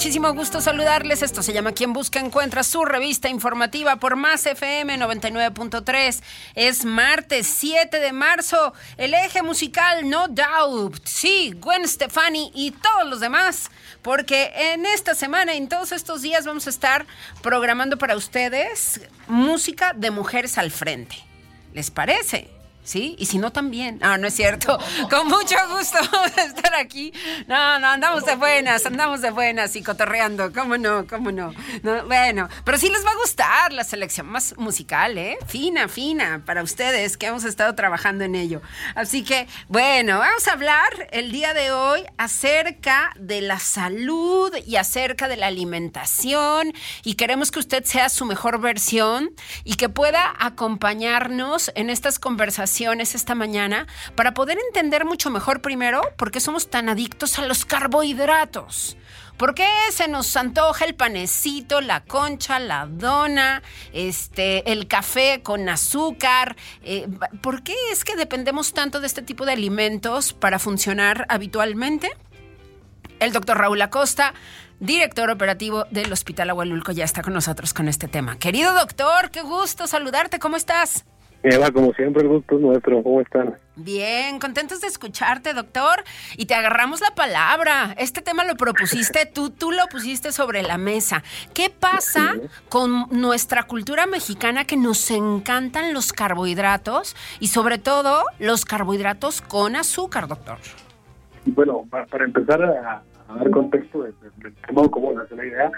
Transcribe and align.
Muchísimo 0.00 0.32
gusto 0.34 0.60
saludarles. 0.60 1.22
Esto 1.22 1.42
se 1.42 1.52
llama 1.52 1.72
Quien 1.72 1.92
Busca 1.92 2.20
Encuentra, 2.20 2.62
su 2.62 2.84
revista 2.84 3.28
informativa 3.28 3.96
por 3.96 4.16
Más 4.16 4.46
FM 4.46 4.98
99.3. 4.98 6.22
Es 6.54 6.84
martes 6.84 7.46
7 7.46 7.98
de 8.00 8.12
marzo. 8.12 8.72
El 8.96 9.14
eje 9.14 9.42
musical 9.42 10.08
No 10.08 10.28
Doubt. 10.28 11.04
Sí, 11.04 11.52
Gwen 11.56 11.86
Stefani 11.88 12.50
y 12.54 12.70
todos 12.70 13.08
los 13.08 13.20
demás. 13.20 13.70
Porque 14.02 14.52
en 14.54 14.86
esta 14.86 15.14
semana, 15.14 15.54
en 15.54 15.68
todos 15.68 15.92
estos 15.92 16.22
días, 16.22 16.44
vamos 16.44 16.66
a 16.66 16.70
estar 16.70 17.06
programando 17.42 17.98
para 17.98 18.16
ustedes 18.16 19.00
música 19.26 19.92
de 19.94 20.10
mujeres 20.10 20.58
al 20.58 20.70
frente. 20.70 21.16
¿Les 21.72 21.90
parece? 21.90 22.59
¿Sí? 22.84 23.16
Y 23.18 23.26
si 23.26 23.38
no, 23.38 23.52
también. 23.52 23.98
Ah, 24.02 24.18
no 24.18 24.26
es 24.26 24.34
cierto. 24.34 24.78
Con 25.10 25.28
mucho 25.28 25.56
gusto 25.76 25.98
vamos 26.12 26.36
a 26.36 26.42
estar 26.42 26.74
aquí. 26.74 27.12
No, 27.46 27.78
no, 27.78 27.88
andamos 27.88 28.24
de 28.24 28.36
buenas, 28.36 28.86
andamos 28.86 29.20
de 29.20 29.30
buenas 29.30 29.76
y 29.76 29.82
cotorreando. 29.82 30.52
¿Cómo 30.52 30.76
no? 30.76 31.06
¿Cómo 31.06 31.32
no? 31.32 31.52
bueno, 32.06 32.48
pero 32.64 32.78
sí 32.78 32.88
les 32.88 33.04
va 33.04 33.10
a 33.10 33.16
gustar 33.16 33.72
la 33.72 33.84
selección 33.84 34.26
más 34.26 34.56
musical, 34.56 35.18
¿eh? 35.18 35.38
Fina, 35.46 35.88
fina, 35.88 36.42
para 36.44 36.62
ustedes 36.62 37.16
que 37.16 37.26
hemos 37.26 37.44
estado 37.44 37.74
trabajando 37.74 38.24
en 38.24 38.34
ello. 38.34 38.62
Así 38.94 39.22
que, 39.24 39.46
bueno, 39.68 40.18
vamos 40.18 40.46
a 40.48 40.52
hablar 40.52 41.08
el 41.12 41.32
día 41.32 41.54
de 41.54 41.72
hoy 41.72 42.04
acerca 42.16 43.12
de 43.18 43.40
la 43.40 43.58
salud 43.58 44.54
y 44.66 44.76
acerca 44.76 45.28
de 45.28 45.36
la 45.36 45.46
alimentación 45.46 46.72
y 47.04 47.14
queremos 47.14 47.50
que 47.50 47.58
usted 47.58 47.84
sea 47.84 48.08
su 48.08 48.24
mejor 48.24 48.60
versión 48.60 49.30
y 49.64 49.74
que 49.74 49.88
pueda 49.88 50.34
acompañarnos 50.38 51.72
en 51.74 51.90
estas 51.90 52.18
conversaciones 52.18 52.69
esta 52.78 53.34
mañana 53.34 53.86
para 54.14 54.32
poder 54.32 54.58
entender 54.68 55.04
mucho 55.04 55.30
mejor 55.30 55.60
primero 55.60 56.02
por 56.16 56.30
qué 56.30 56.40
somos 56.40 56.70
tan 56.70 56.88
adictos 56.88 57.38
a 57.38 57.46
los 57.46 57.64
carbohidratos. 57.64 58.96
¿Por 59.36 59.54
qué 59.54 59.66
se 59.90 60.06
nos 60.06 60.36
antoja 60.36 60.84
el 60.84 60.94
panecito, 60.94 61.80
la 61.80 62.04
concha, 62.04 62.58
la 62.58 62.86
dona, 62.86 63.62
este, 63.92 64.70
el 64.70 64.86
café 64.86 65.40
con 65.42 65.68
azúcar? 65.68 66.56
Eh, 66.82 67.08
¿Por 67.40 67.62
qué 67.62 67.74
es 67.90 68.04
que 68.04 68.16
dependemos 68.16 68.72
tanto 68.72 69.00
de 69.00 69.06
este 69.06 69.22
tipo 69.22 69.46
de 69.46 69.52
alimentos 69.52 70.32
para 70.32 70.58
funcionar 70.58 71.26
habitualmente? 71.28 72.10
El 73.18 73.32
doctor 73.32 73.58
Raúl 73.58 73.80
Acosta, 73.82 74.34
director 74.78 75.30
operativo 75.30 75.86
del 75.90 76.12
Hospital 76.12 76.50
Agualulco, 76.50 76.92
ya 76.92 77.04
está 77.04 77.22
con 77.22 77.32
nosotros 77.32 77.74
con 77.74 77.88
este 77.88 78.08
tema. 78.08 78.38
Querido 78.38 78.72
doctor, 78.74 79.30
qué 79.30 79.42
gusto 79.42 79.86
saludarte, 79.86 80.38
¿cómo 80.38 80.56
estás? 80.56 81.04
Eva, 81.42 81.70
como 81.70 81.92
siempre, 81.94 82.22
el 82.22 82.28
gusto 82.28 82.56
es 82.56 82.60
nuestro. 82.60 83.02
¿Cómo 83.02 83.20
están? 83.22 83.56
Bien, 83.76 84.38
contentos 84.38 84.82
de 84.82 84.88
escucharte, 84.88 85.54
doctor. 85.54 86.04
Y 86.36 86.46
te 86.46 86.54
agarramos 86.54 87.00
la 87.00 87.14
palabra. 87.14 87.94
Este 87.96 88.20
tema 88.20 88.44
lo 88.44 88.56
propusiste 88.56 89.24
tú, 89.24 89.48
tú 89.48 89.72
lo 89.72 89.86
pusiste 89.86 90.32
sobre 90.32 90.62
la 90.62 90.76
mesa. 90.76 91.22
¿Qué 91.54 91.70
pasa 91.70 92.34
con 92.68 93.06
nuestra 93.10 93.62
cultura 93.62 94.06
mexicana 94.06 94.66
que 94.66 94.76
nos 94.76 95.10
encantan 95.10 95.94
los 95.94 96.12
carbohidratos 96.12 97.16
y 97.40 97.46
sobre 97.46 97.78
todo 97.78 98.24
los 98.38 98.66
carbohidratos 98.66 99.40
con 99.40 99.76
azúcar, 99.76 100.28
doctor? 100.28 100.58
Bueno, 101.46 101.86
para, 101.88 102.24
empezar 102.24 102.62
a, 102.62 103.02
dar 103.34 103.50
contexto 103.50 104.02
de, 104.02 104.12
cómo, 104.68 104.90
cómo 104.90 105.12
nace 105.12 105.34
la 105.34 105.46
idea, 105.46 105.72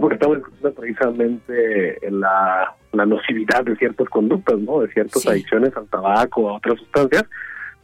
porque 0.00 0.14
estamos 0.14 0.38
discutiendo 0.38 0.74
precisamente 0.74 2.06
en 2.06 2.20
la, 2.20 2.74
nocividad 2.92 3.64
de 3.64 3.76
ciertas 3.76 4.08
conductas, 4.08 4.58
¿no? 4.60 4.80
De 4.80 4.88
ciertas 4.92 5.26
adicciones 5.26 5.76
al 5.76 5.88
tabaco 5.88 6.48
a 6.48 6.54
otras 6.54 6.78
sustancias, 6.78 7.24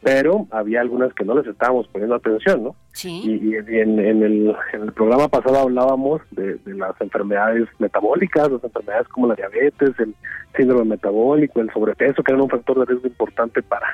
pero 0.01 0.47
había 0.51 0.81
algunas 0.81 1.13
que 1.13 1.25
no 1.25 1.35
les 1.35 1.45
estábamos 1.45 1.87
poniendo 1.89 2.15
atención, 2.15 2.63
¿no? 2.63 2.75
Sí. 2.93 3.39
Y, 3.41 3.55
en, 3.55 3.99
el, 3.99 4.55
en 4.73 4.81
el 4.81 4.93
programa 4.93 5.27
pasado 5.27 5.59
hablábamos 5.59 6.21
de, 6.31 6.59
las 6.65 6.99
enfermedades 7.01 7.67
metabólicas, 7.79 8.49
las 8.49 8.63
enfermedades 8.63 9.07
como 9.09 9.27
la 9.27 9.35
diabetes, 9.35 9.91
el 9.99 10.15
síndrome 10.55 10.85
metabólico, 10.85 11.59
el 11.59 11.71
sobrepeso, 11.71 12.23
que 12.23 12.31
eran 12.31 12.41
un 12.41 12.49
factor 12.49 12.79
de 12.79 12.85
riesgo 12.85 13.07
importante 13.07 13.61
para 13.61 13.87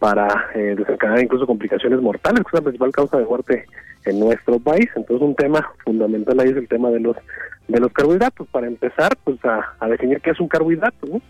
para 0.00 0.46
eh, 0.54 0.74
desencadenar 0.76 1.22
incluso 1.22 1.46
complicaciones 1.46 2.00
mortales, 2.00 2.42
que 2.42 2.48
es 2.48 2.54
la 2.54 2.62
principal 2.62 2.90
causa 2.90 3.18
de 3.18 3.26
muerte 3.26 3.66
en 4.06 4.18
nuestro 4.18 4.58
país. 4.58 4.88
Entonces 4.96 5.22
un 5.22 5.36
tema 5.36 5.70
fundamental 5.84 6.40
ahí 6.40 6.48
es 6.48 6.56
el 6.56 6.66
tema 6.66 6.90
de 6.90 7.00
los 7.00 7.16
de 7.68 7.78
los 7.78 7.92
carbohidratos. 7.92 8.48
Para 8.48 8.66
empezar, 8.66 9.16
pues 9.22 9.38
a, 9.44 9.86
definir 9.86 10.20
qué 10.20 10.30
es 10.30 10.40
un 10.40 10.48
carbohidrato, 10.48 11.06
¿no? 11.06 11.20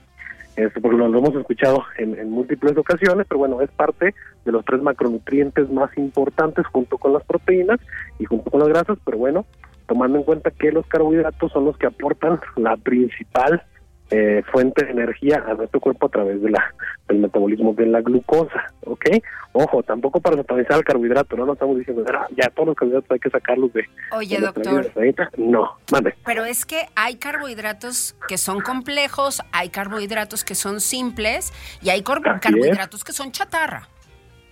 Este, 0.56 0.80
porque 0.80 0.96
lo, 0.96 1.06
hemos 1.06 1.34
escuchado 1.34 1.84
en, 1.98 2.30
múltiples 2.30 2.76
ocasiones, 2.76 3.26
pero 3.28 3.38
bueno, 3.38 3.60
es 3.60 3.70
parte 3.70 4.14
de 4.44 4.52
los 4.52 4.64
tres 4.64 4.80
macronutrientes 4.82 5.68
más 5.70 5.96
importantes 5.98 6.64
junto 6.66 6.96
con 6.96 7.12
las 7.12 7.24
proteínas 7.24 7.80
y 8.18 8.24
junto 8.24 8.50
con 8.50 8.60
las 8.60 8.68
grasas, 8.68 8.98
pero 9.04 9.18
bueno, 9.18 9.46
tomando 9.86 10.18
en 10.18 10.24
cuenta 10.24 10.50
que 10.50 10.70
los 10.70 10.86
carbohidratos 10.86 11.50
son 11.52 11.64
los 11.64 11.76
que 11.76 11.86
aportan 11.86 12.40
la 12.56 12.76
principal 12.76 13.62
eh, 14.10 14.42
fuente 14.50 14.84
de 14.84 14.92
energía 14.92 15.44
a 15.46 15.54
nuestro 15.54 15.80
cuerpo 15.80 16.06
a 16.06 16.10
través 16.10 16.42
de 16.42 16.50
la 16.50 16.74
del 17.08 17.18
metabolismo 17.18 17.74
de 17.74 17.86
la 17.86 18.00
glucosa, 18.00 18.72
¿ok? 18.84 19.04
Ojo, 19.52 19.82
tampoco 19.82 20.20
para 20.20 20.36
satanizar 20.36 20.78
el 20.78 20.84
carbohidrato, 20.84 21.36
no 21.36 21.44
nos 21.44 21.54
estamos 21.54 21.76
diciendo, 21.76 22.04
ah, 22.14 22.26
ya 22.36 22.48
todos 22.50 22.68
los 22.68 22.76
carbohidratos 22.76 23.10
hay 23.10 23.18
que 23.18 23.30
sacarlos 23.30 23.72
de... 23.72 23.84
Oye, 24.12 24.38
doctor. 24.38 24.90
No, 25.36 25.76
mande. 25.90 26.14
Pero 26.24 26.44
es 26.44 26.64
que 26.64 26.86
hay 26.94 27.16
carbohidratos 27.16 28.16
que 28.28 28.38
son 28.38 28.60
complejos, 28.60 29.42
hay 29.52 29.70
carbohidratos 29.70 30.44
que 30.44 30.54
son 30.54 30.80
simples 30.80 31.52
y 31.82 31.90
hay 31.90 32.02
carbohidratos 32.02 33.02
que 33.02 33.12
son 33.12 33.32
chatarra. 33.32 33.88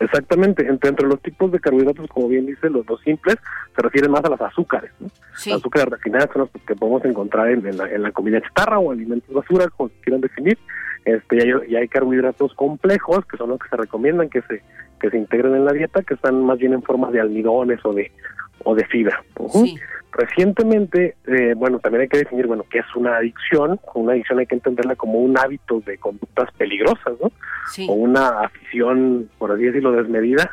Exactamente, 0.00 0.66
entre, 0.66 0.90
entre 0.90 1.06
los 1.08 1.20
tipos 1.20 1.50
de 1.50 1.58
carbohidratos, 1.58 2.08
como 2.08 2.28
bien 2.28 2.46
dice, 2.46 2.70
los, 2.70 2.86
dos 2.86 3.00
simples 3.00 3.36
se 3.74 3.82
refieren 3.82 4.12
más 4.12 4.24
a 4.24 4.30
las 4.30 4.40
azúcares. 4.40 4.92
¿no? 5.00 5.08
Las 5.32 5.58
azúcares 5.58 5.88
refinadas 5.88 6.30
son 6.32 6.42
las 6.42 6.62
que 6.64 6.76
podemos 6.76 7.04
encontrar 7.04 7.48
en, 7.48 7.76
la, 7.76 7.90
en 7.90 8.02
la 8.02 8.12
comida 8.12 8.40
chatarra 8.40 8.78
o 8.78 8.92
alimentos 8.92 9.34
basura, 9.34 9.66
como 9.68 9.90
quieran 10.02 10.20
definir. 10.20 10.56
Este, 11.04 11.38
y 11.68 11.74
hay, 11.74 11.88
carbohidratos 11.88 12.54
complejos, 12.54 13.24
que 13.26 13.36
son 13.38 13.50
los 13.50 13.58
que 13.58 13.68
se 13.68 13.76
recomiendan 13.76 14.28
que 14.28 14.42
se, 14.42 14.62
que 15.00 15.10
se 15.10 15.16
integren 15.16 15.54
en 15.54 15.64
la 15.64 15.72
dieta, 15.72 16.02
que 16.02 16.14
están 16.14 16.44
más 16.44 16.58
bien 16.58 16.74
en 16.74 16.82
forma 16.82 17.10
de 17.10 17.20
almidones 17.20 17.84
o 17.84 17.92
de, 17.92 18.12
o 18.64 18.74
de 18.74 18.84
fibra. 18.86 19.22
Recientemente, 20.12 21.16
eh, 21.26 21.54
bueno, 21.54 21.78
también 21.78 22.02
hay 22.02 22.08
que 22.08 22.18
definir, 22.18 22.46
bueno, 22.46 22.64
qué 22.70 22.78
es 22.78 22.96
una 22.96 23.18
adicción. 23.18 23.78
Una 23.94 24.12
adicción 24.12 24.38
hay 24.38 24.46
que 24.46 24.54
entenderla 24.54 24.96
como 24.96 25.18
un 25.18 25.38
hábito 25.38 25.80
de 25.80 25.98
conductas 25.98 26.50
peligrosas, 26.56 27.14
¿no? 27.20 27.30
O 27.88 27.92
una 27.92 28.40
afición, 28.40 29.28
por 29.38 29.52
así 29.52 29.64
decirlo, 29.64 29.92
desmedida 29.92 30.50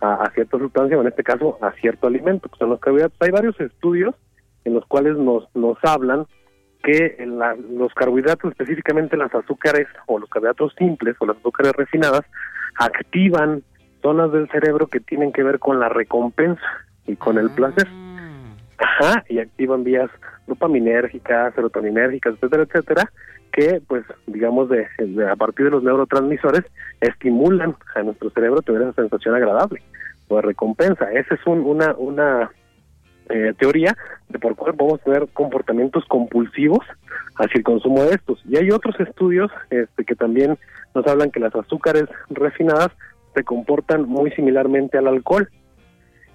a, 0.00 0.30
cierta 0.34 0.58
sustancia, 0.58 0.98
o 0.98 1.00
en 1.00 1.08
este 1.08 1.22
caso 1.22 1.56
a 1.62 1.72
cierto 1.80 2.08
alimento, 2.08 2.48
que 2.48 2.58
son 2.58 2.70
los 2.70 2.80
carbohidratos. 2.80 3.16
Hay 3.20 3.30
varios 3.30 3.58
estudios 3.60 4.14
en 4.64 4.74
los 4.74 4.84
cuales 4.86 5.16
nos, 5.16 5.48
nos 5.54 5.78
hablan 5.82 6.26
que 6.82 7.16
los 7.70 7.94
carbohidratos, 7.94 8.52
específicamente 8.52 9.16
las 9.16 9.34
azúcares 9.34 9.86
o 10.06 10.18
los 10.18 10.28
carbohidratos 10.28 10.74
simples 10.76 11.16
o 11.20 11.26
las 11.26 11.36
azúcares 11.38 11.72
refinadas, 11.72 12.22
activan 12.78 13.62
zonas 14.02 14.30
del 14.32 14.48
cerebro 14.50 14.88
que 14.88 15.00
tienen 15.00 15.32
que 15.32 15.42
ver 15.42 15.58
con 15.58 15.80
la 15.80 15.88
recompensa 15.88 16.85
y 17.06 17.16
con 17.16 17.38
el 17.38 17.50
placer. 17.50 17.86
Ajá, 18.78 19.24
y 19.28 19.38
activan 19.38 19.84
vías 19.84 20.10
dopaminérgicas, 20.46 21.54
serotoninérgicas, 21.54 22.34
etcétera, 22.34 22.62
etcétera, 22.64 23.12
que 23.52 23.80
pues 23.86 24.04
digamos 24.26 24.68
de, 24.68 24.86
a 25.30 25.36
partir 25.36 25.66
de 25.66 25.70
los 25.70 25.82
neurotransmisores 25.82 26.64
estimulan 27.00 27.74
a 27.94 28.02
nuestro 28.02 28.30
cerebro 28.30 28.62
tener 28.62 28.82
esa 28.82 28.92
sensación 28.92 29.34
agradable 29.34 29.82
o 30.28 30.36
de 30.36 30.42
recompensa. 30.42 31.10
Esa 31.12 31.34
es 31.34 31.46
un, 31.46 31.60
una 31.60 31.94
una 31.96 32.50
eh, 33.28 33.54
teoría 33.58 33.96
de 34.28 34.38
por 34.38 34.54
cuál 34.54 34.74
podemos 34.74 35.00
tener 35.00 35.26
comportamientos 35.32 36.04
compulsivos 36.06 36.84
hacia 37.36 37.58
el 37.58 37.64
consumo 37.64 38.04
de 38.04 38.14
estos. 38.14 38.40
Y 38.44 38.56
hay 38.56 38.70
otros 38.70 38.98
estudios 39.00 39.50
este, 39.70 40.04
que 40.04 40.14
también 40.14 40.58
nos 40.94 41.06
hablan 41.06 41.30
que 41.30 41.40
las 41.40 41.54
azúcares 41.54 42.04
refinadas 42.30 42.90
se 43.34 43.42
comportan 43.42 44.08
muy 44.08 44.30
similarmente 44.32 44.98
al 44.98 45.08
alcohol 45.08 45.48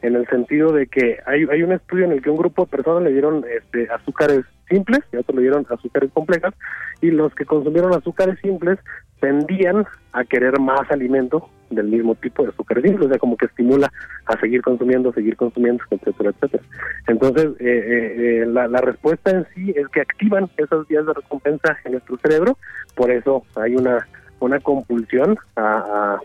en 0.02 0.16
el 0.16 0.28
sentido 0.28 0.72
de 0.72 0.88
que 0.88 1.20
hay, 1.26 1.46
hay 1.52 1.64
un 1.64 1.74
estudio 1.74 2.06
en 2.06 2.14
el 2.14 2.22
que 2.22 2.30
un 2.30 2.38
grupo 2.38 2.64
de 2.64 2.72
personas 2.72 3.04
le 3.04 3.12
dieron 3.12 3.46
este, 3.56 3.88
azúcares 3.92 4.46
simples 4.68 5.02
y 5.12 5.18
otros 5.18 5.36
le 5.36 5.42
dieron 5.44 5.66
azúcares 5.70 6.12
complejas 6.14 6.54
y 7.02 7.12
los 7.12 7.34
que 7.36 7.46
consumieron 7.46 7.94
azúcares 7.94 8.40
simples 8.40 8.80
tendían 9.20 9.86
a 10.14 10.24
querer 10.24 10.60
más 10.60 10.90
alimento 10.90 11.50
del 11.70 11.88
mismo 11.88 12.16
tipo 12.16 12.44
de 12.44 12.50
azúcares 12.50 12.84
simples, 12.84 13.06
o 13.06 13.10
sea, 13.10 13.20
como 13.20 13.38
que 13.38 13.46
estimula 13.46 13.92
a 14.26 14.40
seguir 14.40 14.62
consumiendo, 14.62 15.14
seguir 15.14 15.36
consumiendo, 15.36 15.84
etcétera, 15.90 16.32
etcétera. 16.32 16.64
Entonces, 17.08 17.46
eh, 17.60 17.66
eh, 17.66 18.16
eh, 18.18 18.46
la, 18.48 18.68
la 18.68 18.82
respuesta 18.82 19.32
en 19.32 19.46
sí 19.54 19.74
es 19.76 19.88
que 19.90 20.02
activan 20.02 20.50
esas 20.58 20.88
vías 20.88 21.06
de 21.06 21.14
recompensa 21.14 21.78
en 21.86 21.94
nuestro 21.94 22.18
cerebro, 22.18 22.58
por 22.96 23.12
eso 23.12 23.44
hay 23.56 23.76
una 23.76 24.06
una 24.46 24.60
compulsión 24.60 25.38
a, 25.56 26.20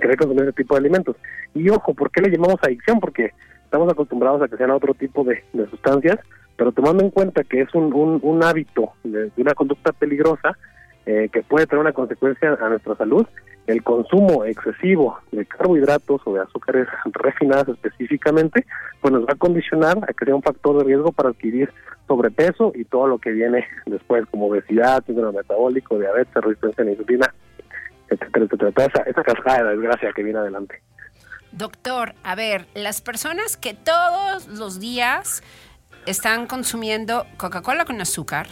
querer 0.00 0.16
consumir 0.16 0.44
ese 0.44 0.52
tipo 0.52 0.74
de 0.74 0.80
alimentos. 0.80 1.16
Y 1.54 1.68
ojo, 1.70 1.94
¿por 1.94 2.10
qué 2.10 2.20
le 2.20 2.30
llamamos 2.30 2.56
adicción? 2.62 3.00
Porque 3.00 3.32
estamos 3.64 3.90
acostumbrados 3.90 4.42
a 4.42 4.48
que 4.48 4.56
sean 4.56 4.70
otro 4.70 4.94
tipo 4.94 5.24
de, 5.24 5.42
sustancias, 5.70 6.18
pero 6.56 6.72
tomando 6.72 7.02
en 7.02 7.10
cuenta 7.10 7.42
que 7.44 7.62
es 7.62 7.74
un, 7.74 8.20
un, 8.22 8.44
hábito 8.44 8.92
de, 9.02 9.30
una 9.36 9.54
conducta 9.54 9.92
peligrosa 9.92 10.56
eh, 11.06 11.28
que 11.32 11.42
puede 11.42 11.66
tener 11.66 11.80
una 11.80 11.92
consecuencia 11.92 12.56
a 12.60 12.68
nuestra 12.68 12.94
salud, 12.96 13.26
el 13.66 13.82
consumo 13.82 14.44
excesivo 14.44 15.18
de 15.32 15.46
carbohidratos 15.46 16.20
o 16.24 16.34
de 16.34 16.40
azúcares 16.40 16.86
refinadas 17.12 17.68
específicamente, 17.68 18.66
pues 19.00 19.12
nos 19.12 19.22
va 19.22 19.32
a 19.32 19.36
condicionar 19.36 19.98
a 19.98 20.24
sea 20.24 20.34
un 20.34 20.42
factor 20.42 20.78
de 20.78 20.84
riesgo 20.84 21.12
para 21.12 21.30
adquirir 21.30 21.72
sobrepeso 22.06 22.72
y 22.74 22.84
todo 22.84 23.06
lo 23.06 23.18
que 23.18 23.30
viene 23.30 23.66
después, 23.86 24.24
como 24.30 24.48
obesidad, 24.48 25.04
síndrome 25.06 25.38
metabólico, 25.38 25.98
diabetes, 25.98 26.34
resistencia 26.34 26.82
a 26.82 26.84
la 26.84 26.92
insulina, 26.92 27.34
etcétera, 28.08 28.44
etcétera. 28.44 28.72
Esa, 28.76 29.02
esa 29.02 29.22
cascada 29.22 29.64
de 29.64 29.76
desgracia 29.76 30.12
que 30.12 30.22
viene 30.22 30.38
adelante. 30.38 30.82
Doctor, 31.52 32.14
a 32.22 32.34
ver, 32.34 32.66
las 32.74 33.00
personas 33.00 33.56
que 33.56 33.74
todos 33.74 34.48
los 34.48 34.80
días 34.80 35.42
están 36.04 36.46
consumiendo 36.46 37.26
Coca-Cola 37.36 37.84
con 37.84 38.00
azúcar, 38.00 38.48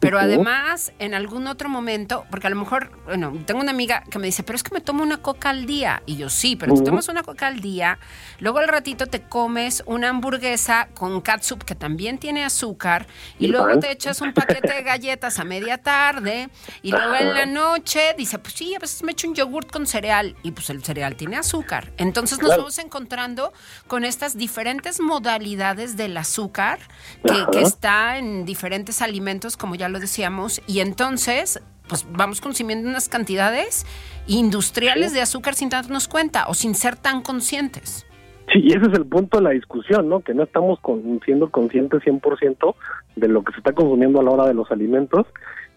pero 0.00 0.18
además, 0.18 0.92
en 0.98 1.14
algún 1.14 1.46
otro 1.48 1.68
momento, 1.68 2.24
porque 2.30 2.46
a 2.46 2.50
lo 2.50 2.56
mejor, 2.56 2.90
bueno, 3.04 3.32
tengo 3.46 3.60
una 3.60 3.72
amiga 3.72 4.04
que 4.10 4.18
me 4.18 4.26
dice, 4.26 4.42
pero 4.42 4.56
es 4.56 4.62
que 4.62 4.72
me 4.72 4.80
tomo 4.80 5.02
una 5.02 5.16
coca 5.18 5.50
al 5.50 5.66
día. 5.66 6.02
Y 6.06 6.16
yo, 6.16 6.30
sí, 6.30 6.54
pero 6.54 6.74
te 6.74 6.82
tomas 6.82 7.08
una 7.08 7.22
coca 7.22 7.48
al 7.48 7.60
día, 7.60 7.98
luego 8.38 8.58
al 8.58 8.68
ratito 8.68 9.06
te 9.06 9.22
comes 9.22 9.82
una 9.86 10.10
hamburguesa 10.10 10.88
con 10.94 11.20
catsup 11.20 11.64
que 11.64 11.74
también 11.74 12.18
tiene 12.18 12.44
azúcar, 12.44 13.06
y 13.38 13.48
luego 13.48 13.78
te 13.80 13.90
echas 13.90 14.20
un 14.20 14.32
paquete 14.32 14.72
de 14.72 14.82
galletas 14.82 15.38
a 15.38 15.44
media 15.44 15.78
tarde, 15.78 16.48
y 16.82 16.92
luego 16.92 17.14
en 17.16 17.34
la 17.34 17.46
noche 17.46 18.14
dice, 18.16 18.38
pues 18.38 18.54
sí, 18.54 18.74
a 18.74 18.78
veces 18.78 19.02
me 19.02 19.12
echo 19.12 19.28
un 19.28 19.34
yogurt 19.34 19.70
con 19.70 19.86
cereal, 19.86 20.36
y 20.42 20.52
pues 20.52 20.70
el 20.70 20.84
cereal 20.84 21.16
tiene 21.16 21.36
azúcar. 21.36 21.92
Entonces 21.96 22.40
nos 22.40 22.56
vamos 22.56 22.78
encontrando 22.78 23.52
con 23.88 24.04
estas 24.04 24.36
diferentes 24.36 25.00
modalidades 25.00 25.96
del 25.96 26.16
azúcar 26.16 26.78
que, 27.24 27.46
que 27.50 27.62
está 27.62 28.18
en 28.18 28.44
diferentes 28.44 29.02
alimentos, 29.02 29.56
como 29.56 29.74
ya 29.74 29.87
lo 29.88 30.00
decíamos, 30.00 30.62
y 30.66 30.80
entonces 30.80 31.62
pues 31.88 32.06
vamos 32.12 32.40
consumiendo 32.40 32.88
unas 32.88 33.08
cantidades 33.08 33.86
industriales 34.26 35.14
de 35.14 35.22
azúcar 35.22 35.54
sin 35.54 35.70
darnos 35.70 36.06
cuenta 36.06 36.46
o 36.48 36.54
sin 36.54 36.74
ser 36.74 36.96
tan 36.96 37.22
conscientes. 37.22 38.06
Sí, 38.52 38.60
y 38.62 38.68
ese 38.68 38.90
es 38.90 38.98
el 38.98 39.06
punto 39.06 39.38
de 39.38 39.44
la 39.44 39.50
discusión, 39.50 40.08
¿no? 40.08 40.20
Que 40.20 40.32
no 40.32 40.42
estamos 40.42 40.78
siendo 41.24 41.50
conscientes 41.50 42.02
100% 42.02 42.74
de 43.16 43.28
lo 43.28 43.42
que 43.42 43.52
se 43.52 43.58
está 43.58 43.72
consumiendo 43.72 44.20
a 44.20 44.22
la 44.22 44.30
hora 44.30 44.46
de 44.46 44.54
los 44.54 44.70
alimentos. 44.70 45.26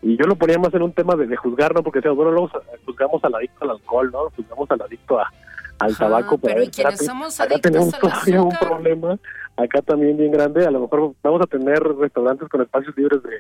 Y 0.01 0.17
yo 0.17 0.25
lo 0.25 0.35
ponía 0.35 0.57
más 0.57 0.73
en 0.73 0.81
un 0.81 0.93
tema 0.93 1.15
de, 1.15 1.35
juzgar, 1.35 1.75
¿no? 1.75 1.83
Porque, 1.83 1.99
bueno, 2.09 2.31
luego 2.31 2.49
juzgamos 2.85 3.23
al 3.23 3.35
adicto 3.35 3.63
al 3.65 3.71
alcohol, 3.71 4.09
¿no? 4.11 4.29
Juzgamos 4.35 4.71
al 4.71 4.81
adicto 4.81 5.19
a, 5.19 5.31
al 5.81 5.97
tabaco. 5.97 6.37
Pero, 6.37 6.63
¿y 6.63 6.67
quienes 6.69 7.05
somos 7.05 7.39
adictos 7.39 7.93
al 7.93 8.09
azúcar? 8.11 8.39
un 8.39 8.49
problema 8.51 9.19
acá 9.57 9.81
también 9.81 10.17
bien 10.17 10.31
grande. 10.31 10.65
A 10.65 10.71
lo 10.71 10.81
mejor 10.81 11.13
vamos 11.23 11.41
a 11.41 11.47
tener 11.47 11.81
restaurantes 11.81 12.47
con 12.49 12.61
espacios 12.61 12.95
libres 12.97 13.21
de, 13.23 13.37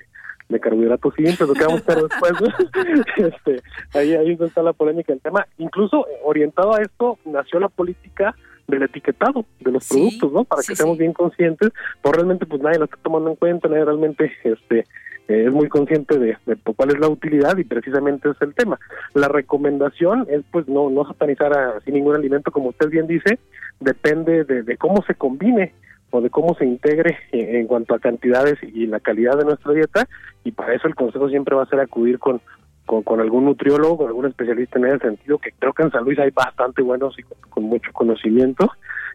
de 0.49 0.59
carbohidratos 0.59 1.13
simples, 1.15 1.39
lo 1.39 1.53
que 1.53 1.65
vamos 1.65 1.81
a 1.87 1.91
hacer 1.91 2.03
después. 2.03 2.33
este, 3.17 3.61
ahí, 3.97 4.13
ahí 4.13 4.37
está 4.39 4.61
la 4.63 4.73
polémica 4.73 5.13
del 5.13 5.21
tema. 5.21 5.45
Incluso 5.57 6.07
eh, 6.07 6.19
orientado 6.23 6.73
a 6.73 6.81
esto, 6.81 7.17
nació 7.25 7.59
la 7.59 7.69
política 7.69 8.35
del 8.67 8.83
etiquetado 8.83 9.45
de 9.59 9.71
los 9.71 9.87
productos, 9.87 10.31
¿no? 10.31 10.43
Para 10.45 10.61
que 10.61 10.75
seamos 10.75 10.97
bien 10.97 11.13
conscientes, 11.13 11.71
pues 12.01 12.15
realmente 12.15 12.45
pues 12.45 12.61
nadie 12.61 12.79
lo 12.79 12.85
está 12.85 12.97
tomando 13.03 13.29
en 13.29 13.35
cuenta, 13.35 13.67
nadie 13.67 13.83
realmente 13.83 14.31
este 14.43 14.85
eh, 15.27 15.45
es 15.47 15.51
muy 15.51 15.69
consciente 15.69 16.17
de, 16.17 16.37
cuál 16.75 16.89
es 16.89 16.99
la 16.99 17.07
utilidad 17.07 17.57
y 17.57 17.63
precisamente 17.63 18.29
es 18.29 18.41
el 18.41 18.53
tema. 18.53 18.79
La 19.13 19.27
recomendación 19.27 20.27
es 20.29 20.41
pues 20.51 20.67
no 20.67 20.89
no 20.89 21.05
satanizar 21.05 21.53
así 21.53 21.91
ningún 21.91 22.15
alimento, 22.15 22.51
como 22.51 22.69
usted 22.69 22.89
bien 22.89 23.07
dice, 23.07 23.39
depende 23.79 24.43
de, 24.43 24.63
de 24.63 24.77
cómo 24.77 25.03
se 25.05 25.15
combine 25.15 25.73
o 26.11 26.21
de 26.21 26.29
cómo 26.29 26.53
se 26.55 26.65
integre 26.65 27.17
en, 27.31 27.65
cuanto 27.67 27.95
a 27.95 27.99
cantidades 27.99 28.57
y 28.61 28.85
la 28.85 28.99
calidad 28.99 29.37
de 29.37 29.45
nuestra 29.45 29.73
dieta 29.73 30.07
y 30.43 30.51
para 30.51 30.73
eso 30.75 30.87
el 30.87 30.95
consejo 30.95 31.29
siempre 31.29 31.55
va 31.55 31.63
a 31.63 31.67
ser 31.67 31.79
acudir 31.79 32.19
con, 32.19 32.41
con, 32.85 33.19
algún 33.19 33.45
nutriólogo, 33.45 33.97
con 33.97 34.07
algún 34.07 34.25
especialista 34.27 34.77
en 34.77 34.87
ese 34.87 34.99
sentido, 34.99 35.39
que 35.39 35.51
creo 35.57 35.73
que 35.73 35.83
en 35.83 35.91
San 35.91 36.03
Luis 36.03 36.19
hay 36.19 36.31
bastante 36.31 36.81
buenos 36.81 37.17
y 37.17 37.23
con, 37.49 37.63
mucho 37.63 37.91
conocimiento. 37.93 38.69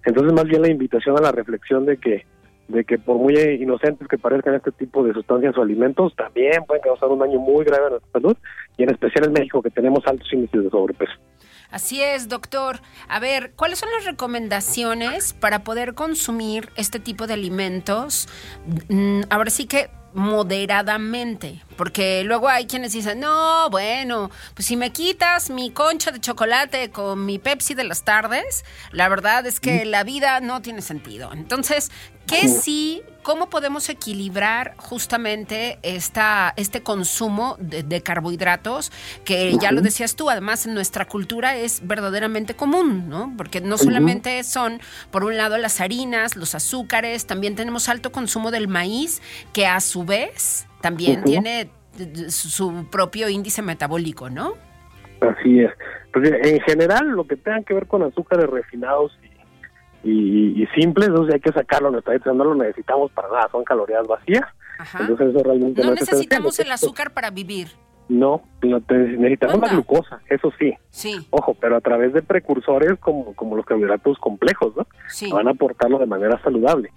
Entonces 0.04 0.32
más 0.32 0.44
bien 0.44 0.62
la 0.62 0.70
invitación 0.70 1.16
a 1.18 1.22
la 1.22 1.32
reflexión 1.32 1.84
de 1.84 1.98
que 1.98 2.24
de 2.68 2.84
que 2.84 2.98
por 2.98 3.16
muy 3.16 3.38
inocentes 3.38 4.08
que 4.08 4.18
parezcan 4.18 4.54
este 4.54 4.72
tipo 4.72 5.04
de 5.04 5.12
sustancias 5.12 5.56
o 5.56 5.62
alimentos, 5.62 6.14
también 6.16 6.64
pueden 6.66 6.82
causar 6.82 7.08
un 7.08 7.18
daño 7.18 7.38
muy 7.38 7.64
grave 7.64 7.86
a 7.86 7.90
nuestra 7.90 8.12
salud 8.12 8.36
y 8.76 8.82
en 8.82 8.90
especial 8.90 9.26
en 9.26 9.32
México 9.32 9.62
que 9.62 9.70
tenemos 9.70 10.06
altos 10.06 10.32
índices 10.32 10.64
de 10.64 10.70
sobrepeso. 10.70 11.12
Así 11.70 12.00
es, 12.00 12.28
doctor. 12.28 12.80
A 13.08 13.18
ver, 13.18 13.52
¿cuáles 13.56 13.78
son 13.78 13.88
las 13.96 14.04
recomendaciones 14.04 15.32
para 15.32 15.64
poder 15.64 15.94
consumir 15.94 16.68
este 16.76 17.00
tipo 17.00 17.26
de 17.26 17.34
alimentos? 17.34 18.28
Mm, 18.88 19.22
ahora 19.30 19.50
sí 19.50 19.66
que 19.66 19.90
moderadamente, 20.16 21.62
porque 21.76 22.24
luego 22.24 22.48
hay 22.48 22.66
quienes 22.66 22.94
dicen, 22.94 23.20
no, 23.20 23.68
bueno, 23.68 24.30
pues 24.54 24.64
si 24.64 24.74
me 24.74 24.90
quitas 24.90 25.50
mi 25.50 25.70
concha 25.70 26.10
de 26.10 26.20
chocolate 26.20 26.90
con 26.90 27.26
mi 27.26 27.38
Pepsi 27.38 27.74
de 27.74 27.84
las 27.84 28.02
tardes, 28.02 28.64
la 28.92 29.10
verdad 29.10 29.44
es 29.44 29.60
que 29.60 29.84
la 29.84 30.04
vida 30.04 30.40
no 30.40 30.62
tiene 30.62 30.80
sentido. 30.80 31.34
Entonces, 31.34 31.90
¿qué 32.26 32.48
sí, 32.48 33.02
cómo 33.22 33.50
podemos 33.50 33.88
equilibrar 33.88 34.74
justamente 34.76 35.78
esta, 35.82 36.54
este 36.56 36.82
consumo 36.82 37.56
de, 37.58 38.00
carbohidratos, 38.00 38.92
que 39.24 39.56
ya 39.60 39.72
lo 39.72 39.80
decías 39.80 40.14
tú, 40.14 40.30
además 40.30 40.64
en 40.66 40.74
nuestra 40.74 41.06
cultura 41.06 41.56
es 41.56 41.86
verdaderamente 41.86 42.54
común, 42.54 43.08
¿no? 43.08 43.32
Porque 43.36 43.60
no 43.60 43.78
solamente 43.78 44.44
son, 44.44 44.78
por 45.10 45.24
un 45.24 45.36
lado, 45.36 45.58
las 45.58 45.80
harinas, 45.80 46.36
los 46.36 46.54
azúcares, 46.54 47.26
también 47.26 47.56
tenemos 47.56 47.88
alto 47.88 48.12
consumo 48.12 48.52
del 48.52 48.68
maíz, 48.68 49.20
que 49.52 49.66
a 49.66 49.80
su 49.80 50.04
vez 50.04 50.68
también 50.80 51.24
tiene 51.24 51.68
su 52.28 52.86
propio 52.92 53.28
índice 53.28 53.60
metabólico, 53.60 54.30
¿no? 54.30 54.54
Así 55.20 55.60
es. 55.60 55.72
Pues 56.12 56.30
en 56.30 56.60
general, 56.60 57.08
lo 57.08 57.26
que 57.26 57.36
tenga 57.36 57.62
que 57.62 57.74
ver 57.74 57.86
con 57.86 58.02
azúcares 58.02 58.46
refinados 58.48 59.18
y, 60.08 60.66
simples, 60.74 61.08
entonces 61.08 61.34
hay 61.34 61.40
que 61.40 61.52
sacarlo, 61.52 61.90
no 61.90 62.44
lo 62.44 62.54
necesitamos 62.54 63.10
para 63.10 63.28
nada, 63.28 63.48
son 63.50 63.64
calorías 63.64 64.06
vacías. 64.06 64.44
Entonces 65.00 65.30
eso 65.30 65.42
realmente 65.42 65.82
no, 65.82 65.94
necesitamos 65.94 66.58
el 66.60 66.70
azúcar 66.70 67.12
para 67.12 67.30
vivir. 67.30 67.68
No, 68.08 68.42
necesitamos 68.62 69.58
la 69.60 69.68
glucosa, 69.68 70.20
eso 70.28 70.52
sí. 70.58 70.74
Sí. 70.90 71.26
Ojo, 71.30 71.56
pero 71.60 71.76
a 71.76 71.80
través 71.80 72.12
de 72.12 72.22
precursores 72.22 72.98
como, 73.00 73.34
como 73.34 73.56
los 73.56 73.66
carbohidratos 73.66 74.18
complejos, 74.18 74.76
¿no? 74.76 74.86
Sí. 75.08 75.28
Van 75.32 75.48
a 75.48 75.52
aportarlo 75.52 75.98
de 75.98 76.06
manera 76.06 76.40
saludable. 76.42 76.92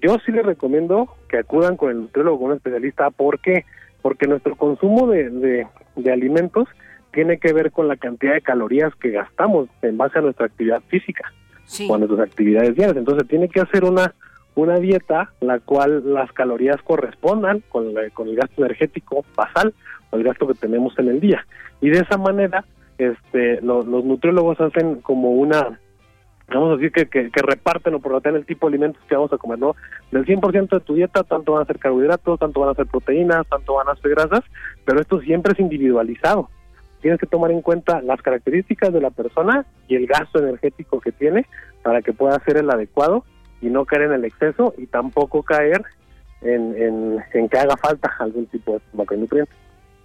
Yo 0.00 0.16
sí 0.24 0.30
les 0.30 0.46
recomiendo 0.46 1.08
que 1.28 1.38
acudan 1.38 1.76
con 1.76 1.90
el 1.90 2.00
nutriólogo, 2.02 2.38
con 2.38 2.50
un 2.50 2.56
especialista. 2.58 3.10
¿Por 3.10 3.40
qué? 3.40 3.64
Porque 4.02 4.28
nuestro 4.28 4.54
consumo 4.54 5.08
de, 5.08 5.30
de, 5.30 5.66
de 5.96 6.12
alimentos 6.12 6.68
tiene 7.12 7.38
que 7.38 7.52
ver 7.52 7.72
con 7.72 7.88
la 7.88 7.96
cantidad 7.96 8.34
de 8.34 8.40
calorías 8.40 8.94
que 8.96 9.10
gastamos 9.10 9.68
en 9.82 9.98
base 9.98 10.18
a 10.18 10.22
nuestra 10.22 10.46
actividad 10.46 10.80
física 10.88 11.32
Sí. 11.64 11.88
o 11.90 11.94
a 11.94 11.98
nuestras 11.98 12.20
actividades 12.20 12.74
diarias. 12.74 12.96
Entonces 12.96 13.26
tiene 13.28 13.48
que 13.48 13.60
hacer 13.60 13.84
una 13.84 14.14
una 14.54 14.76
dieta 14.78 15.32
la 15.40 15.60
cual 15.60 16.12
las 16.12 16.30
calorías 16.32 16.76
correspondan 16.82 17.62
con, 17.70 17.94
la- 17.94 18.10
con 18.10 18.28
el 18.28 18.36
gasto 18.36 18.62
energético 18.62 19.24
basal 19.34 19.72
o 20.10 20.16
el 20.16 20.24
gasto 20.24 20.46
que 20.46 20.52
tenemos 20.52 20.92
en 20.98 21.08
el 21.08 21.20
día. 21.20 21.46
Y 21.80 21.88
de 21.88 22.00
esa 22.00 22.18
manera, 22.18 22.62
este, 22.98 23.62
lo- 23.62 23.82
los 23.82 24.04
nutriólogos 24.04 24.60
hacen 24.60 24.96
como 24.96 25.30
una, 25.30 25.80
vamos 26.48 26.72
a 26.72 26.76
decir 26.76 26.92
que, 26.92 27.06
que, 27.06 27.30
que 27.30 27.40
reparten 27.40 27.94
o 27.94 28.00
prorratean 28.00 28.34
el 28.36 28.44
tipo 28.44 28.66
de 28.68 28.72
alimentos 28.74 29.02
que 29.08 29.14
vamos 29.14 29.32
a 29.32 29.38
comer, 29.38 29.58
¿no? 29.58 29.74
Del 30.10 30.26
100% 30.26 30.68
de 30.68 30.80
tu 30.80 30.92
dieta, 30.96 31.22
tanto 31.22 31.52
van 31.52 31.62
a 31.62 31.66
ser 31.66 31.78
carbohidratos, 31.78 32.38
tanto 32.38 32.60
van 32.60 32.68
a 32.68 32.74
ser 32.74 32.84
proteínas, 32.88 33.46
tanto 33.48 33.72
van 33.76 33.88
a 33.88 33.96
ser 33.96 34.10
grasas, 34.10 34.42
pero 34.84 35.00
esto 35.00 35.18
siempre 35.22 35.54
es 35.54 35.60
individualizado. 35.60 36.50
Tienes 37.02 37.20
que 37.20 37.26
tomar 37.26 37.50
en 37.50 37.60
cuenta 37.60 38.00
las 38.00 38.22
características 38.22 38.92
de 38.92 39.00
la 39.00 39.10
persona 39.10 39.66
y 39.88 39.96
el 39.96 40.06
gasto 40.06 40.38
energético 40.38 41.00
que 41.00 41.12
tiene 41.12 41.46
para 41.82 42.00
que 42.00 42.12
pueda 42.14 42.38
ser 42.44 42.56
el 42.56 42.70
adecuado 42.70 43.24
y 43.60 43.66
no 43.66 43.84
caer 43.84 44.02
en 44.02 44.12
el 44.12 44.24
exceso 44.24 44.72
y 44.78 44.86
tampoco 44.86 45.42
caer 45.42 45.82
en, 46.40 46.74
en, 46.80 47.18
en 47.34 47.48
que 47.48 47.58
haga 47.58 47.76
falta 47.76 48.10
algún 48.20 48.46
tipo 48.46 48.72
de 48.74 48.80
macronutriente. 48.94 49.52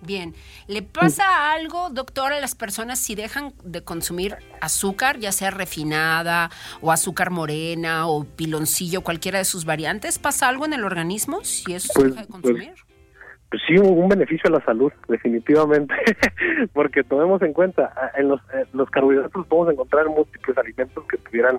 Bien. 0.02 0.36
¿Le 0.68 0.84
pasa 0.84 1.52
algo, 1.54 1.90
doctor, 1.90 2.32
a 2.32 2.40
las 2.40 2.54
personas 2.54 3.00
si 3.00 3.16
dejan 3.16 3.54
de 3.64 3.84
consumir 3.84 4.38
azúcar, 4.62 5.18
ya 5.18 5.32
sea 5.32 5.50
refinada 5.50 6.52
o 6.82 6.92
azúcar 6.92 7.32
morena 7.32 8.08
o 8.08 8.24
piloncillo, 8.24 9.02
cualquiera 9.02 9.40
de 9.40 9.46
sus 9.46 9.66
variantes? 9.66 10.20
¿Pasa 10.20 10.48
algo 10.50 10.66
en 10.66 10.74
el 10.74 10.84
organismo 10.84 11.44
si 11.44 11.74
eso 11.74 11.88
se 11.94 12.00
Pues- 12.00 12.10
deja 12.12 12.22
de 12.22 12.28
consumir? 12.28 12.74
Pues 12.76 12.87
sí, 13.66 13.78
un, 13.78 14.10
beneficio 14.10 14.50
a 14.50 14.58
la 14.58 14.66
salud, 14.66 14.92
definitivamente, 15.08 15.94
porque 16.74 17.04
tomemos 17.04 17.42
en 17.42 17.54
cuenta, 17.54 17.94
ah, 17.96 18.12
en 18.18 18.30
los, 18.30 18.42
eh, 18.54 18.66
los 18.74 18.90
carbohidratos 18.90 19.46
podemos 19.48 19.74
encontrar 19.74 20.08
múltiples 20.08 20.58
alimentos 20.58 21.04
que 21.06 21.18
pudieran 21.18 21.58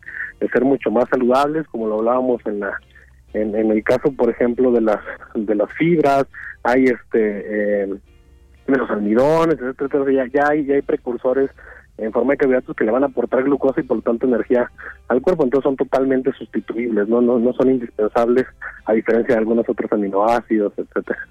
ser 0.53 0.65
mucho 0.65 0.91
más 0.91 1.09
saludables, 1.11 1.67
como 1.69 1.87
lo 1.89 1.99
hablábamos 1.99 2.45
en 2.47 2.61
la 2.61 2.79
en, 3.35 3.55
en 3.55 3.71
el 3.71 3.85
caso, 3.85 4.11
por 4.13 4.31
ejemplo, 4.31 4.73
de 4.73 4.81
las 4.81 5.01
de 5.35 5.55
las 5.55 5.71
fibras, 5.75 6.25
hay 6.63 6.85
este 6.85 7.83
eh, 7.85 7.95
los 8.67 8.91
almidones, 8.91 9.55
etcétera, 9.55 9.89
etcétera, 9.91 10.13
ya, 10.13 10.27
ya 10.33 10.49
hay 10.51 10.67
ya 10.67 10.75
hay 10.75 10.83
precursores 10.83 11.51
en 11.99 12.13
forma 12.13 12.33
de 12.33 12.39
carbohidratos 12.39 12.77
que 12.77 12.85
le 12.85 12.93
van 12.93 13.03
a 13.03 13.07
aportar 13.07 13.43
glucosa 13.43 13.81
y 13.81 13.85
por 13.85 13.99
lo 13.99 14.03
tanto 14.03 14.27
energía 14.27 14.71
al 15.09 15.21
cuerpo, 15.21 15.45
entonces 15.45 15.65
son 15.65 15.77
totalmente 15.77 16.33
sustituibles, 16.33 17.09
no 17.09 17.21
no 17.21 17.39
no 17.39 17.53
son 17.55 17.71
indispensables 17.71 18.47
a 18.85 18.93
diferencia 18.93 19.35
de 19.35 19.41
algunos 19.41 19.69
otros 19.69 19.93
aminoácidos, 19.93 20.73
etcétera. 20.77 21.29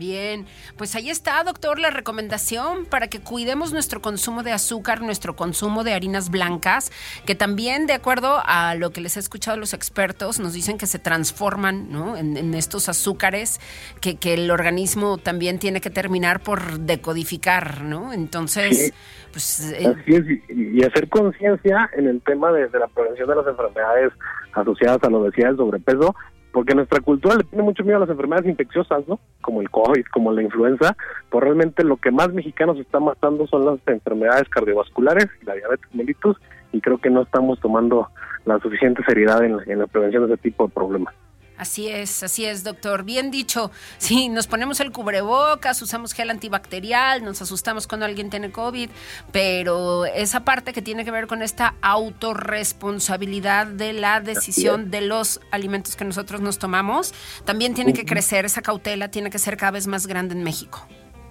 Bien, 0.00 0.46
pues 0.78 0.94
ahí 0.94 1.10
está, 1.10 1.44
doctor, 1.44 1.78
la 1.78 1.90
recomendación 1.90 2.86
para 2.86 3.08
que 3.08 3.20
cuidemos 3.20 3.74
nuestro 3.74 4.00
consumo 4.00 4.42
de 4.42 4.50
azúcar, 4.50 5.02
nuestro 5.02 5.36
consumo 5.36 5.84
de 5.84 5.92
harinas 5.92 6.30
blancas, 6.30 6.90
que 7.26 7.34
también, 7.34 7.86
de 7.86 7.92
acuerdo 7.92 8.40
a 8.46 8.74
lo 8.76 8.92
que 8.92 9.02
les 9.02 9.18
he 9.18 9.20
escuchado 9.20 9.58
a 9.58 9.60
los 9.60 9.74
expertos, 9.74 10.40
nos 10.40 10.54
dicen 10.54 10.78
que 10.78 10.86
se 10.86 10.98
transforman 10.98 11.92
¿no? 11.92 12.16
en, 12.16 12.38
en 12.38 12.54
estos 12.54 12.88
azúcares 12.88 13.60
que, 14.00 14.16
que 14.16 14.32
el 14.32 14.50
organismo 14.50 15.18
también 15.18 15.58
tiene 15.58 15.82
que 15.82 15.90
terminar 15.90 16.40
por 16.40 16.80
decodificar, 16.80 17.82
¿no? 17.82 18.14
Entonces, 18.14 18.78
Sí. 18.86 18.92
pues... 19.32 19.72
eh, 19.72 19.86
Así 19.86 20.14
es, 20.14 20.24
y, 20.48 20.78
y 20.80 20.82
hacer 20.82 21.10
conciencia 21.10 21.90
en 21.94 22.06
el 22.06 22.22
tema 22.22 22.52
de, 22.52 22.68
de 22.68 22.78
la 22.78 22.88
prevención 22.88 23.28
de 23.28 23.36
las 23.36 23.46
enfermedades 23.46 24.12
asociadas 24.54 24.98
a 25.02 25.10
la 25.10 25.18
obesidad 25.18 25.48
y 25.48 25.50
el 25.50 25.56
sobrepeso, 25.58 26.16
porque 26.52 26.74
nuestra 26.74 27.00
cultura 27.00 27.36
le 27.36 27.44
tiene 27.44 27.64
mucho 27.64 27.84
miedo 27.84 27.96
a 27.96 28.00
las 28.00 28.10
enfermedades 28.10 28.48
infecciosas, 28.48 29.06
¿no? 29.08 29.20
Como 29.40 29.60
el 29.60 29.70
COVID, 29.70 30.04
como 30.12 30.32
la 30.32 30.42
influenza, 30.42 30.96
pues 31.28 31.44
realmente 31.44 31.84
lo 31.84 31.96
que 31.96 32.10
más 32.10 32.32
mexicanos 32.32 32.78
está 32.78 33.00
matando 33.00 33.46
son 33.46 33.64
las 33.64 33.78
enfermedades 33.86 34.48
cardiovasculares 34.48 35.26
la 35.42 35.54
diabetes 35.54 35.94
mellitus, 35.94 36.36
y 36.72 36.80
creo 36.80 36.98
que 36.98 37.10
no 37.10 37.22
estamos 37.22 37.58
tomando 37.60 38.08
la 38.44 38.58
suficiente 38.60 39.02
seriedad 39.04 39.44
en, 39.44 39.58
en 39.66 39.78
la 39.78 39.86
prevención 39.86 40.26
de 40.26 40.34
ese 40.34 40.42
tipo 40.42 40.66
de 40.66 40.72
problemas. 40.72 41.14
Así 41.60 41.90
es, 41.90 42.22
así 42.22 42.46
es, 42.46 42.64
doctor. 42.64 43.04
Bien 43.04 43.30
dicho. 43.30 43.70
Sí, 43.98 44.30
nos 44.30 44.46
ponemos 44.46 44.80
el 44.80 44.92
cubrebocas, 44.92 45.82
usamos 45.82 46.14
gel 46.14 46.30
antibacterial, 46.30 47.22
nos 47.22 47.42
asustamos 47.42 47.86
cuando 47.86 48.06
alguien 48.06 48.30
tiene 48.30 48.50
COVID, 48.50 48.88
pero 49.30 50.06
esa 50.06 50.42
parte 50.42 50.72
que 50.72 50.80
tiene 50.80 51.04
que 51.04 51.10
ver 51.10 51.26
con 51.26 51.42
esta 51.42 51.74
autorresponsabilidad 51.82 53.66
de 53.66 53.92
la 53.92 54.22
decisión 54.22 54.90
de 54.90 55.02
los 55.02 55.42
alimentos 55.50 55.96
que 55.96 56.06
nosotros 56.06 56.40
nos 56.40 56.58
tomamos, 56.58 57.12
también 57.44 57.74
tiene 57.74 57.92
que 57.92 58.06
crecer, 58.06 58.46
esa 58.46 58.62
cautela 58.62 59.10
tiene 59.10 59.28
que 59.28 59.38
ser 59.38 59.58
cada 59.58 59.72
vez 59.72 59.86
más 59.86 60.06
grande 60.06 60.34
en 60.34 60.42
México. 60.42 60.86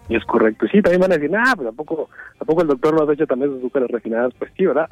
Y 0.09 0.15
es 0.15 0.25
correcto. 0.25 0.67
Sí, 0.71 0.79
también 0.83 1.01
van 1.01 1.11
a 1.11 1.17
decir, 1.17 1.35
ah, 1.35 1.53
pues 1.55 1.67
tampoco, 1.67 2.09
tampoco 2.37 2.61
el 2.61 2.67
doctor 2.67 2.93
nos 2.93 3.09
ha 3.09 3.13
hecho 3.13 3.25
también 3.25 3.49
sus 3.49 3.59
azúcares 3.61 3.89
refinadas. 3.89 4.31
Pues 4.37 4.51
sí, 4.55 4.67
¿verdad? 4.67 4.87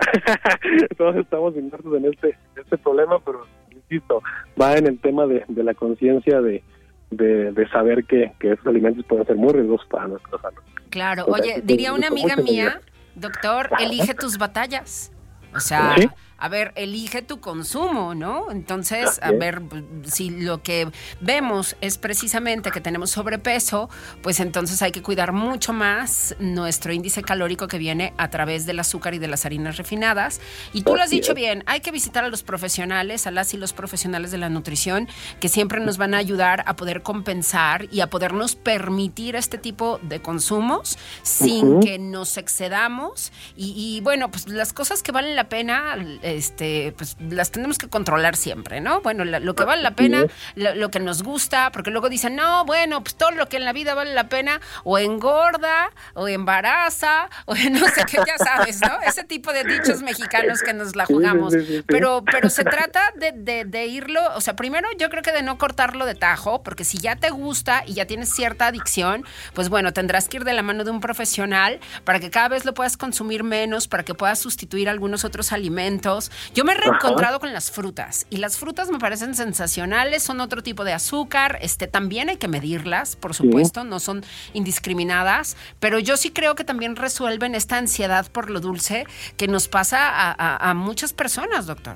Todos 0.97 1.15
estamos 1.15 1.55
inmersos 1.55 1.95
en 1.95 2.05
este, 2.05 2.29
en 2.29 2.63
este 2.63 2.77
problema, 2.79 3.19
pero 3.23 3.45
insisto, 3.89 4.21
va 4.59 4.77
en 4.77 4.87
el 4.87 4.99
tema 4.99 5.25
de, 5.25 5.43
de 5.47 5.63
la 5.63 5.73
conciencia 5.73 6.41
de, 6.41 6.63
de, 7.11 7.51
de 7.51 7.69
saber 7.69 8.05
que, 8.05 8.33
que 8.39 8.51
esos 8.51 8.67
alimentos 8.67 9.05
pueden 9.05 9.25
ser 9.25 9.35
muy 9.35 9.53
riesgosos 9.53 9.87
para 9.87 10.07
nuestra 10.07 10.39
salud. 10.39 10.61
Claro. 10.89 11.25
Oye, 11.27 11.61
diría 11.63 11.93
una 11.93 12.07
amiga 12.07 12.35
mía, 12.35 12.81
doctor, 13.15 13.69
elige 13.79 14.13
tus 14.13 14.37
batallas. 14.37 15.11
O 15.55 15.59
sea, 15.59 15.95
¿Sí? 15.97 16.09
A 16.37 16.49
ver, 16.49 16.73
elige 16.75 17.21
tu 17.21 17.39
consumo, 17.39 18.13
¿no? 18.13 18.51
Entonces, 18.51 19.19
a 19.21 19.31
ver, 19.31 19.61
si 20.05 20.29
lo 20.29 20.61
que 20.61 20.89
vemos 21.19 21.75
es 21.81 21.97
precisamente 21.97 22.71
que 22.71 22.81
tenemos 22.81 23.11
sobrepeso, 23.11 23.89
pues 24.21 24.39
entonces 24.39 24.81
hay 24.81 24.91
que 24.91 25.01
cuidar 25.01 25.31
mucho 25.31 25.73
más 25.73 26.35
nuestro 26.39 26.93
índice 26.93 27.23
calórico 27.23 27.67
que 27.67 27.77
viene 27.77 28.13
a 28.17 28.29
través 28.29 28.65
del 28.65 28.79
azúcar 28.79 29.13
y 29.13 29.19
de 29.19 29.27
las 29.27 29.45
harinas 29.45 29.77
refinadas. 29.77 30.39
Y 30.73 30.83
tú 30.83 30.95
lo 30.95 31.01
has 31.01 31.09
dicho 31.09 31.33
bien, 31.33 31.63
hay 31.65 31.79
que 31.81 31.91
visitar 31.91 32.23
a 32.23 32.29
los 32.29 32.43
profesionales, 32.43 33.27
a 33.27 33.31
las 33.31 33.53
y 33.53 33.57
los 33.57 33.73
profesionales 33.73 34.31
de 34.31 34.37
la 34.37 34.49
nutrición, 34.49 35.07
que 35.39 35.49
siempre 35.49 35.79
nos 35.79 35.97
van 35.97 36.13
a 36.13 36.17
ayudar 36.17 36.63
a 36.67 36.75
poder 36.75 37.01
compensar 37.01 37.87
y 37.91 38.01
a 38.01 38.09
podernos 38.09 38.55
permitir 38.55 39.35
este 39.35 39.57
tipo 39.57 39.99
de 40.03 40.21
consumos 40.21 40.97
sin 41.23 41.79
que 41.79 41.99
nos 41.99 42.37
excedamos. 42.37 43.31
Y, 43.55 43.73
y, 43.75 44.01
bueno, 44.01 44.29
pues 44.29 44.47
las 44.47 44.73
cosas 44.73 45.03
que 45.03 45.11
valen 45.11 45.35
la 45.35 45.49
pena, 45.49 45.95
este, 46.35 46.93
pues 46.97 47.15
las 47.29 47.51
tenemos 47.51 47.77
que 47.77 47.87
controlar 47.87 48.35
siempre, 48.35 48.81
¿no? 48.81 49.01
Bueno, 49.01 49.23
la- 49.25 49.39
lo 49.39 49.55
que 49.55 49.63
vale 49.63 49.81
la 49.81 49.91
pena, 49.95 50.25
lo, 50.55 50.75
lo 50.75 50.91
que 50.91 50.99
nos 50.99 51.23
gusta, 51.23 51.71
porque 51.71 51.91
luego 51.91 52.09
dicen, 52.09 52.35
no, 52.35 52.65
bueno, 52.65 53.03
pues 53.03 53.15
todo 53.15 53.31
lo 53.31 53.47
que 53.49 53.57
en 53.57 53.65
la 53.65 53.73
vida 53.73 53.93
vale 53.93 54.13
la 54.13 54.27
pena, 54.29 54.59
o 54.83 54.97
engorda, 54.97 55.91
o 56.13 56.27
embaraza, 56.27 57.29
o 57.45 57.53
no 57.71 57.87
sé 57.89 58.03
qué, 58.09 58.17
ya 58.25 58.37
sabes, 58.37 58.81
¿no? 58.81 58.99
Ese 59.05 59.23
tipo 59.23 59.53
de 59.53 59.63
dichos 59.63 60.01
mexicanos 60.01 60.61
que 60.61 60.73
nos 60.73 60.95
la 60.95 61.05
jugamos. 61.05 61.53
sí, 61.53 61.61
sí, 61.61 61.77
sí. 61.77 61.83
Pero, 61.87 62.23
pero 62.29 62.49
se 62.49 62.63
trata 62.63 63.01
de, 63.15 63.31
de- 63.33 63.65
de 63.65 63.85
irlo, 63.87 64.21
o 64.35 64.41
sea, 64.41 64.55
primero 64.55 64.87
yo 64.99 65.09
creo 65.09 65.23
que 65.23 65.31
de 65.31 65.43
no 65.43 65.57
cortarlo 65.57 66.05
de 66.05 66.15
tajo, 66.15 66.63
porque 66.63 66.83
si 66.83 66.97
ya 66.97 67.15
te 67.15 67.29
gusta 67.29 67.83
y 67.85 67.93
ya 67.93 68.05
tienes 68.05 68.29
cierta 68.33 68.67
adicción, 68.67 69.23
pues 69.53 69.69
bueno, 69.69 69.93
tendrás 69.93 70.27
que 70.27 70.37
ir 70.37 70.43
de 70.43 70.53
la 70.53 70.61
mano 70.63 70.83
de 70.83 70.91
un 70.91 70.99
profesional 70.99 71.79
para 72.03 72.19
que 72.19 72.29
cada 72.29 72.47
vez 72.49 72.65
lo 72.65 72.73
puedas 72.73 72.97
consumir 72.97 73.43
menos, 73.43 73.87
para 73.87 74.03
que 74.03 74.13
puedas 74.13 74.39
sustituir 74.39 74.89
algunos 74.89 75.23
otros 75.25 75.51
alimentos. 75.51 76.16
Yo 76.53 76.63
me 76.63 76.73
he 76.73 76.75
reencontrado 76.75 77.39
con 77.39 77.53
las 77.53 77.71
frutas 77.71 78.25
y 78.29 78.37
las 78.37 78.57
frutas 78.57 78.89
me 78.89 78.99
parecen 78.99 79.35
sensacionales, 79.35 80.23
son 80.23 80.41
otro 80.41 80.61
tipo 80.63 80.83
de 80.83 80.93
azúcar, 80.93 81.57
este 81.61 81.87
también 81.87 82.29
hay 82.29 82.37
que 82.37 82.47
medirlas, 82.47 83.15
por 83.15 83.33
supuesto, 83.33 83.83
no 83.83 83.99
son 83.99 84.23
indiscriminadas, 84.53 85.57
pero 85.79 85.99
yo 85.99 86.17
sí 86.17 86.31
creo 86.31 86.55
que 86.55 86.63
también 86.63 86.95
resuelven 86.95 87.55
esta 87.55 87.77
ansiedad 87.77 88.25
por 88.31 88.49
lo 88.49 88.59
dulce 88.59 89.05
que 89.37 89.47
nos 89.47 89.67
pasa 89.67 90.07
a, 90.09 90.31
a- 90.31 90.69
a 90.69 90.73
muchas 90.73 91.13
personas, 91.13 91.65
doctor. 91.65 91.95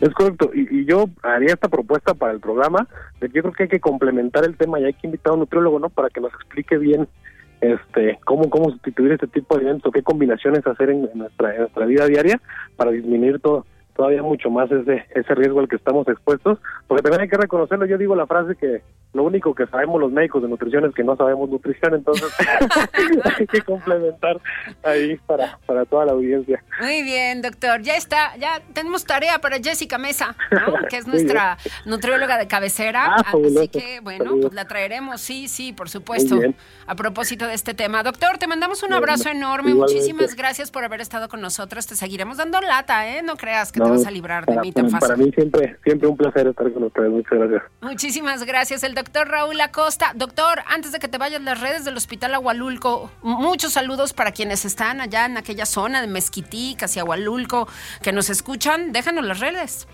Es 0.00 0.10
correcto, 0.14 0.50
y, 0.54 0.82
y 0.82 0.84
yo 0.84 1.06
haría 1.22 1.54
esta 1.54 1.68
propuesta 1.68 2.14
para 2.14 2.32
el 2.32 2.38
programa, 2.40 2.86
de 3.20 3.28
que 3.28 3.34
yo 3.36 3.42
creo 3.42 3.52
que 3.54 3.62
hay 3.64 3.68
que 3.68 3.80
complementar 3.80 4.44
el 4.44 4.56
tema 4.56 4.78
y 4.78 4.84
hay 4.84 4.94
que 4.94 5.08
invitar 5.08 5.30
a 5.30 5.34
un 5.34 5.40
nutriólogo, 5.40 5.78
¿no? 5.80 5.88
Para 5.88 6.08
que 6.08 6.20
nos 6.20 6.32
explique 6.34 6.78
bien 6.78 7.08
este 7.60 8.18
cómo 8.24 8.48
cómo 8.50 8.70
sustituir 8.70 9.12
este 9.12 9.26
tipo 9.26 9.54
de 9.54 9.62
alimentos, 9.62 9.92
qué 9.92 10.02
combinaciones 10.02 10.66
hacer 10.66 10.90
en, 10.90 11.08
nuestra, 11.14 11.54
en 11.54 11.60
nuestra 11.62 11.86
vida 11.86 12.06
diaria 12.06 12.40
para 12.76 12.90
disminuir 12.90 13.40
todo 13.40 13.66
todavía 13.98 14.22
mucho 14.22 14.48
más 14.48 14.70
ese 14.70 15.04
ese 15.12 15.34
riesgo 15.34 15.58
al 15.58 15.68
que 15.68 15.74
estamos 15.74 16.06
expuestos, 16.06 16.58
porque 16.86 17.02
también 17.02 17.22
hay 17.22 17.28
que 17.28 17.36
reconocerlo, 17.36 17.84
yo 17.84 17.98
digo 17.98 18.14
la 18.14 18.28
frase 18.28 18.54
que 18.54 18.80
lo 19.14 19.24
único 19.24 19.54
que 19.54 19.66
sabemos 19.66 20.00
los 20.00 20.12
médicos 20.12 20.42
de 20.42 20.48
nutrición 20.48 20.84
es 20.84 20.94
que 20.94 21.02
no 21.02 21.16
sabemos 21.16 21.48
nutrición, 21.48 21.94
entonces 21.94 22.32
hay 23.38 23.46
que 23.46 23.62
complementar 23.62 24.38
ahí 24.84 25.16
para, 25.26 25.58
para 25.66 25.84
toda 25.86 26.04
la 26.04 26.12
audiencia. 26.12 26.62
Muy 26.80 27.02
bien, 27.02 27.42
doctor. 27.42 27.80
Ya 27.82 27.96
está, 27.96 28.36
ya 28.36 28.60
tenemos 28.74 29.04
tarea 29.04 29.38
para 29.40 29.58
Jessica 29.58 29.98
Mesa, 29.98 30.36
que 30.90 30.98
es 30.98 31.06
nuestra 31.06 31.56
nutrióloga 31.86 32.38
de 32.38 32.46
cabecera. 32.46 33.16
Ah, 33.16 33.32
así 33.32 33.68
que, 33.68 34.00
bueno, 34.00 34.36
pues 34.40 34.52
la 34.52 34.66
traeremos, 34.66 35.20
sí, 35.20 35.48
sí, 35.48 35.72
por 35.72 35.88
supuesto, 35.88 36.38
a 36.86 36.94
propósito 36.94 37.46
de 37.46 37.54
este 37.54 37.74
tema. 37.74 38.02
Doctor, 38.02 38.38
te 38.38 38.46
mandamos 38.46 38.82
un 38.82 38.92
abrazo 38.92 39.30
enorme. 39.30 39.74
Muchísimas 39.74 40.36
gracias 40.36 40.70
por 40.70 40.84
haber 40.84 41.00
estado 41.00 41.28
con 41.28 41.40
nosotros. 41.40 41.86
Te 41.86 41.96
seguiremos 41.96 42.36
dando 42.36 42.60
lata, 42.60 43.08
¿eh? 43.08 43.22
No 43.22 43.36
creas 43.36 43.72
que 43.72 43.80
te 43.90 43.98
vas 43.98 44.06
a 44.06 44.10
librar 44.10 44.46
de 44.46 44.60
mí 44.60 44.72
tan 44.72 44.90
fácil. 44.90 45.08
Para 45.08 45.16
mí 45.16 45.30
siempre, 45.32 45.76
siempre 45.84 46.08
un 46.08 46.16
placer 46.16 46.46
estar 46.46 46.72
con 46.72 46.84
ustedes. 46.84 47.10
Muchas 47.10 47.38
gracias. 47.38 47.62
Muchísimas 47.80 48.44
gracias. 48.44 48.82
El 48.84 48.94
doctor 48.94 49.28
Raúl 49.28 49.60
Acosta. 49.60 50.12
Doctor, 50.14 50.60
antes 50.68 50.92
de 50.92 50.98
que 50.98 51.08
te 51.08 51.18
vayas 51.18 51.42
las 51.42 51.60
redes 51.60 51.84
del 51.84 51.96
Hospital 51.96 52.34
Agualulco, 52.34 53.10
muchos 53.22 53.72
saludos 53.72 54.12
para 54.12 54.32
quienes 54.32 54.64
están 54.64 55.00
allá 55.00 55.26
en 55.26 55.36
aquella 55.36 55.66
zona 55.66 56.00
de 56.00 56.06
Mezquití, 56.06 56.76
casi 56.78 57.00
Agualulco, 57.00 57.68
que 58.02 58.12
nos 58.12 58.30
escuchan. 58.30 58.92
Déjanos 58.92 59.24
las 59.24 59.40
redes. 59.40 59.88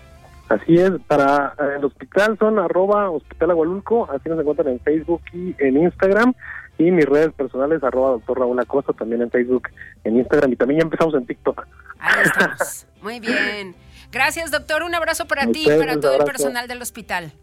Así 0.49 0.77
es, 0.77 0.91
para 1.07 1.55
eh, 1.57 1.77
el 1.77 1.85
hospital 1.85 2.37
son 2.37 2.59
arroba 2.59 3.09
hospital 3.09 3.51
Agualulco, 3.51 4.07
así 4.11 4.29
nos 4.29 4.39
encuentran 4.39 4.67
en 4.67 4.79
Facebook 4.79 5.21
y 5.33 5.55
en 5.57 5.77
Instagram. 5.77 6.33
Y 6.77 6.91
mis 6.91 7.05
redes 7.05 7.33
personales, 7.33 7.83
arroba 7.83 8.11
doctor 8.11 8.39
Raúl 8.39 8.59
Acosta, 8.59 8.93
también 8.93 9.21
en 9.21 9.31
Facebook, 9.31 9.69
en 10.03 10.17
Instagram 10.17 10.51
y 10.51 10.55
también 10.55 10.81
ya 10.81 10.83
empezamos 10.83 11.15
en 11.15 11.25
TikTok. 11.25 11.65
Ahí 11.99 12.21
estamos. 12.25 12.87
Muy 13.01 13.19
bien. 13.19 13.75
Gracias, 14.15 14.49
doctor. 14.49 14.81
Un 14.83 14.95
abrazo 14.95 15.27
para 15.27 15.45
ti 15.51 15.65
y 15.69 15.77
para 15.77 15.99
todo 15.99 16.15
el 16.15 16.23
personal 16.23 16.69
del 16.69 16.81
hospital. 16.81 17.33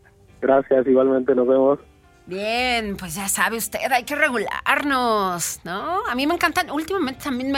Gracias, 0.40 0.86
igualmente, 0.86 1.34
nos 1.34 1.46
vemos. 1.46 1.78
Bien, 2.24 2.96
pues 2.96 3.14
ya 3.14 3.28
sabe 3.28 3.58
usted, 3.58 3.80
hay 3.90 4.04
que 4.04 4.14
regularnos, 4.16 5.60
¿no? 5.64 6.06
A 6.06 6.14
mí 6.14 6.26
me 6.26 6.32
encantan, 6.32 6.70
últimamente 6.70 7.24
también, 7.24 7.52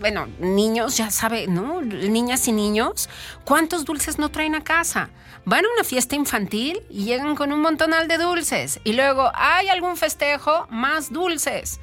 bueno, 0.00 0.26
niños, 0.40 0.96
ya 0.96 1.10
sabe, 1.10 1.46
¿no? 1.46 1.80
Niñas 1.80 2.48
y 2.48 2.52
niños, 2.52 3.08
¿cuántos 3.44 3.84
dulces 3.84 4.18
no 4.18 4.30
traen 4.30 4.56
a 4.56 4.64
casa? 4.64 5.10
Van 5.44 5.64
a 5.64 5.68
una 5.74 5.84
fiesta 5.84 6.16
infantil 6.16 6.80
y 6.90 7.04
llegan 7.04 7.36
con 7.36 7.52
un 7.52 7.60
montonal 7.60 8.08
de 8.08 8.18
dulces. 8.18 8.80
Y 8.82 8.94
luego 8.94 9.30
hay 9.34 9.68
algún 9.68 9.96
festejo, 9.96 10.66
más 10.70 11.12
dulces. 11.12 11.78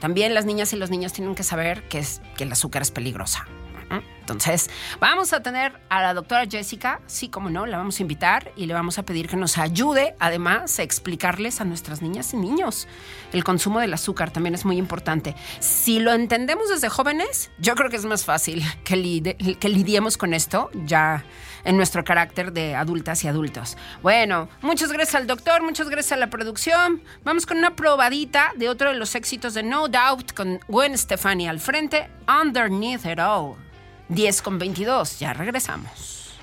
También 0.00 0.34
las 0.34 0.44
niñas 0.44 0.72
y 0.74 0.76
los 0.76 0.90
niños 0.90 1.14
tienen 1.14 1.34
que 1.34 1.44
saber 1.44 1.88
que, 1.88 2.00
es, 2.00 2.20
que 2.36 2.44
el 2.44 2.52
azúcar 2.52 2.82
es 2.82 2.90
peligrosa. 2.90 3.46
Entonces, 3.90 4.70
vamos 5.00 5.32
a 5.32 5.42
tener 5.42 5.72
a 5.88 6.02
la 6.02 6.14
doctora 6.14 6.46
Jessica, 6.48 7.00
sí, 7.06 7.28
como 7.28 7.50
no, 7.50 7.66
la 7.66 7.78
vamos 7.78 7.98
a 7.98 8.02
invitar 8.02 8.52
y 8.54 8.66
le 8.66 8.74
vamos 8.74 8.96
a 8.98 9.02
pedir 9.02 9.28
que 9.28 9.36
nos 9.36 9.58
ayude, 9.58 10.14
además, 10.20 10.78
a 10.78 10.84
explicarles 10.84 11.60
a 11.60 11.64
nuestras 11.64 12.00
niñas 12.00 12.32
y 12.32 12.36
niños. 12.36 12.86
El 13.32 13.42
consumo 13.42 13.80
del 13.80 13.92
azúcar 13.92 14.30
también 14.30 14.54
es 14.54 14.64
muy 14.64 14.76
importante. 14.76 15.34
Si 15.58 15.98
lo 15.98 16.12
entendemos 16.12 16.68
desde 16.68 16.88
jóvenes, 16.88 17.50
yo 17.58 17.74
creo 17.74 17.90
que 17.90 17.96
es 17.96 18.04
más 18.04 18.24
fácil 18.24 18.62
que, 18.84 19.56
que 19.58 19.68
lidiemos 19.68 20.16
con 20.16 20.32
esto 20.32 20.70
ya 20.84 21.24
en 21.64 21.76
nuestro 21.76 22.04
carácter 22.04 22.52
de 22.52 22.76
adultas 22.76 23.24
y 23.24 23.28
adultos. 23.28 23.76
Bueno, 24.02 24.48
muchas 24.62 24.92
gracias 24.92 25.16
al 25.16 25.26
doctor, 25.26 25.62
muchas 25.62 25.88
gracias 25.88 26.12
a 26.12 26.16
la 26.16 26.30
producción. 26.30 27.02
Vamos 27.24 27.46
con 27.46 27.58
una 27.58 27.74
probadita 27.74 28.52
de 28.56 28.68
otro 28.68 28.90
de 28.90 28.96
los 28.96 29.14
éxitos 29.16 29.54
de 29.54 29.64
No 29.64 29.88
Doubt 29.88 30.34
con 30.34 30.60
Gwen 30.68 30.96
Stefani 30.96 31.48
al 31.48 31.58
frente, 31.58 32.08
Underneath 32.28 33.04
It 33.06 33.18
All. 33.18 33.69
10 34.10 34.42
con 34.42 34.58
22. 34.58 35.20
Ya 35.20 35.32
regresamos. 35.32 36.34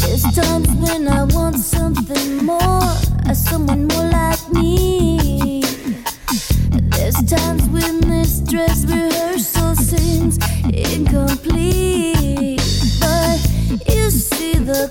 There's 0.00 0.22
times 0.34 0.68
when 0.80 1.08
I 1.08 1.24
want 1.32 1.58
something 1.58 2.44
more, 2.44 2.82
someone 3.34 3.86
more 3.86 4.01
times 7.36 7.66
when 7.70 8.00
this 8.00 8.40
dress 8.40 8.84
rehearsal 8.84 9.74
seems 9.74 10.36
incomplete. 10.64 12.60
But 13.00 13.40
you 13.88 14.10
see 14.10 14.54
the 14.54 14.90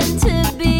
to 0.00 0.52
be 0.56 0.79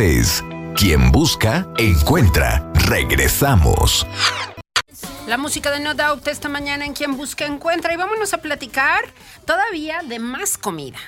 Es 0.00 0.44
Quien 0.76 1.10
Busca, 1.10 1.66
Encuentra. 1.76 2.70
Regresamos. 2.86 4.06
La 5.26 5.36
música 5.36 5.72
de 5.72 5.80
No 5.80 5.94
Doubt 5.94 6.28
esta 6.28 6.48
mañana 6.48 6.84
en 6.84 6.92
Quien 6.92 7.16
Busca, 7.16 7.46
Encuentra. 7.46 7.92
Y 7.92 7.96
vámonos 7.96 8.32
a 8.32 8.38
platicar 8.38 9.12
todavía 9.44 10.02
de 10.06 10.20
más 10.20 10.56
comida. 10.56 10.98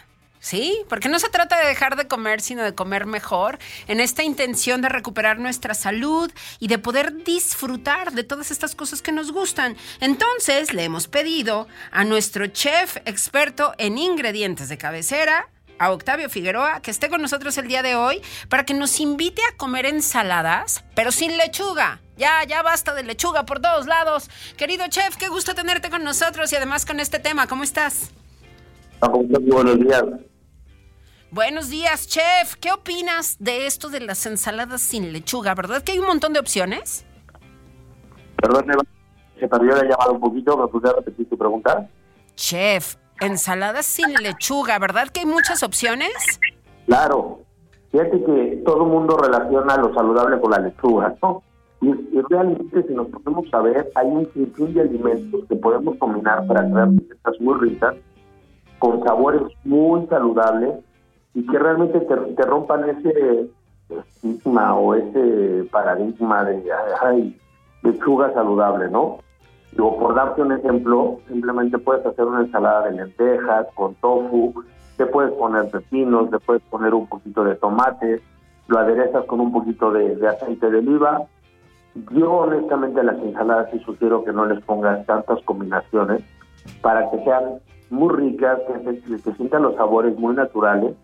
¿Sí? 0.40 0.82
Porque 0.88 1.08
no 1.08 1.18
se 1.20 1.28
trata 1.28 1.60
de 1.60 1.68
dejar 1.68 1.96
de 1.96 2.08
comer, 2.08 2.40
sino 2.40 2.62
de 2.64 2.74
comer 2.74 3.06
mejor, 3.06 3.58
en 3.86 4.00
esta 4.00 4.22
intención 4.22 4.80
de 4.80 4.88
recuperar 4.88 5.38
nuestra 5.38 5.74
salud 5.74 6.32
y 6.58 6.68
de 6.68 6.78
poder 6.78 7.22
disfrutar 7.24 8.12
de 8.12 8.24
todas 8.24 8.50
estas 8.50 8.74
cosas 8.74 9.02
que 9.02 9.12
nos 9.12 9.32
gustan. 9.32 9.76
Entonces, 10.00 10.72
le 10.72 10.84
hemos 10.84 11.08
pedido 11.08 11.68
a 11.92 12.04
nuestro 12.04 12.46
chef 12.46 12.96
experto 13.04 13.74
en 13.76 13.98
ingredientes 13.98 14.70
de 14.70 14.78
cabecera, 14.78 15.46
a 15.80 15.90
Octavio 15.90 16.28
Figueroa 16.28 16.80
que 16.80 16.90
esté 16.90 17.08
con 17.08 17.22
nosotros 17.22 17.56
el 17.56 17.66
día 17.66 17.82
de 17.82 17.96
hoy 17.96 18.20
para 18.48 18.64
que 18.64 18.74
nos 18.74 19.00
invite 19.00 19.40
a 19.50 19.56
comer 19.56 19.86
ensaladas, 19.86 20.84
pero 20.94 21.10
sin 21.10 21.36
lechuga. 21.38 22.00
Ya, 22.18 22.44
ya 22.44 22.62
basta 22.62 22.94
de 22.94 23.02
lechuga 23.02 23.46
por 23.46 23.60
todos 23.60 23.86
lados. 23.86 24.28
Querido 24.58 24.84
chef, 24.88 25.16
qué 25.16 25.28
gusto 25.28 25.54
tenerte 25.54 25.88
con 25.88 26.04
nosotros 26.04 26.52
y 26.52 26.56
además 26.56 26.84
con 26.84 27.00
este 27.00 27.18
tema. 27.18 27.46
¿Cómo 27.46 27.64
estás? 27.64 28.12
Buenos 29.00 29.78
días. 29.78 30.04
Buenos 31.30 31.70
días, 31.70 32.06
chef. 32.06 32.56
¿Qué 32.60 32.72
opinas 32.72 33.36
de 33.38 33.66
esto 33.66 33.88
de 33.88 34.00
las 34.00 34.26
ensaladas 34.26 34.82
sin 34.82 35.14
lechuga? 35.14 35.54
¿Verdad 35.54 35.82
que 35.82 35.92
hay 35.92 35.98
un 35.98 36.06
montón 36.06 36.34
de 36.34 36.40
opciones? 36.40 37.06
Perdón, 38.36 38.66
se 39.38 39.48
perdió 39.48 39.76
la 39.76 39.84
llamada 39.84 40.10
un 40.10 40.20
poquito. 40.20 40.58
¿Me 40.58 40.68
puedes 40.68 40.94
repetir 40.94 41.26
tu 41.30 41.38
pregunta? 41.38 41.88
Chef, 42.36 42.96
ensaladas 43.20 43.86
sin 43.86 44.12
lechuga, 44.14 44.78
¿verdad 44.78 45.08
que 45.08 45.20
hay 45.20 45.26
muchas 45.26 45.62
opciones? 45.62 46.10
Claro. 46.86 47.40
Fíjate 47.90 48.22
que 48.24 48.62
todo 48.64 48.84
el 48.84 48.90
mundo 48.90 49.16
relaciona 49.16 49.76
lo 49.76 49.92
saludable 49.94 50.40
con 50.40 50.50
la 50.52 50.58
lechuga, 50.58 51.14
¿no? 51.22 51.42
Y, 51.82 51.92
realmente, 52.28 52.82
si 52.86 52.94
nos 52.94 53.08
podemos 53.08 53.48
saber, 53.48 53.90
hay 53.94 54.06
un 54.06 54.30
sinfín 54.32 54.74
de 54.74 54.82
alimentos 54.82 55.44
que 55.48 55.56
podemos 55.56 55.96
combinar 55.96 56.46
para 56.46 56.68
crear 56.70 56.88
recetas 56.90 57.40
muy 57.40 57.58
ricas, 57.58 57.94
con 58.78 59.02
sabores 59.02 59.42
muy 59.64 60.06
saludables 60.06 60.74
y 61.34 61.46
que 61.46 61.58
realmente 61.58 62.00
te, 62.00 62.42
rompan 62.44 62.88
ese 62.90 63.48
estigma 63.88 64.74
o 64.76 64.94
ese 64.94 65.64
paradigma 65.70 66.44
de 66.44 66.62
ay, 67.02 67.38
lechuga 67.82 68.32
saludable, 68.34 68.90
¿no? 68.90 69.18
Digo, 69.72 69.98
por 69.98 70.14
darte 70.14 70.42
un 70.42 70.52
ejemplo, 70.52 71.18
simplemente 71.28 71.78
puedes 71.78 72.04
hacer 72.04 72.24
una 72.24 72.40
ensalada 72.40 72.86
de 72.86 72.92
lentejas 72.92 73.66
con 73.74 73.94
tofu, 73.96 74.64
te 74.96 75.06
puedes 75.06 75.32
poner 75.32 75.70
pepinos, 75.70 76.30
te 76.30 76.38
puedes 76.38 76.62
poner 76.64 76.92
un 76.92 77.06
poquito 77.06 77.44
de 77.44 77.54
tomate, 77.54 78.20
lo 78.66 78.78
aderezas 78.78 79.24
con 79.26 79.40
un 79.40 79.52
poquito 79.52 79.92
de, 79.92 80.26
aceite 80.26 80.70
de 80.70 80.78
oliva. 80.78 81.22
Yo 82.12 82.32
honestamente 82.32 83.00
a 83.00 83.04
las 83.04 83.18
ensaladas 83.18 83.70
sí 83.72 83.78
sugiero 83.80 84.24
que 84.24 84.32
no 84.32 84.46
les 84.46 84.62
pongas 84.64 85.04
tantas 85.06 85.42
combinaciones 85.44 86.22
para 86.82 87.10
que 87.10 87.22
sean 87.24 87.60
muy 87.90 88.14
ricas, 88.14 88.58
que 88.66 89.00
se, 89.00 89.22
que 89.22 89.32
sientan 89.34 89.62
los 89.62 89.76
sabores 89.76 90.16
muy 90.18 90.34
naturales. 90.34 90.94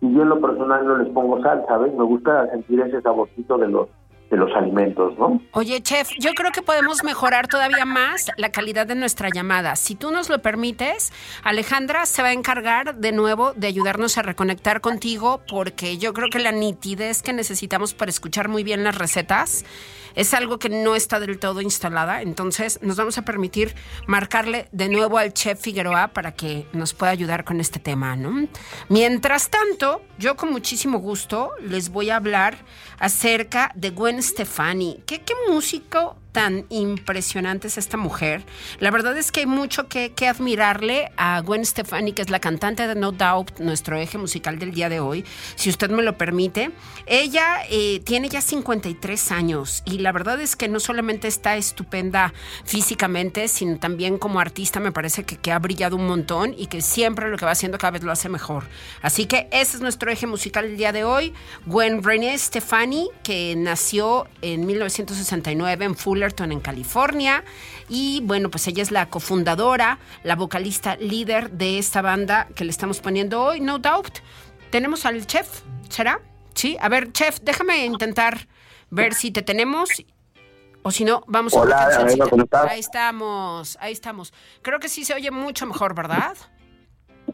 Y 0.00 0.12
yo 0.12 0.22
en 0.22 0.28
lo 0.28 0.40
personal 0.40 0.86
no 0.86 0.96
les 0.98 1.08
pongo 1.08 1.40
sal, 1.42 1.64
¿sabes? 1.68 1.92
Me 1.94 2.04
gusta 2.04 2.50
sentir 2.50 2.80
ese 2.80 3.00
saborcito 3.00 3.58
de 3.58 3.68
los 3.68 3.88
los 4.36 4.54
alimentos, 4.54 5.18
¿no? 5.18 5.40
Oye, 5.52 5.82
chef, 5.82 6.10
yo 6.18 6.32
creo 6.34 6.50
que 6.52 6.62
podemos 6.62 7.04
mejorar 7.04 7.48
todavía 7.48 7.84
más 7.84 8.30
la 8.36 8.50
calidad 8.50 8.86
de 8.86 8.94
nuestra 8.94 9.28
llamada. 9.28 9.76
Si 9.76 9.94
tú 9.94 10.10
nos 10.10 10.28
lo 10.28 10.40
permites, 10.42 11.12
Alejandra 11.42 12.06
se 12.06 12.22
va 12.22 12.28
a 12.28 12.32
encargar 12.32 12.96
de 12.96 13.12
nuevo 13.12 13.52
de 13.54 13.66
ayudarnos 13.66 14.18
a 14.18 14.22
reconectar 14.22 14.80
contigo 14.80 15.42
porque 15.48 15.98
yo 15.98 16.12
creo 16.12 16.28
que 16.30 16.38
la 16.38 16.52
nitidez 16.52 17.22
que 17.22 17.32
necesitamos 17.32 17.94
para 17.94 18.10
escuchar 18.10 18.48
muy 18.48 18.64
bien 18.64 18.84
las 18.84 18.96
recetas 18.96 19.64
es 20.14 20.32
algo 20.34 20.58
que 20.58 20.68
no 20.68 20.94
está 20.94 21.20
del 21.20 21.38
todo 21.38 21.60
instalada, 21.60 22.22
entonces 22.22 22.78
nos 22.82 22.96
vamos 22.96 23.18
a 23.18 23.22
permitir 23.22 23.74
marcarle 24.06 24.68
de 24.72 24.88
nuevo 24.88 25.18
al 25.18 25.32
chef 25.32 25.60
Figueroa 25.60 26.08
para 26.08 26.32
que 26.32 26.66
nos 26.72 26.94
pueda 26.94 27.12
ayudar 27.12 27.44
con 27.44 27.60
este 27.60 27.80
tema, 27.80 28.16
¿no? 28.16 28.46
Mientras 28.88 29.50
tanto, 29.50 30.02
yo 30.18 30.36
con 30.36 30.52
muchísimo 30.52 30.98
gusto 30.98 31.50
les 31.60 31.88
voy 31.88 32.10
a 32.10 32.16
hablar 32.16 32.56
acerca 32.98 33.72
de 33.74 33.90
Gwen 33.90 34.22
Stefani. 34.24 35.02
¿Qué, 35.06 35.22
qué 35.22 35.34
músico 35.48 36.16
tan 36.34 36.66
impresionante 36.68 37.68
es 37.68 37.78
esta 37.78 37.96
mujer. 37.96 38.44
La 38.80 38.90
verdad 38.90 39.16
es 39.16 39.30
que 39.30 39.40
hay 39.40 39.46
mucho 39.46 39.88
que, 39.88 40.12
admirarle 40.28 41.12
a 41.16 41.40
Gwen 41.42 41.64
Stefani, 41.64 42.12
que 42.12 42.22
es 42.22 42.30
la 42.30 42.40
cantante 42.40 42.88
de 42.88 42.96
No 42.96 43.12
Doubt, 43.12 43.60
nuestro 43.60 43.96
eje 43.96 44.18
musical 44.18 44.58
del 44.58 44.72
día 44.72 44.88
de 44.88 44.98
hoy, 44.98 45.24
si 45.54 45.70
usted 45.70 45.90
me 45.90 46.02
lo 46.02 46.18
permite. 46.18 46.72
Ella 47.06 47.58
eh, 47.70 48.00
tiene 48.04 48.28
ya 48.28 48.40
53 48.40 49.30
años 49.30 49.82
y 49.84 49.98
la 49.98 50.10
verdad 50.10 50.40
es 50.40 50.56
que 50.56 50.66
no 50.66 50.80
solamente 50.80 51.28
está 51.28 51.56
estupenda 51.56 52.34
físicamente, 52.64 53.46
sino 53.46 53.78
también 53.78 54.18
como 54.18 54.40
artista 54.40 54.80
me 54.80 54.90
parece 54.90 55.22
que, 55.22 55.36
que 55.36 55.52
ha 55.52 55.58
brillado 55.60 55.94
un 55.94 56.06
montón 56.06 56.52
y 56.58 56.66
que 56.66 56.82
siempre 56.82 57.30
lo 57.30 57.36
que 57.36 57.44
va 57.44 57.52
haciendo 57.52 57.78
cada 57.78 57.92
vez 57.92 58.02
lo 58.02 58.10
hace 58.10 58.28
mejor. 58.28 58.64
Así 59.02 59.26
que 59.26 59.46
ese 59.52 59.76
es 59.76 59.82
nuestro 59.82 60.10
eje 60.10 60.26
musical 60.26 60.66
del 60.66 60.78
día 60.78 60.90
de 60.90 61.04
hoy. 61.04 61.32
Gwen 61.66 62.02
René 62.02 62.36
Stefani, 62.36 63.08
que 63.22 63.54
nació 63.56 64.26
en 64.42 64.66
1969 64.66 65.84
en 65.84 65.94
Fuller 65.94 66.23
en 66.38 66.60
California. 66.60 67.44
Y 67.88 68.20
bueno, 68.24 68.50
pues 68.50 68.66
ella 68.66 68.82
es 68.82 68.90
la 68.90 69.10
cofundadora, 69.10 69.98
la 70.22 70.36
vocalista 70.36 70.96
líder 70.96 71.50
de 71.50 71.78
esta 71.78 72.02
banda 72.02 72.48
que 72.54 72.64
le 72.64 72.70
estamos 72.70 73.00
poniendo 73.00 73.42
hoy, 73.42 73.60
No 73.60 73.78
Doubt. 73.78 74.18
Tenemos 74.70 75.04
al 75.04 75.26
chef, 75.26 75.48
¿será? 75.88 76.20
Sí, 76.54 76.76
a 76.80 76.88
ver, 76.88 77.12
chef, 77.12 77.40
déjame 77.42 77.84
intentar 77.84 78.48
ver 78.90 79.14
si 79.14 79.30
te 79.30 79.42
tenemos. 79.42 79.90
O 80.82 80.90
si 80.90 81.04
no, 81.04 81.22
vamos 81.26 81.54
Hola, 81.54 81.84
a 81.84 82.04
ver. 82.04 82.18
Ahí 82.68 82.80
estamos, 82.80 83.78
ahí 83.80 83.92
estamos. 83.92 84.32
Creo 84.62 84.80
que 84.80 84.88
sí 84.88 85.04
se 85.04 85.14
oye 85.14 85.30
mucho 85.30 85.66
mejor, 85.66 85.94
¿verdad? 85.94 86.36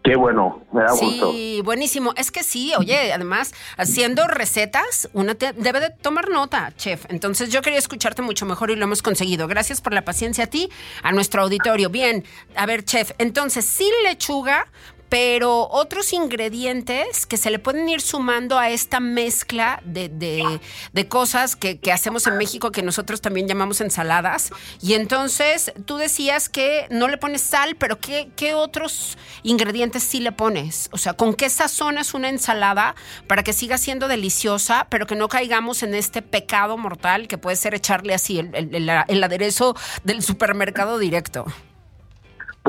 Qué 0.02 0.16
bueno, 0.16 0.62
me 0.72 0.82
da 0.82 0.92
gusto. 0.92 1.32
Sí, 1.32 1.60
buenísimo. 1.62 2.14
Es 2.16 2.30
que 2.30 2.42
sí, 2.42 2.72
oye, 2.78 3.12
además, 3.12 3.52
haciendo 3.76 4.26
recetas, 4.26 5.10
uno 5.12 5.34
debe 5.34 5.80
de 5.80 5.90
tomar 5.90 6.30
nota, 6.30 6.72
chef. 6.78 7.04
Entonces 7.10 7.50
yo 7.50 7.60
quería 7.60 7.78
escucharte 7.78 8.22
mucho 8.22 8.46
mejor 8.46 8.70
y 8.70 8.76
lo 8.76 8.84
hemos 8.84 9.02
conseguido. 9.02 9.46
Gracias 9.46 9.82
por 9.82 9.92
la 9.92 10.02
paciencia 10.02 10.44
a 10.44 10.46
ti, 10.46 10.70
a 11.02 11.12
nuestro 11.12 11.42
auditorio. 11.42 11.90
Bien, 11.90 12.24
a 12.56 12.64
ver, 12.64 12.84
chef, 12.84 13.12
entonces, 13.18 13.66
sin 13.66 13.92
lechuga, 14.04 14.66
pero 15.11 15.68
otros 15.70 16.12
ingredientes 16.12 17.27
que 17.27 17.37
se 17.37 17.51
le 17.51 17.59
pueden 17.59 17.88
ir 17.88 18.01
sumando 18.01 18.59
a 18.59 18.70
esta 18.70 19.01
mezcla 19.01 19.83
de, 19.85 20.09
de, 20.09 21.09
cosas 21.09 21.57
que, 21.57 21.81
hacemos 21.92 22.29
en 22.29 22.38
México 22.38 22.70
que 22.70 22.83
nosotros 22.83 23.20
también 23.20 23.49
llamamos 23.49 23.81
ensaladas. 23.81 24.53
Y 24.81 24.94
entonces 24.94 25.73
tú 25.85 25.96
decías 25.96 26.49
que 26.49 26.87
no 26.90 27.09
le 27.09 27.18
pones 27.18 27.42
sal, 27.42 27.75
pero 27.75 27.99
¿qué, 27.99 28.31
qué 28.37 28.55
otros 28.55 29.18
ingredientes 29.42 30.05
sí 30.05 30.20
le 30.20 30.31
pones? 30.31 30.88
O 30.92 30.99
sea, 30.99 31.14
¿con 31.14 31.35
qué 31.35 31.51
sazonas 31.51 32.14
una 32.14 32.29
ensalada 32.29 32.94
para 33.27 33.42
que 33.42 33.53
siga 33.53 33.79
siendo 33.79 34.07
deliciosa, 34.07 34.87
pero 34.90 35.07
que 35.07 35.16
no 35.16 35.29
caigamos 35.29 35.83
en 35.83 35.94
este 35.94 36.23
pecado 36.23 36.79
mortal 36.79 37.27
que 37.27 37.37
puede 37.37 37.57
ser 37.57 37.75
echarle 37.75 38.14
así 38.14 38.38
el, 38.38 38.88
el 39.09 39.25
aderezo 39.25 39.75
del 40.05 40.23
supermercado 40.23 40.99
directo? 40.99 41.46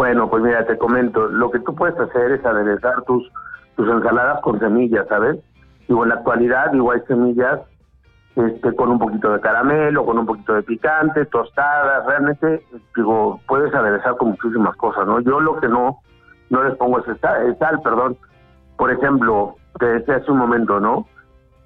Bueno, 0.02 0.28
pues 0.32 0.42
mira, 0.42 0.66
te 0.66 0.80
comento, 0.80 1.28
lo 1.28 1.52
que 1.52 1.60
tú 1.60 1.76
puedes 1.76 1.96
hacer 2.00 2.32
es 2.32 2.44
aderezar 2.44 3.04
tus, 3.04 3.32
tus 3.76 3.88
ensaladas 3.88 4.42
con 4.42 4.60
semillas, 4.60 5.08
¿sabes? 5.08 5.38
Digo, 5.88 6.02
en 6.02 6.10
la 6.10 6.16
actualidad, 6.16 6.72
digo, 6.72 6.92
hay 6.92 7.02
semillas 7.02 7.60
este, 8.36 8.76
con 8.76 8.90
un 8.90 8.98
poquito 8.98 9.32
de 9.32 9.40
caramelo, 9.42 10.04
con 10.04 10.18
un 10.18 10.26
poquito 10.26 10.56
de 10.56 10.64
picante, 10.64 11.28
tostadas, 11.28 12.04
realmente, 12.08 12.66
digo, 12.96 13.40
puedes 13.48 13.72
aderezar 13.76 14.18
con 14.18 14.30
muchísimas 14.30 14.76
cosas, 14.78 15.06
¿no? 15.06 15.20
Yo 15.20 15.40
lo 15.40 15.60
que 15.60 15.68
no, 15.68 16.00
no 16.50 16.64
les 16.64 16.76
pongo 16.78 16.98
es 16.98 17.06
sal, 17.60 17.80
perdón. 17.84 18.18
Por 18.78 18.92
ejemplo, 18.92 19.54
te 19.78 19.86
decía 19.86 20.16
hace 20.16 20.32
un 20.32 20.40
momento, 20.40 20.80
¿no? 20.80 21.06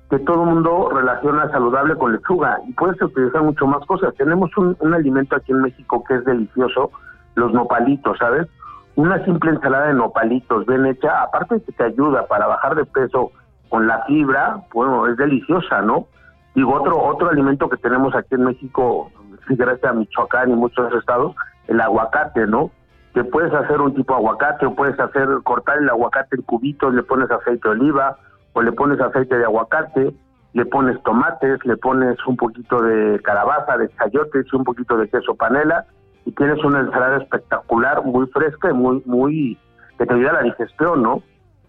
Que 0.09 0.19
todo 0.19 0.43
el 0.43 0.49
mundo 0.49 0.89
relaciona 0.93 1.49
saludable 1.51 1.95
con 1.95 2.11
lechuga 2.11 2.59
y 2.67 2.73
puedes 2.73 3.01
utilizar 3.01 3.43
mucho 3.43 3.65
más 3.65 3.85
cosas. 3.85 4.13
Tenemos 4.15 4.49
un, 4.57 4.75
un 4.81 4.93
alimento 4.93 5.37
aquí 5.37 5.53
en 5.53 5.61
México 5.61 6.03
que 6.05 6.15
es 6.15 6.25
delicioso, 6.25 6.91
los 7.35 7.53
nopalitos, 7.53 8.17
¿sabes? 8.17 8.47
Una 8.95 9.23
simple 9.25 9.51
ensalada 9.51 9.87
de 9.87 9.93
nopalitos 9.93 10.65
bien 10.65 10.85
hecha, 10.85 11.21
aparte 11.21 11.61
que 11.61 11.71
te 11.73 11.83
ayuda 11.83 12.27
para 12.27 12.47
bajar 12.47 12.75
de 12.75 12.85
peso 12.85 13.31
con 13.69 13.87
la 13.87 14.03
fibra, 14.05 14.61
bueno, 14.73 15.07
es 15.07 15.17
deliciosa, 15.17 15.81
¿no? 15.81 16.07
Digo, 16.55 16.73
otro, 16.73 16.97
otro 17.03 17.29
alimento 17.29 17.67
que 17.67 17.77
tenemos 17.77 18.15
aquí 18.15 18.35
en 18.35 18.45
México, 18.45 19.11
gracias 19.49 19.83
a 19.83 19.93
Michoacán 19.93 20.51
y 20.51 20.53
muchos 20.53 20.93
estados, 20.93 21.35
el 21.67 21.81
aguacate, 21.81 22.47
¿no? 22.47 22.71
Que 23.13 23.23
puedes 23.25 23.53
hacer 23.53 23.81
un 23.81 23.93
tipo 23.93 24.13
de 24.13 24.19
aguacate 24.19 24.65
o 24.65 24.75
puedes 24.75 24.97
hacer, 24.97 25.27
cortar 25.43 25.79
el 25.79 25.89
aguacate 25.89 26.37
en 26.37 26.43
cubitos, 26.43 26.93
le 26.93 27.03
pones 27.03 27.29
aceite 27.29 27.67
de 27.67 27.75
oliva 27.75 28.17
o 28.53 28.61
le 28.61 28.71
pones 28.71 28.99
aceite 29.01 29.37
de 29.37 29.43
aguacate, 29.43 30.15
le 30.53 30.65
pones 30.65 31.01
tomates, 31.03 31.59
le 31.65 31.75
pones 31.75 32.17
un 32.25 32.37
poquito 32.37 32.81
de 32.81 33.19
calabaza, 33.21 33.77
de 33.77 33.89
chayotes 33.89 34.53
un 34.53 34.63
poquito 34.63 34.95
de 34.95 35.09
queso 35.09 35.35
panela 35.35 35.85
y 36.25 36.31
tienes 36.31 36.63
una 36.63 36.79
ensalada 36.79 37.17
espectacular, 37.17 38.03
muy 38.03 38.25
fresca 38.27 38.71
y 38.71 38.73
muy, 38.73 39.01
muy, 39.05 39.57
que 39.97 40.05
te 40.05 40.13
ayuda 40.13 40.31
a 40.31 40.33
la 40.33 40.41
digestión, 40.41 41.03
¿no? 41.03 41.21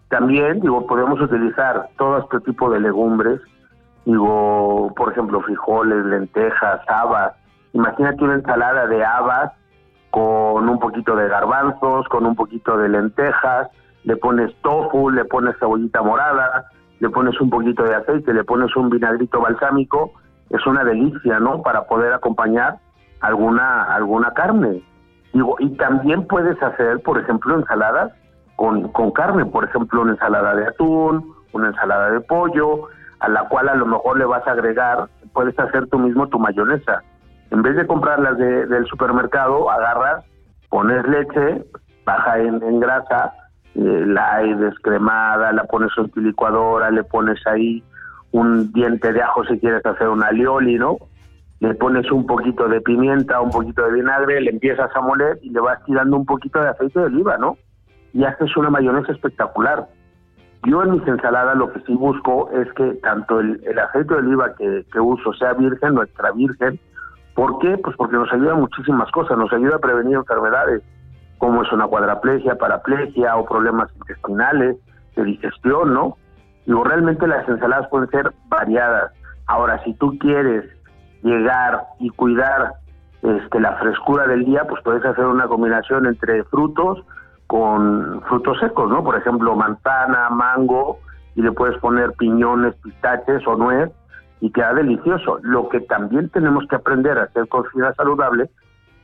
También, 0.09 0.59
digo, 0.61 0.87
podemos 0.87 1.21
utilizar 1.21 1.89
todo 1.97 2.17
este 2.19 2.39
tipo 2.39 2.69
de 2.69 2.79
legumbres, 2.79 3.39
digo, 4.05 4.93
por 4.95 5.11
ejemplo, 5.11 5.41
frijoles, 5.41 6.05
lentejas, 6.05 6.81
habas. 6.87 7.33
Imagínate 7.73 8.23
una 8.23 8.35
ensalada 8.35 8.87
de 8.87 9.05
habas 9.05 9.51
con 10.09 10.67
un 10.67 10.79
poquito 10.79 11.15
de 11.15 11.27
garbanzos, 11.27 12.07
con 12.07 12.25
un 12.25 12.35
poquito 12.35 12.77
de 12.77 12.89
lentejas, 12.89 13.67
le 14.05 14.15
pones 14.15 14.55
tofu, 14.61 15.09
le 15.09 15.25
pones 15.25 15.55
cebollita 15.59 16.01
morada, 16.01 16.65
le 16.99 17.09
pones 17.09 17.39
un 17.41 17.49
poquito 17.49 17.83
de 17.83 17.95
aceite, 17.95 18.33
le 18.33 18.43
pones 18.43 18.75
un 18.75 18.89
vinagrito 18.89 19.41
balsámico, 19.41 20.13
es 20.49 20.65
una 20.65 20.83
delicia, 20.83 21.39
¿no? 21.39 21.61
Para 21.61 21.83
poder 21.83 22.13
acompañar 22.13 22.79
alguna, 23.21 23.83
alguna 23.83 24.31
carne. 24.33 24.83
Y 25.59 25.69
también 25.77 26.25
puedes 26.25 26.61
hacer, 26.63 27.01
por 27.01 27.19
ejemplo, 27.19 27.55
ensaladas 27.55 28.11
con, 28.55 28.91
con 28.91 29.11
carne, 29.11 29.45
por 29.45 29.65
ejemplo, 29.65 30.01
una 30.01 30.13
ensalada 30.13 30.55
de 30.55 30.67
atún, 30.67 31.33
una 31.53 31.67
ensalada 31.67 32.09
de 32.11 32.21
pollo, 32.21 32.87
a 33.19 33.29
la 33.29 33.47
cual 33.47 33.69
a 33.69 33.75
lo 33.75 33.85
mejor 33.85 34.17
le 34.17 34.25
vas 34.25 34.45
a 34.47 34.51
agregar, 34.51 35.09
puedes 35.33 35.57
hacer 35.59 35.87
tú 35.87 35.99
mismo 35.99 36.27
tu 36.27 36.39
mayonesa. 36.39 37.03
En 37.51 37.61
vez 37.61 37.75
de 37.75 37.87
comprarlas 37.87 38.37
de, 38.37 38.65
del 38.65 38.85
supermercado, 38.85 39.69
agarras, 39.69 40.25
pones 40.69 41.05
leche, 41.07 41.63
baja 42.05 42.39
en, 42.39 42.79
grasa, 42.79 43.33
eh, 43.75 44.03
la 44.05 44.35
hay 44.35 44.53
descremada, 44.55 45.51
la 45.51 45.63
pones 45.65 45.91
en 45.97 46.09
tu 46.09 46.21
licuadora, 46.21 46.89
le 46.91 47.03
pones 47.03 47.39
ahí 47.47 47.83
un 48.31 48.71
diente 48.73 49.13
de 49.13 49.21
ajo 49.21 49.45
si 49.45 49.59
quieres 49.59 49.85
hacer 49.85 50.09
un 50.09 50.23
alioli, 50.23 50.77
¿no? 50.77 50.97
Le 51.59 51.73
pones 51.75 52.11
un 52.11 52.25
poquito 52.25 52.67
de 52.67 52.81
pimienta, 52.81 53.41
un 53.41 53.49
poquito 53.49 53.83
de 53.83 53.93
vinagre, 53.93 54.41
le 54.41 54.51
empiezas 54.51 54.95
a 54.95 55.01
moler 55.01 55.39
y 55.41 55.49
le 55.49 55.59
vas 55.59 55.83
tirando 55.85 56.17
un 56.17 56.25
poquito 56.25 56.61
de 56.61 56.69
aceite 56.69 56.99
de 56.99 57.05
oliva, 57.05 57.37
¿no? 57.37 57.57
Y 58.13 58.23
haces 58.23 58.55
una 58.55 58.69
mayonesa 58.69 59.11
espectacular. 59.11 59.87
Yo 60.63 60.83
en 60.83 60.91
mis 60.91 61.07
ensaladas 61.07 61.57
lo 61.57 61.71
que 61.71 61.79
sí 61.81 61.93
busco 61.93 62.51
es 62.51 62.71
que 62.73 62.93
tanto 63.01 63.39
el, 63.39 63.79
aceite 63.79 64.13
de 64.13 64.19
oliva 64.19 64.55
que, 64.55 64.99
uso 64.99 65.33
sea 65.33 65.53
virgen 65.53 65.97
o 65.97 66.03
extra 66.03 66.31
virgen. 66.31 66.79
¿Por 67.35 67.59
qué? 67.59 67.77
Pues 67.77 67.95
porque 67.95 68.17
nos 68.17 68.31
ayuda 68.31 68.55
muchísimas 68.55 69.11
cosas, 69.11 69.37
nos 69.37 69.51
ayuda 69.53 69.75
a 69.75 69.79
prevenir 69.79 70.15
enfermedades 70.15 70.83
como 71.37 71.61
es 71.61 71.71
una 71.71 71.85
cuadraplegia, 71.85 72.55
paraplegia 72.55 73.35
o 73.37 73.45
problemas 73.45 73.91
intestinales, 73.95 74.75
de 75.15 75.23
digestión, 75.23 75.93
¿no? 75.93 76.17
Digo, 76.65 76.83
realmente 76.83 77.27
las 77.27 77.47
ensaladas 77.47 77.87
pueden 77.89 78.09
ser 78.09 78.31
variadas. 78.47 79.11
Ahora, 79.45 79.81
si 79.83 79.93
tú 79.95 80.17
quieres 80.19 80.65
llegar 81.23 81.83
y 81.99 82.09
cuidar 82.09 82.73
este, 83.21 83.59
la 83.59 83.73
frescura 83.77 84.27
del 84.27 84.45
día, 84.45 84.65
pues 84.67 84.81
puedes 84.83 85.03
hacer 85.03 85.25
una 85.25 85.47
combinación 85.47 86.05
entre 86.05 86.43
frutos 86.45 87.03
con 87.47 88.21
frutos 88.27 88.59
secos, 88.59 88.89
¿no? 88.89 89.03
Por 89.03 89.15
ejemplo, 89.15 89.55
manzana, 89.55 90.29
mango, 90.29 90.99
y 91.35 91.41
le 91.41 91.51
puedes 91.51 91.77
poner 91.79 92.11
piñones, 92.13 92.75
pistaches 92.75 93.45
o 93.47 93.55
nuez, 93.55 93.89
y 94.41 94.51
queda 94.51 94.73
delicioso. 94.73 95.39
Lo 95.41 95.69
que 95.69 95.79
también 95.79 96.29
tenemos 96.29 96.65
que 96.67 96.75
aprender 96.75 97.17
a 97.17 97.23
hacer 97.23 97.47
cocina 97.47 97.93
saludable, 97.93 98.49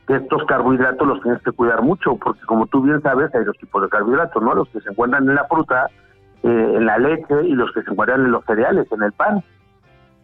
que 0.06 0.16
estos 0.16 0.44
carbohidratos 0.44 1.08
los 1.08 1.22
tienes 1.22 1.42
que 1.42 1.52
cuidar 1.52 1.82
mucho, 1.82 2.16
porque 2.16 2.42
como 2.46 2.66
tú 2.66 2.82
bien 2.82 3.00
sabes, 3.02 3.34
hay 3.34 3.44
dos 3.44 3.56
tipos 3.58 3.82
de 3.82 3.88
carbohidratos, 3.88 4.42
¿no? 4.42 4.54
Los 4.54 4.68
que 4.68 4.80
se 4.80 4.90
encuentran 4.90 5.28
en 5.28 5.34
la 5.34 5.44
fruta, 5.44 5.86
eh, 6.42 6.72
en 6.76 6.84
la 6.84 6.98
leche, 6.98 7.44
y 7.44 7.54
los 7.54 7.72
que 7.72 7.82
se 7.82 7.90
encuentran 7.90 8.24
en 8.24 8.30
los 8.30 8.44
cereales, 8.44 8.86
en 8.92 9.02
el 9.02 9.12
pan. 9.12 9.42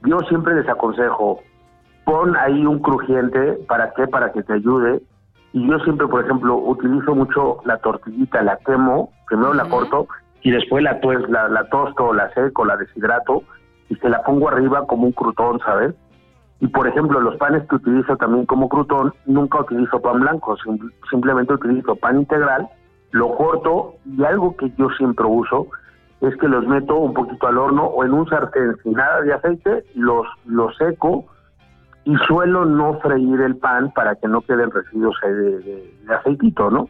Yo 0.02 0.18
siempre 0.28 0.54
les 0.54 0.68
aconsejo, 0.68 1.40
pon 2.04 2.36
ahí 2.36 2.66
un 2.66 2.78
crujiente, 2.80 3.58
¿para 3.68 3.92
qué? 3.94 4.06
Para 4.06 4.32
que 4.32 4.42
te 4.42 4.54
ayude. 4.54 5.02
Y 5.52 5.68
yo 5.68 5.78
siempre, 5.80 6.06
por 6.06 6.24
ejemplo, 6.24 6.56
utilizo 6.56 7.14
mucho 7.14 7.58
la 7.64 7.78
tortillita, 7.78 8.42
la 8.42 8.56
quemo, 8.58 9.10
primero 9.26 9.52
la 9.54 9.68
corto 9.68 10.06
y 10.42 10.50
después 10.52 10.82
la, 10.82 11.00
pues, 11.00 11.28
la, 11.28 11.48
la 11.48 11.68
tosto, 11.68 12.12
la 12.12 12.32
seco, 12.34 12.64
la 12.64 12.76
deshidrato 12.76 13.42
y 13.88 13.96
se 13.96 14.08
la 14.08 14.22
pongo 14.22 14.48
arriba 14.48 14.86
como 14.86 15.06
un 15.06 15.12
crutón, 15.12 15.58
¿sabes? 15.60 15.94
Y 16.60 16.68
por 16.68 16.86
ejemplo, 16.86 17.20
los 17.20 17.36
panes 17.36 17.66
que 17.68 17.76
utilizo 17.76 18.16
también 18.16 18.46
como 18.46 18.68
crutón, 18.68 19.12
nunca 19.26 19.60
utilizo 19.60 20.00
pan 20.00 20.20
blanco, 20.20 20.56
simplemente 21.10 21.54
utilizo 21.54 21.96
pan 21.96 22.18
integral, 22.18 22.68
lo 23.12 23.34
corto 23.34 23.94
y 24.04 24.22
algo 24.24 24.56
que 24.56 24.70
yo 24.76 24.88
siempre 24.90 25.24
uso 25.26 25.66
es 26.20 26.36
que 26.36 26.48
los 26.48 26.66
meto 26.66 26.96
un 26.96 27.14
poquito 27.14 27.46
al 27.46 27.58
horno 27.58 27.84
o 27.84 28.04
en 28.04 28.12
un 28.12 28.28
sartén 28.28 28.76
sin 28.82 28.92
nada 28.92 29.22
de 29.22 29.32
aceite, 29.32 29.84
los, 29.94 30.26
los 30.44 30.76
seco 30.76 31.24
y 32.04 32.16
suelo 32.26 32.64
no 32.64 32.98
freír 33.00 33.40
el 33.40 33.56
pan 33.56 33.92
para 33.92 34.14
que 34.16 34.28
no 34.28 34.40
queden 34.42 34.70
residuos 34.70 35.16
de, 35.22 35.94
aceitito, 36.08 36.70
¿no? 36.70 36.88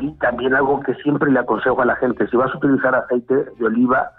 y 0.00 0.12
también 0.14 0.52
algo 0.54 0.80
que 0.80 0.94
siempre 0.96 1.30
le 1.30 1.38
aconsejo 1.38 1.80
a 1.80 1.86
la 1.86 1.94
gente, 1.96 2.26
si 2.26 2.36
vas 2.36 2.52
a 2.52 2.58
utilizar 2.58 2.94
aceite 2.94 3.34
de 3.34 3.64
oliva, 3.64 4.10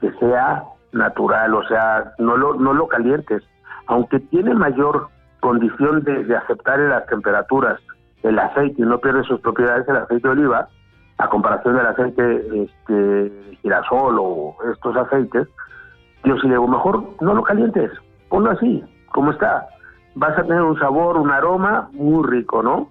que 0.00 0.12
sea 0.18 0.64
natural, 0.92 1.54
o 1.54 1.66
sea, 1.66 2.12
no 2.18 2.36
lo, 2.36 2.54
no 2.54 2.74
lo 2.74 2.88
calientes. 2.88 3.42
Aunque 3.86 4.20
tiene 4.20 4.54
mayor 4.54 5.08
condición 5.40 6.04
de, 6.04 6.36
aceptar 6.36 6.78
en 6.78 6.90
las 6.90 7.06
temperaturas 7.06 7.80
el 8.22 8.38
aceite 8.38 8.80
y 8.80 8.84
no 8.84 8.98
pierde 8.98 9.24
sus 9.24 9.40
propiedades 9.40 9.88
el 9.88 9.96
aceite 9.96 10.28
de 10.28 10.32
oliva, 10.32 10.68
a 11.18 11.28
comparación 11.28 11.76
del 11.76 11.86
aceite 11.86 12.64
este, 12.64 13.56
girasol 13.62 14.16
o 14.20 14.56
estos 14.72 14.96
aceites, 14.96 15.48
yo 16.24 16.36
sí 16.36 16.46
le 16.46 16.54
digo, 16.54 16.68
mejor 16.68 17.02
no 17.20 17.34
lo 17.34 17.42
calientes, 17.42 17.90
ponlo 18.28 18.50
así, 18.50 18.84
¿Cómo 19.12 19.30
está? 19.30 19.66
Vas 20.14 20.38
a 20.38 20.42
tener 20.42 20.62
un 20.62 20.78
sabor, 20.78 21.16
un 21.16 21.30
aroma 21.30 21.88
muy 21.92 22.26
rico, 22.28 22.62
¿no? 22.62 22.88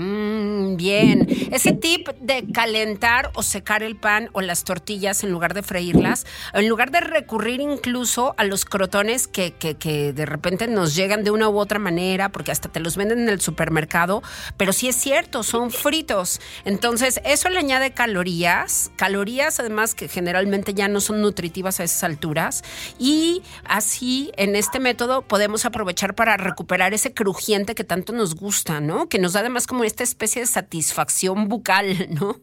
Mm, 0.00 0.76
bien, 0.76 1.26
ese 1.50 1.72
tip 1.72 2.08
de 2.20 2.46
calentar 2.52 3.32
o 3.34 3.42
secar 3.42 3.82
el 3.82 3.96
pan 3.96 4.30
o 4.32 4.40
las 4.40 4.62
tortillas 4.62 5.24
en 5.24 5.32
lugar 5.32 5.54
de 5.54 5.64
freírlas, 5.64 6.24
en 6.54 6.68
lugar 6.68 6.92
de 6.92 7.00
recurrir 7.00 7.60
incluso 7.60 8.32
a 8.38 8.44
los 8.44 8.64
crotones 8.64 9.26
que, 9.26 9.54
que, 9.54 9.74
que, 9.74 10.12
de 10.12 10.24
repente 10.24 10.68
nos 10.68 10.94
llegan 10.94 11.24
de 11.24 11.32
una 11.32 11.48
u 11.48 11.58
otra 11.58 11.80
manera, 11.80 12.28
porque 12.28 12.52
hasta 12.52 12.68
te 12.68 12.78
los 12.78 12.96
venden 12.96 13.22
en 13.22 13.28
el 13.28 13.40
supermercado, 13.40 14.22
pero 14.56 14.72
sí 14.72 14.86
es 14.86 14.94
cierto, 14.94 15.42
son 15.42 15.72
fritos. 15.72 16.40
Entonces, 16.64 17.20
eso 17.24 17.48
le 17.48 17.58
añade 17.58 17.90
calorías, 17.90 18.92
calorías 18.94 19.58
además 19.58 19.96
que 19.96 20.06
generalmente 20.06 20.74
ya 20.74 20.86
no 20.86 21.00
son 21.00 21.22
nutritivas 21.22 21.80
a 21.80 21.82
esas 21.82 22.04
alturas, 22.04 22.62
y 23.00 23.42
así 23.64 24.30
en 24.36 24.54
este 24.54 24.78
método 24.78 25.22
podemos 25.22 25.64
aprovechar 25.64 26.14
para 26.14 26.36
recuperar 26.36 26.94
ese 26.94 27.12
crujiente 27.12 27.74
que 27.74 27.82
tanto 27.82 28.12
nos 28.12 28.36
gusta, 28.36 28.80
¿no? 28.80 29.08
Que 29.08 29.18
nos 29.18 29.32
da 29.32 29.40
además 29.40 29.66
como 29.66 29.87
esta 29.88 30.04
especie 30.04 30.42
de 30.42 30.46
satisfacción 30.46 31.48
bucal, 31.48 31.86
¿no? 32.20 32.36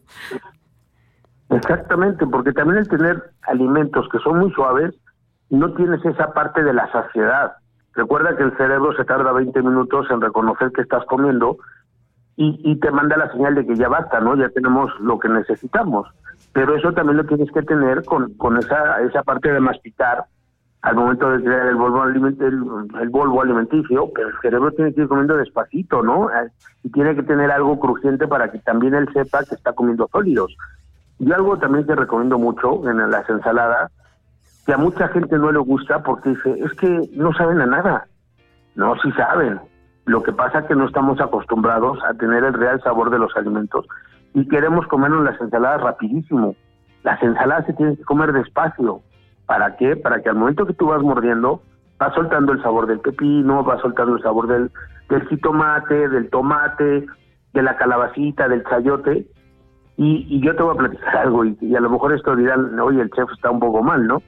Exactamente, 1.56 2.26
porque 2.26 2.52
también 2.52 2.78
el 2.78 2.88
tener 2.88 3.22
alimentos 3.46 4.08
que 4.10 4.18
son 4.18 4.40
muy 4.40 4.52
suaves, 4.52 4.94
no 5.48 5.72
tienes 5.74 6.04
esa 6.04 6.32
parte 6.32 6.62
de 6.62 6.74
la 6.74 6.90
saciedad. 6.90 7.52
Recuerda 7.94 8.36
que 8.36 8.42
el 8.42 8.56
cerebro 8.56 8.94
se 8.96 9.04
tarda 9.04 9.32
20 9.32 9.62
minutos 9.62 10.06
en 10.10 10.20
reconocer 10.20 10.72
que 10.72 10.82
estás 10.82 11.04
comiendo 11.06 11.56
y, 12.38 12.78
te 12.80 12.90
manda 12.90 13.16
la 13.16 13.32
señal 13.32 13.54
de 13.54 13.66
que 13.66 13.76
ya 13.76 13.88
basta, 13.88 14.20
¿no? 14.20 14.36
Ya 14.36 14.50
tenemos 14.50 14.90
lo 15.00 15.18
que 15.18 15.28
necesitamos. 15.28 16.06
Pero 16.52 16.76
eso 16.76 16.92
también 16.92 17.16
lo 17.16 17.24
tienes 17.24 17.50
que 17.50 17.62
tener 17.62 18.04
con, 18.04 18.58
esa 18.58 19.22
parte 19.24 19.50
de 19.50 19.60
masticar 19.60 20.26
al 20.86 20.94
momento 20.94 21.28
de 21.28 21.42
crear 21.42 21.66
el 21.66 21.76
polvo 23.10 23.42
alimenticio, 23.42 24.08
pero 24.14 24.28
el 24.28 24.34
cerebro 24.40 24.70
tiene 24.70 24.94
que 24.94 25.00
ir 25.00 25.08
comiendo 25.08 25.36
despacito, 25.36 26.00
¿no? 26.00 26.28
Y 26.84 26.90
tiene 26.92 27.16
que 27.16 27.24
tener 27.24 27.50
algo 27.50 27.80
crujiente 27.80 28.28
para 28.28 28.52
que 28.52 28.60
también 28.60 28.94
él 28.94 29.08
sepa 29.12 29.42
que 29.42 29.56
está 29.56 29.72
comiendo 29.72 30.06
sólidos. 30.12 30.56
Y 31.18 31.32
algo 31.32 31.58
también 31.58 31.86
que 31.86 31.96
recomiendo 31.96 32.38
mucho 32.38 32.88
en 32.88 32.98
las 33.10 33.28
ensaladas, 33.28 33.90
que 34.64 34.74
a 34.74 34.76
mucha 34.76 35.08
gente 35.08 35.36
no 35.38 35.50
le 35.50 35.58
gusta 35.58 36.04
porque 36.04 36.30
dice, 36.30 36.54
es 36.64 36.72
que 36.74 37.00
no 37.14 37.32
saben 37.32 37.60
a 37.62 37.66
nada. 37.66 38.06
No, 38.76 38.94
sí 39.02 39.10
saben. 39.16 39.58
Lo 40.04 40.22
que 40.22 40.32
pasa 40.32 40.60
es 40.60 40.66
que 40.66 40.76
no 40.76 40.86
estamos 40.86 41.20
acostumbrados 41.20 41.98
a 42.04 42.14
tener 42.14 42.44
el 42.44 42.54
real 42.54 42.80
sabor 42.82 43.10
de 43.10 43.18
los 43.18 43.36
alimentos 43.36 43.86
y 44.34 44.46
queremos 44.46 44.86
comernos 44.86 45.24
las 45.24 45.40
ensaladas 45.40 45.80
rapidísimo. 45.80 46.54
Las 47.02 47.20
ensaladas 47.24 47.66
se 47.66 47.72
tienen 47.72 47.96
que 47.96 48.04
comer 48.04 48.32
despacio. 48.32 49.00
¿Para 49.46 49.76
qué? 49.76 49.96
Para 49.96 50.22
que 50.22 50.28
al 50.28 50.36
momento 50.36 50.66
que 50.66 50.74
tú 50.74 50.86
vas 50.86 51.02
mordiendo, 51.02 51.62
vas 51.98 52.14
soltando 52.14 52.52
el 52.52 52.62
sabor 52.62 52.86
del 52.86 53.00
pepino, 53.00 53.62
vas 53.62 53.80
soltando 53.80 54.16
el 54.16 54.22
sabor 54.22 54.48
del, 54.48 54.70
del 55.08 55.26
jitomate, 55.28 56.08
del 56.08 56.28
tomate, 56.30 57.06
de 57.52 57.62
la 57.62 57.76
calabacita, 57.76 58.48
del 58.48 58.64
chayote. 58.64 59.26
Y, 59.96 60.40
yo 60.40 60.54
te 60.54 60.62
voy 60.62 60.74
a 60.74 60.78
platicar 60.78 61.16
algo, 61.24 61.44
y, 61.44 61.74
a 61.74 61.80
lo 61.80 61.90
mejor 61.90 62.12
esto 62.12 62.36
dirán, 62.36 62.78
oye, 62.80 63.00
el 63.00 63.10
chef 63.10 63.30
está 63.32 63.50
un 63.50 63.60
poco 63.60 63.82
mal, 63.82 64.06
¿no? 64.06 64.22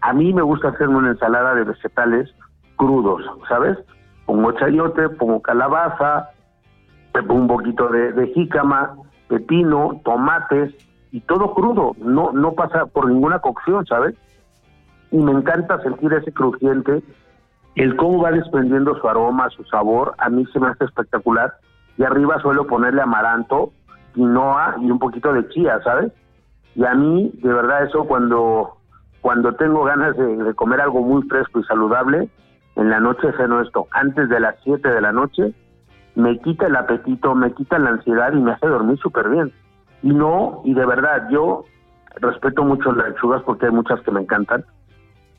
A 0.00 0.12
mí 0.12 0.34
me 0.34 0.42
gusta 0.42 0.68
hacerme 0.68 0.96
una 0.96 1.12
ensalada 1.12 1.54
de 1.54 1.64
vegetales 1.64 2.30
crudos, 2.76 3.22
¿sabes? 3.48 3.78
Pongo 4.26 4.52
chayote, 4.52 5.08
pongo 5.10 5.40
calabaza, 5.40 6.30
pongo 7.12 7.34
un 7.34 7.46
poquito 7.46 7.88
de, 7.88 8.12
de 8.12 8.26
jícama, 8.28 8.96
pepino, 9.28 10.00
tomates, 10.04 10.74
y 11.10 11.20
todo 11.20 11.54
crudo, 11.54 11.92
no, 11.98 12.32
no 12.32 12.54
pasa 12.54 12.86
por 12.86 13.08
ninguna 13.08 13.38
cocción, 13.38 13.86
¿sabes? 13.86 14.16
Y 15.14 15.18
me 15.18 15.30
encanta 15.30 15.80
sentir 15.80 16.12
ese 16.12 16.32
crujiente, 16.32 17.00
el 17.76 17.94
cómo 17.94 18.22
va 18.22 18.32
desprendiendo 18.32 18.98
su 18.98 19.08
aroma, 19.08 19.48
su 19.50 19.62
sabor, 19.66 20.12
a 20.18 20.28
mí 20.28 20.44
se 20.52 20.58
me 20.58 20.66
hace 20.66 20.86
espectacular. 20.86 21.54
Y 21.96 22.02
arriba 22.02 22.40
suelo 22.40 22.66
ponerle 22.66 23.00
amaranto, 23.00 23.72
quinoa 24.12 24.74
y 24.80 24.90
un 24.90 24.98
poquito 24.98 25.32
de 25.32 25.48
chía, 25.50 25.80
¿sabes? 25.84 26.12
Y 26.74 26.84
a 26.84 26.94
mí, 26.94 27.30
de 27.44 27.52
verdad, 27.52 27.84
eso 27.84 28.06
cuando, 28.06 28.76
cuando 29.20 29.54
tengo 29.54 29.84
ganas 29.84 30.16
de, 30.16 30.52
comer 30.54 30.80
algo 30.80 31.00
muy 31.00 31.22
fresco 31.28 31.60
y 31.60 31.64
saludable, 31.64 32.28
en 32.74 32.90
la 32.90 32.98
noche 32.98 33.30
ceno 33.36 33.60
esto, 33.60 33.86
antes 33.92 34.28
de 34.28 34.40
las 34.40 34.56
7 34.64 34.88
de 34.88 35.00
la 35.00 35.12
noche, 35.12 35.54
me 36.16 36.40
quita 36.40 36.66
el 36.66 36.74
apetito, 36.74 37.36
me 37.36 37.52
quita 37.52 37.78
la 37.78 37.90
ansiedad 37.90 38.32
y 38.32 38.40
me 38.40 38.50
hace 38.50 38.66
dormir 38.66 38.98
súper 38.98 39.28
bien. 39.28 39.52
Y 40.02 40.12
no, 40.12 40.60
y 40.64 40.74
de 40.74 40.84
verdad, 40.84 41.28
yo 41.30 41.66
respeto 42.16 42.64
mucho 42.64 42.90
las 42.90 43.10
lechugas 43.10 43.42
porque 43.42 43.66
hay 43.66 43.72
muchas 43.72 44.00
que 44.00 44.10
me 44.10 44.20
encantan, 44.20 44.64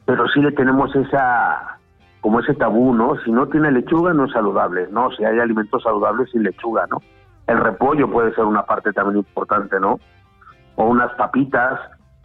pero 0.05 0.27
sí 0.27 0.41
le 0.41 0.51
tenemos 0.51 0.95
esa 0.95 1.79
como 2.21 2.39
ese 2.39 2.55
tabú, 2.55 2.93
¿no? 2.93 3.15
Si 3.23 3.31
no 3.31 3.47
tiene 3.47 3.71
lechuga 3.71 4.11
no 4.13 4.25
es 4.25 4.31
saludable, 4.31 4.87
¿no? 4.89 5.11
Si 5.11 5.23
hay 5.23 5.37
alimentos 5.39 5.83
saludables 5.83 6.31
sin 6.31 6.41
lechuga, 6.41 6.87
¿no? 6.89 6.97
El 7.45 7.59
repollo 7.59 8.09
puede 8.09 8.33
ser 8.33 8.45
una 8.45 8.63
parte 8.63 8.91
también 8.93 9.17
importante, 9.17 9.79
¿no? 9.79 9.99
O 10.75 10.85
unas 10.85 11.13
papitas 11.13 11.79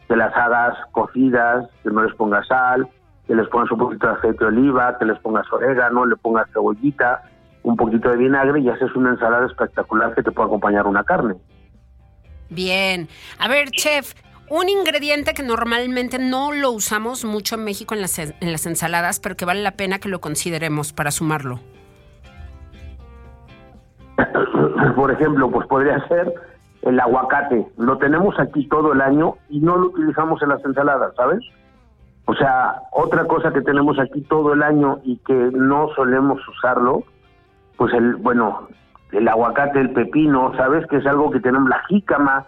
que 0.08 0.16
las 0.16 0.34
hagas 0.34 0.74
cocidas, 0.92 1.68
que 1.82 1.90
no 1.90 2.02
les 2.02 2.14
pongas 2.14 2.46
sal, 2.46 2.88
que 3.26 3.34
les 3.34 3.46
pongas 3.48 3.70
un 3.72 3.78
poquito 3.78 4.06
de 4.06 4.14
aceite 4.14 4.38
de 4.38 4.46
oliva, 4.46 4.96
que 4.98 5.04
les 5.04 5.18
pongas 5.18 5.46
orégano, 5.52 6.06
le 6.06 6.16
pongas 6.16 6.50
cebollita, 6.50 7.22
un 7.62 7.76
poquito 7.76 8.08
de 8.08 8.16
vinagre 8.16 8.60
y 8.60 8.70
haces 8.70 8.94
una 8.96 9.10
ensalada 9.10 9.46
espectacular 9.46 10.14
que 10.14 10.22
te 10.22 10.32
puede 10.32 10.46
acompañar 10.48 10.86
una 10.86 11.04
carne. 11.04 11.34
Bien. 12.48 13.06
A 13.38 13.48
ver, 13.48 13.70
chef, 13.70 14.14
un 14.50 14.68
ingrediente 14.68 15.32
que 15.32 15.44
normalmente 15.44 16.18
no 16.18 16.52
lo 16.52 16.72
usamos 16.72 17.24
mucho 17.24 17.54
en 17.54 17.64
México 17.64 17.94
en 17.94 18.00
las, 18.00 18.18
en 18.18 18.52
las 18.52 18.66
ensaladas, 18.66 19.20
pero 19.20 19.36
que 19.36 19.44
vale 19.44 19.62
la 19.62 19.76
pena 19.76 20.00
que 20.00 20.08
lo 20.08 20.20
consideremos 20.20 20.92
para 20.92 21.12
sumarlo. 21.12 21.60
Por 24.96 25.12
ejemplo, 25.12 25.50
pues 25.50 25.66
podría 25.68 26.06
ser 26.08 26.34
el 26.82 26.98
aguacate. 26.98 27.64
Lo 27.78 27.96
tenemos 27.98 28.38
aquí 28.40 28.66
todo 28.66 28.92
el 28.92 29.00
año 29.00 29.36
y 29.48 29.60
no 29.60 29.76
lo 29.76 29.86
utilizamos 29.86 30.42
en 30.42 30.48
las 30.48 30.64
ensaladas, 30.64 31.14
¿sabes? 31.14 31.40
O 32.24 32.34
sea, 32.34 32.82
otra 32.90 33.26
cosa 33.26 33.52
que 33.52 33.62
tenemos 33.62 34.00
aquí 34.00 34.20
todo 34.22 34.52
el 34.52 34.64
año 34.64 34.98
y 35.04 35.18
que 35.18 35.32
no 35.32 35.88
solemos 35.94 36.40
usarlo, 36.48 37.04
pues 37.76 37.94
el, 37.94 38.16
bueno, 38.16 38.68
el 39.12 39.28
aguacate, 39.28 39.80
el 39.80 39.92
pepino, 39.92 40.52
¿sabes? 40.56 40.86
Que 40.88 40.96
es 40.96 41.06
algo 41.06 41.30
que 41.30 41.40
tenemos 41.40 41.68
la 41.68 41.82
jícama, 41.88 42.46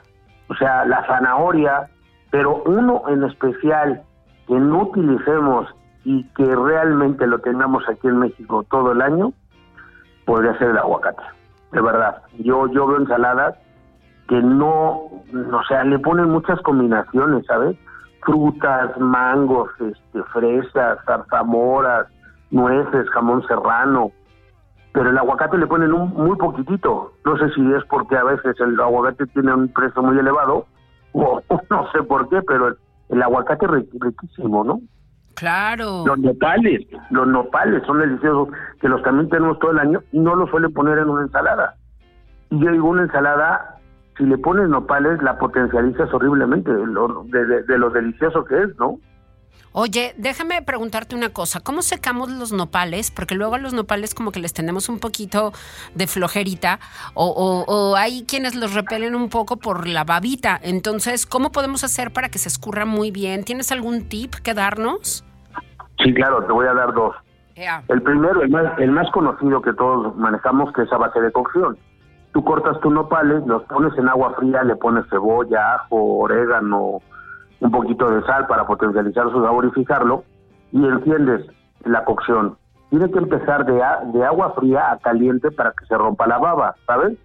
o 0.49 0.55
sea, 0.55 0.85
la 0.85 1.07
zanahoria, 1.07 1.89
pero 2.33 2.63
uno 2.65 3.03
en 3.09 3.23
especial 3.25 4.03
que 4.49 4.55
no 4.55 4.83
utilicemos 4.83 5.69
y 6.05 6.25
que 6.31 6.57
realmente 6.57 7.27
lo 7.27 7.39
tengamos 7.39 7.85
aquí 7.89 8.09
en 8.09 8.19
México 8.19 8.65
todo 8.71 8.93
el 8.93 9.03
año, 9.03 9.33
podría 10.25 10.59
ser 10.59 10.71
el 10.71 10.79
aguacate. 10.79 11.23
De 11.71 11.81
verdad, 11.81 12.23
yo 12.39 12.67
yo 12.69 12.87
veo 12.87 12.99
ensaladas 12.99 13.55
que 14.29 14.41
no, 14.41 14.93
o 14.93 15.63
sea, 15.69 15.85
le 15.85 15.99
ponen 15.99 16.31
muchas 16.31 16.61
combinaciones, 16.63 17.45
¿sabes? 17.47 17.77
Frutas, 18.25 18.99
mangos, 18.99 19.71
este, 19.81 20.23
fresas, 20.33 20.99
zarzamoras, 21.05 22.07
nueces, 22.51 23.11
jamón 23.11 23.47
serrano, 23.47 24.11
pero 24.93 25.11
el 25.11 25.19
aguacate 25.19 25.59
le 25.59 25.67
ponen 25.67 25.93
un, 25.93 26.11
muy 26.15 26.37
poquitito. 26.37 27.13
No 27.27 27.37
sé 27.37 27.51
si 27.51 27.73
es 27.75 27.85
porque 27.91 28.17
a 28.17 28.25
veces 28.25 28.59
el 28.59 28.81
aguacate 28.81 29.27
tiene 29.27 29.53
un 29.53 29.69
precio 29.69 30.03
muy 30.03 30.19
elevado 30.19 30.67
no 31.15 31.91
sé 31.93 32.03
por 32.03 32.29
qué, 32.29 32.41
pero 32.43 32.77
el, 33.09 33.23
aguacate 33.23 33.67
es 33.67 34.01
riquísimo, 34.01 34.65
¿no? 34.65 34.81
Claro. 35.35 36.05
Los 36.07 36.19
nopales, 36.19 36.87
los 37.11 37.27
nopales 37.27 37.83
son 37.87 37.99
deliciosos, 37.99 38.49
que 38.81 38.89
los 38.89 39.03
también 39.03 39.29
tenemos 39.29 39.59
todo 39.59 39.73
el 39.73 39.79
año 39.79 40.03
y 40.13 40.19
no 40.19 40.35
los 40.35 40.51
suelen 40.51 40.73
poner 40.73 40.99
en 40.99 41.09
una 41.09 41.23
ensalada. 41.23 41.75
Y 42.51 42.61
yo 42.61 42.71
digo, 42.71 42.89
una 42.89 43.03
ensalada, 43.03 43.79
si 44.17 44.25
le 44.25 44.39
pones 44.39 44.69
nopales, 44.69 45.23
la 45.23 45.39
potencializas 45.39 46.13
horriblemente 46.13 46.71
de, 46.71 47.63
de 47.63 47.79
lo 47.79 47.91
delicioso 47.91 48.45
que 48.45 48.63
es, 48.63 48.79
¿no? 48.79 48.99
Oye, 49.75 50.15
déjame 50.19 50.61
preguntarte 50.61 51.17
una 51.17 51.31
cosa, 51.31 51.61
¿cómo 51.61 51.81
secamos 51.81 52.31
los 52.31 52.53
nopales? 52.53 53.11
Porque 53.11 53.35
luego 53.35 53.55
a 53.55 53.59
los 53.59 53.73
nopales 53.73 54.15
como 54.15 54.31
que 54.31 54.39
les 54.39 54.53
tenemos 54.53 54.91
un 54.91 54.99
poquito 54.99 55.53
de 55.95 56.07
flojerita 56.07 56.79
o, 57.15 57.95
hay 57.97 58.25
quienes 58.25 58.55
los 58.55 58.75
repelen 58.75 59.15
un 59.15 59.31
poco 59.31 59.57
por 59.57 59.89
la 59.89 60.05
babita. 60.05 60.59
Entonces, 60.63 61.25
¿cómo 61.25 61.53
podemos 61.53 61.85
hacer 61.85 62.13
para 62.13 62.29
que 62.29 62.39
se 62.39 62.49
escurra 62.49 62.85
muy 62.85 63.11
bien? 63.11 63.45
¿Tienes 63.45 63.73
algún 63.73 64.09
tip 64.09 64.35
que 64.35 64.53
darnos? 64.53 65.25
Sí, 66.05 66.13
claro, 66.13 66.45
te 66.45 66.53
voy 66.53 66.67
a 66.67 66.75
dar 66.75 66.93
dos. 66.93 67.15
El 67.89 68.03
primero, 68.03 68.43
el 68.43 68.51
más, 68.51 68.79
el 68.79 68.91
más 68.91 69.11
conocido 69.11 69.63
que 69.63 69.73
todos 69.73 70.15
manejamos, 70.17 70.73
que 70.75 70.83
es 70.83 70.93
a 70.93 70.99
base 70.99 71.21
de 71.21 71.33
cocción. 71.33 71.79
Tú 72.33 72.45
cortas 72.45 72.79
tus 72.81 72.93
nopales, 72.93 73.47
los 73.47 73.63
pones 73.65 73.97
en 73.99 74.09
agua 74.09 74.35
fría, 74.39 74.65
le 74.65 74.77
pones 74.77 75.05
cebolla, 75.11 75.77
ajo, 75.77 76.21
orégano, 76.21 77.01
un 77.63 77.71
poquito 77.71 78.11
de 78.11 78.23
sal 78.27 78.47
para 78.49 78.67
potencializar 78.67 79.31
su 79.31 79.41
sabor 79.41 79.65
y 79.67 79.71
fijarlo, 79.71 80.25
y 80.73 80.85
enciendes 80.85 81.47
la 81.85 82.05
cocción. 82.05 82.57
Tiene 82.91 83.11
que 83.11 83.19
empezar 83.19 83.65
de, 83.65 84.25
agua 84.25 84.53
fría 84.55 84.91
a 84.91 84.99
caliente 84.99 85.51
para 85.53 85.71
que 85.71 85.87
se 85.87 85.97
rompa 85.97 86.27
la 86.27 86.39
baba, 86.39 86.75
¿sabes? 86.87 87.17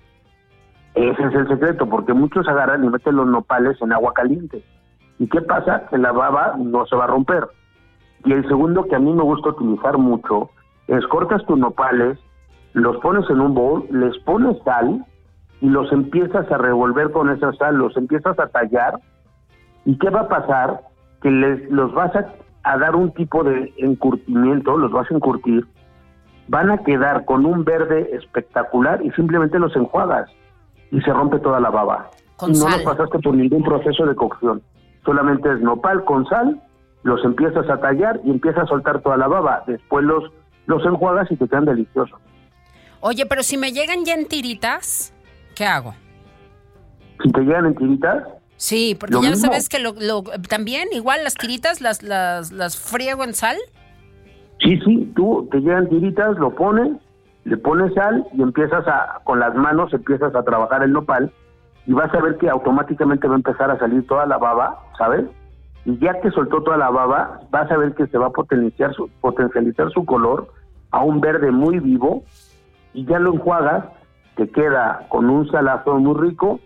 Ese 0.93 1.23
es 1.23 1.34
el 1.34 1.47
secreto, 1.47 1.89
porque 1.89 2.13
muchos 2.13 2.47
agarran 2.47 2.84
y 2.84 2.89
meten 2.89 3.15
los 3.15 3.28
nopales 3.28 3.82
en 3.82 3.93
agua 3.93 4.13
caliente. 4.13 4.63
¿Y 5.19 5.28
qué 5.28 5.41
pasa? 5.41 5.88
Que 5.89 5.97
la 5.97 6.12
baba 6.12 6.56
no 6.58 6.86
se 6.86 6.95
va 6.95 7.06
a 7.06 7.08
romper. 7.08 7.47
Y 8.23 8.34
el 8.34 8.47
segundo 8.47 8.86
que 8.86 8.95
a 8.95 8.99
mí 8.99 9.11
me 9.11 9.24
gusta 9.24 9.49
utilizar 9.49 9.97
mucho 9.97 10.51
es 10.88 11.05
cortas 11.07 11.43
tus 11.45 11.57
nopales, 11.57 12.20
los 12.74 12.97
pones 12.97 13.28
en 13.30 13.41
un 13.41 13.55
bowl, 13.55 13.88
les 13.89 14.18
pones 14.20 14.55
sal 14.64 15.03
y 15.61 15.68
los 15.68 15.91
empiezas 15.91 16.49
a 16.51 16.57
revolver 16.57 17.11
con 17.11 17.30
esa 17.32 17.51
sal, 17.53 17.76
los 17.76 17.97
empiezas 17.97 18.38
a 18.39 18.47
tallar 18.47 18.99
¿Y 19.88 19.97
qué 19.99 20.09
va 20.09 20.21
a 20.21 20.27
pasar? 20.27 20.81
Que 21.21 21.31
les, 21.31 21.71
los 21.71 21.93
vas 21.93 22.11
a, 22.13 22.77
dar 22.77 22.93
un 22.93 23.13
tipo 23.13 23.41
de 23.45 23.73
encurtimiento, 23.77 24.77
los 24.77 24.91
vas 24.91 25.09
a 25.09 25.13
encurtir, 25.15 25.65
van 26.49 26.69
a 26.69 26.79
quedar 26.79 27.23
con 27.23 27.45
un 27.45 27.63
verde 27.63 28.09
espectacular 28.11 29.01
y 29.01 29.11
simplemente 29.11 29.57
los 29.57 29.73
enjuagas 29.77 30.29
y 30.91 30.99
se 30.99 31.13
rompe 31.13 31.39
toda 31.39 31.61
la 31.61 31.69
baba. 31.69 32.09
y 32.41 32.51
no 32.51 32.67
los 32.67 32.81
pasaste 32.81 33.19
por 33.19 33.33
ningún 33.33 33.63
proceso 33.63 34.05
de 34.05 34.13
cocción. 34.13 34.61
Solamente 35.05 35.53
es 35.53 35.61
nopal 35.61 36.03
con 36.03 36.25
sal, 36.25 36.61
los 37.03 37.23
empiezas 37.23 37.69
a 37.69 37.79
tallar 37.79 38.19
y 38.25 38.31
empiezas 38.31 38.63
a 38.63 38.67
soltar 38.67 38.99
toda 39.01 39.15
la 39.15 39.29
baba. 39.29 39.63
Después 39.67 40.03
los, 40.03 40.25
los 40.65 40.85
enjuagas 40.85 41.31
y 41.31 41.38
te 41.38 41.47
quedan 41.47 41.63
deliciosos. 41.63 42.19
Oye, 42.99 43.25
pero 43.25 43.41
si 43.41 43.55
me 43.55 43.71
llegan 43.71 44.03
ya 44.03 44.15
en 44.15 44.27
tiritas, 44.27 45.13
¿qué 45.55 45.65
hago? 45.65 45.93
Si 47.23 47.31
te 47.31 47.39
llegan 47.39 47.67
en 47.67 47.75
tiritas, 47.75 48.23
Sí, 48.58 48.97
porque 48.99 49.22
ya 49.22 49.36
sabes 49.36 49.70
que 49.70 49.80
lo, 49.80 49.93
también 50.49 50.88
igual 50.91 51.24
las 51.24 51.36
tiritas 51.36 51.80
las, 51.80 52.01
las, 52.01 52.51
las 52.51 52.78
friego 52.78 53.24
en 53.24 53.34
sal. 53.34 53.55
Sí, 54.60 54.80
sí, 54.84 55.14
tú 55.16 55.47
te 55.51 55.60
llegan 55.60 55.88
tiritas, 55.88 56.36
lo 56.38 56.55
pones, 56.55 56.97
le 57.45 57.55
pones 57.58 57.93
sal 57.93 58.26
y 58.34 58.41
empiezas 58.41 58.86
a, 58.88 59.22
con 59.24 59.39
las 59.39 59.53
manos 59.55 59.93
empiezas 59.93 60.34
a 60.34 60.43
trabajar 60.43 60.82
el 60.84 60.91
nopal 60.91 61.32
y 61.86 61.93
vas 61.93 62.14
a 62.14 62.20
ver 62.20 62.38
que 62.38 62.49
automáticamente 62.49 63.28
va 63.28 63.36
a 63.36 63.38
empezar 63.38 63.70
a 63.70 63.78
salir 63.78 64.05
toda 64.08 64.26
la 64.26 64.38
baba, 64.38 64.80
¿sabes? 64.97 65.26
Y 65.86 65.97
ya 65.99 66.20
que 66.20 66.32
soltó 66.32 66.64
toda 66.64 66.78
la 66.78 66.89
baba, 66.89 67.41
vas 67.51 67.72
a 67.72 67.78
ver 67.78 67.93
que 67.93 68.08
se 68.08 68.18
va 68.18 68.28
a 68.28 68.32
potenciar 68.32 68.93
su, 68.93 69.08
potencializar 69.22 69.91
su 69.91 70.03
color 70.03 70.51
a 70.91 71.03
un 71.03 71.22
verde 71.22 71.51
muy 71.51 71.80
vivo 71.80 72.24
y 72.93 73.05
ya 73.05 73.20
lo 73.20 73.36
enjuagas, 73.36 73.86
te 74.36 74.49
queda 74.49 75.05
con 75.10 75.30
un 75.30 75.49
salazo 75.49 75.97
muy 75.99 76.20
rico, 76.20 76.60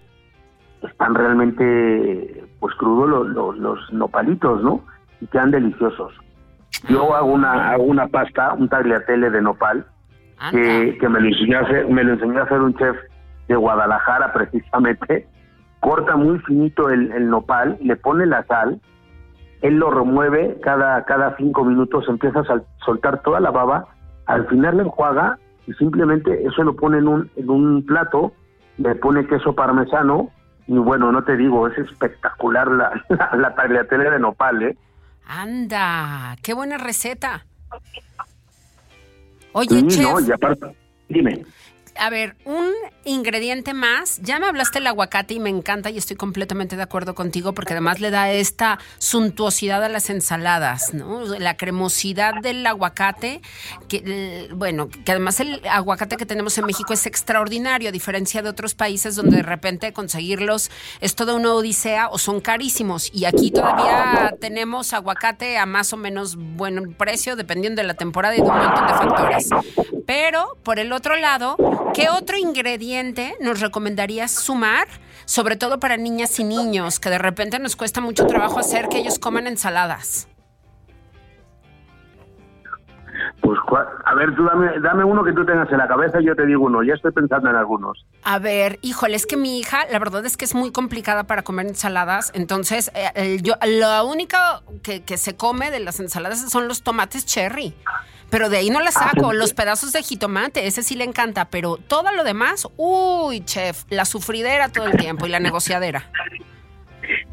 están 0.84 1.16
realmente 1.16 2.44
pues 2.60 2.76
crudos 2.76 3.30
los, 3.30 3.58
los, 3.58 3.94
nopalitos, 3.94 4.62
¿no? 4.64 4.82
Y 5.20 5.28
quedan 5.28 5.52
deliciosos. 5.52 6.14
Yo 6.90 7.14
hago 7.16 7.32
una, 7.32 7.72
hago 7.72 7.84
una 7.84 8.08
pasta, 8.08 8.54
un 8.54 8.70
tagliatelle 8.70 9.30
de 9.30 9.42
nopal, 9.42 9.86
que, 10.52 10.98
que, 11.00 11.10
me, 11.10 11.20
lo 11.20 11.28
enseñó 11.28 11.60
a 11.60 11.62
hacer, 11.62 11.88
me 11.88 12.04
lo 12.04 12.14
enseñó 12.14 12.40
a 12.40 12.44
hacer 12.44 12.62
un 12.62 12.76
chef 12.76 12.96
de 13.48 13.56
Guadalajara 13.56 14.34
precisamente, 14.34 15.28
corta 15.80 16.16
muy 16.16 16.40
finito 16.40 16.90
el, 16.90 17.12
el, 17.12 17.30
nopal, 17.30 17.78
le 17.82 17.96
pone 17.96 18.26
la 18.26 18.44
sal, 18.46 18.80
él 19.62 19.76
lo 19.76 19.92
remueve 19.92 20.60
cada, 20.64 21.04
cada 21.06 21.36
cinco 21.38 21.64
minutos, 21.64 22.06
empieza 22.08 22.40
a 22.40 22.62
soltar 22.84 23.22
toda 23.22 23.40
la 23.40 23.52
baba, 23.52 23.86
al 24.26 24.48
final 24.48 24.78
le 24.78 24.84
enjuaga 24.84 25.38
y 25.68 25.74
simplemente 25.74 26.44
eso 26.46 26.64
lo 26.64 26.76
pone 26.76 26.98
en 26.98 27.08
un, 27.08 27.30
en 27.36 27.50
un 27.50 27.86
plato, 27.86 28.34
le 28.78 28.96
pone 28.96 29.28
queso 29.28 29.54
parmesano 29.54 30.32
y 30.72 30.78
bueno, 30.78 31.12
no 31.12 31.22
te 31.22 31.36
digo, 31.36 31.68
es 31.68 31.78
espectacular 31.78 32.66
la, 32.72 33.04
la, 33.38 33.54
tagliatelle 33.54 34.10
de 34.10 34.20
nopal, 34.20 34.64
¿eh? 34.64 34.78
Anda, 35.26 36.38
qué 36.42 36.54
buena 36.54 36.78
receta. 36.78 37.46
Oye, 39.52 39.86
chef, 39.88 40.02
no, 40.02 40.22
y 40.22 40.32
aparte, 40.32 40.74
dime 41.10 41.44
a 42.02 42.10
ver, 42.10 42.36
un 42.46 42.72
ingrediente 43.06 43.76
más. 43.76 44.20
Ya 44.24 44.40
me 44.40 44.48
hablaste 44.48 44.80
del 44.80 44.88
aguacate 44.88 45.36
y 45.36 45.40
me 45.40 45.52
encanta 45.52 45.92
y 45.92 46.00
estoy 46.00 46.16
completamente 46.18 46.76
de 46.76 46.82
acuerdo 46.82 47.14
contigo 47.14 47.54
porque 47.54 47.74
además 47.74 48.00
le 48.00 48.10
da 48.10 48.32
esta 48.32 48.80
suntuosidad 48.98 49.84
a 49.84 49.90
las 49.90 50.10
ensaladas, 50.10 50.96
¿no? 50.96 51.24
La 51.38 51.58
cremosidad 51.58 52.42
del 52.42 52.66
aguacate, 52.66 53.42
que 53.88 54.50
bueno, 54.56 54.90
que 54.90 55.12
además 55.12 55.40
el 55.42 55.62
aguacate 55.70 56.18
que 56.18 56.26
tenemos 56.26 56.58
en 56.58 56.66
México 56.66 56.92
es 56.92 57.06
extraordinario 57.06 57.90
a 57.90 57.92
diferencia 57.92 58.42
de 58.42 58.50
otros 58.50 58.74
países 58.74 59.16
donde 59.16 59.38
de 59.38 59.44
repente 59.44 59.94
conseguirlos 59.94 60.72
es 61.02 61.14
toda 61.14 61.36
una 61.36 61.54
odisea 61.54 62.10
o 62.10 62.18
son 62.18 62.42
carísimos 62.42 63.12
y 63.14 63.26
aquí 63.26 63.52
todavía 63.52 64.36
tenemos 64.42 64.94
aguacate 64.94 65.60
a 65.60 65.68
más 65.68 65.94
o 65.94 65.98
menos 65.98 66.36
buen 66.36 66.96
precio 66.96 67.36
dependiendo 67.36 67.80
de 67.84 67.88
la 67.88 67.94
temporada 67.94 68.36
y 68.36 68.42
de 68.42 68.48
un 68.48 68.58
montón 68.58 68.88
de 68.88 68.94
factores. 68.94 69.50
Pero 70.08 70.58
por 70.64 70.80
el 70.80 70.92
otro 70.94 71.16
lado, 71.16 71.56
¿Qué 71.94 72.10
otro 72.10 72.38
ingrediente 72.38 73.36
nos 73.42 73.60
recomendarías 73.60 74.32
sumar, 74.32 74.88
sobre 75.26 75.58
todo 75.58 75.80
para 75.80 75.98
niñas 75.98 76.40
y 76.40 76.46
niños, 76.46 77.02
que 77.02 77.10
de 77.10 77.18
repente 77.18 77.60
nos 77.60 77.76
cuesta 77.76 78.00
mucho 78.00 78.28
trabajo 78.28 78.60
hacer 78.60 78.88
que 78.88 79.00
ellos 79.00 79.20
coman 79.20 79.46
ensaladas? 79.46 80.30
Pues, 83.42 83.60
a 84.06 84.16
ver, 84.16 84.34
tú 84.36 84.46
dame, 84.46 84.80
dame 84.80 85.04
uno 85.04 85.24
que 85.24 85.34
tú 85.34 85.46
tengas 85.46 85.70
en 85.70 85.80
la 85.80 85.88
cabeza 85.88 86.22
y 86.22 86.26
yo 86.26 86.36
te 86.36 86.46
digo 86.46 86.66
uno. 86.66 86.82
Ya 86.82 86.94
estoy 86.94 87.12
pensando 87.12 87.50
en 87.50 87.58
algunos. 87.58 88.06
A 88.24 88.40
ver, 88.40 88.80
híjole, 88.82 89.16
es 89.16 89.26
que 89.26 89.36
mi 89.36 89.60
hija, 89.60 89.86
la 89.92 90.00
verdad 90.00 90.26
es 90.26 90.38
que 90.38 90.46
es 90.46 90.56
muy 90.56 90.72
complicada 90.72 91.26
para 91.26 91.44
comer 91.44 91.68
ensaladas. 91.68 92.32
Entonces, 92.34 92.92
eh, 92.96 93.40
yo, 93.42 93.56
lo 93.68 94.06
único 94.08 94.38
que, 94.82 95.04
que 95.04 95.18
se 95.18 95.36
come 95.36 95.72
de 95.72 95.82
las 95.82 96.00
ensaladas 96.00 96.50
son 96.50 96.68
los 96.70 96.84
tomates 96.84 97.26
cherry. 97.26 97.76
Pero 98.32 98.50
de 98.50 98.58
ahí 98.58 98.70
no 98.70 98.80
la 98.80 98.92
saco. 98.92 99.34
Los 99.34 99.54
pedazos 99.54 99.92
de 99.92 100.02
jitomate, 100.02 100.66
ese 100.66 100.82
sí 100.82 100.96
le 100.96 101.04
encanta. 101.04 101.46
Pero 101.46 101.78
todo 101.78 102.12
lo 102.16 102.24
demás, 102.24 102.68
uy, 102.78 103.42
chef, 103.42 103.84
la 103.90 104.06
sufridera 104.06 104.70
todo 104.70 104.86
el 104.86 104.98
tiempo 104.98 105.28
y 105.28 105.30
la 105.30 105.40
negociadera. 105.40 106.04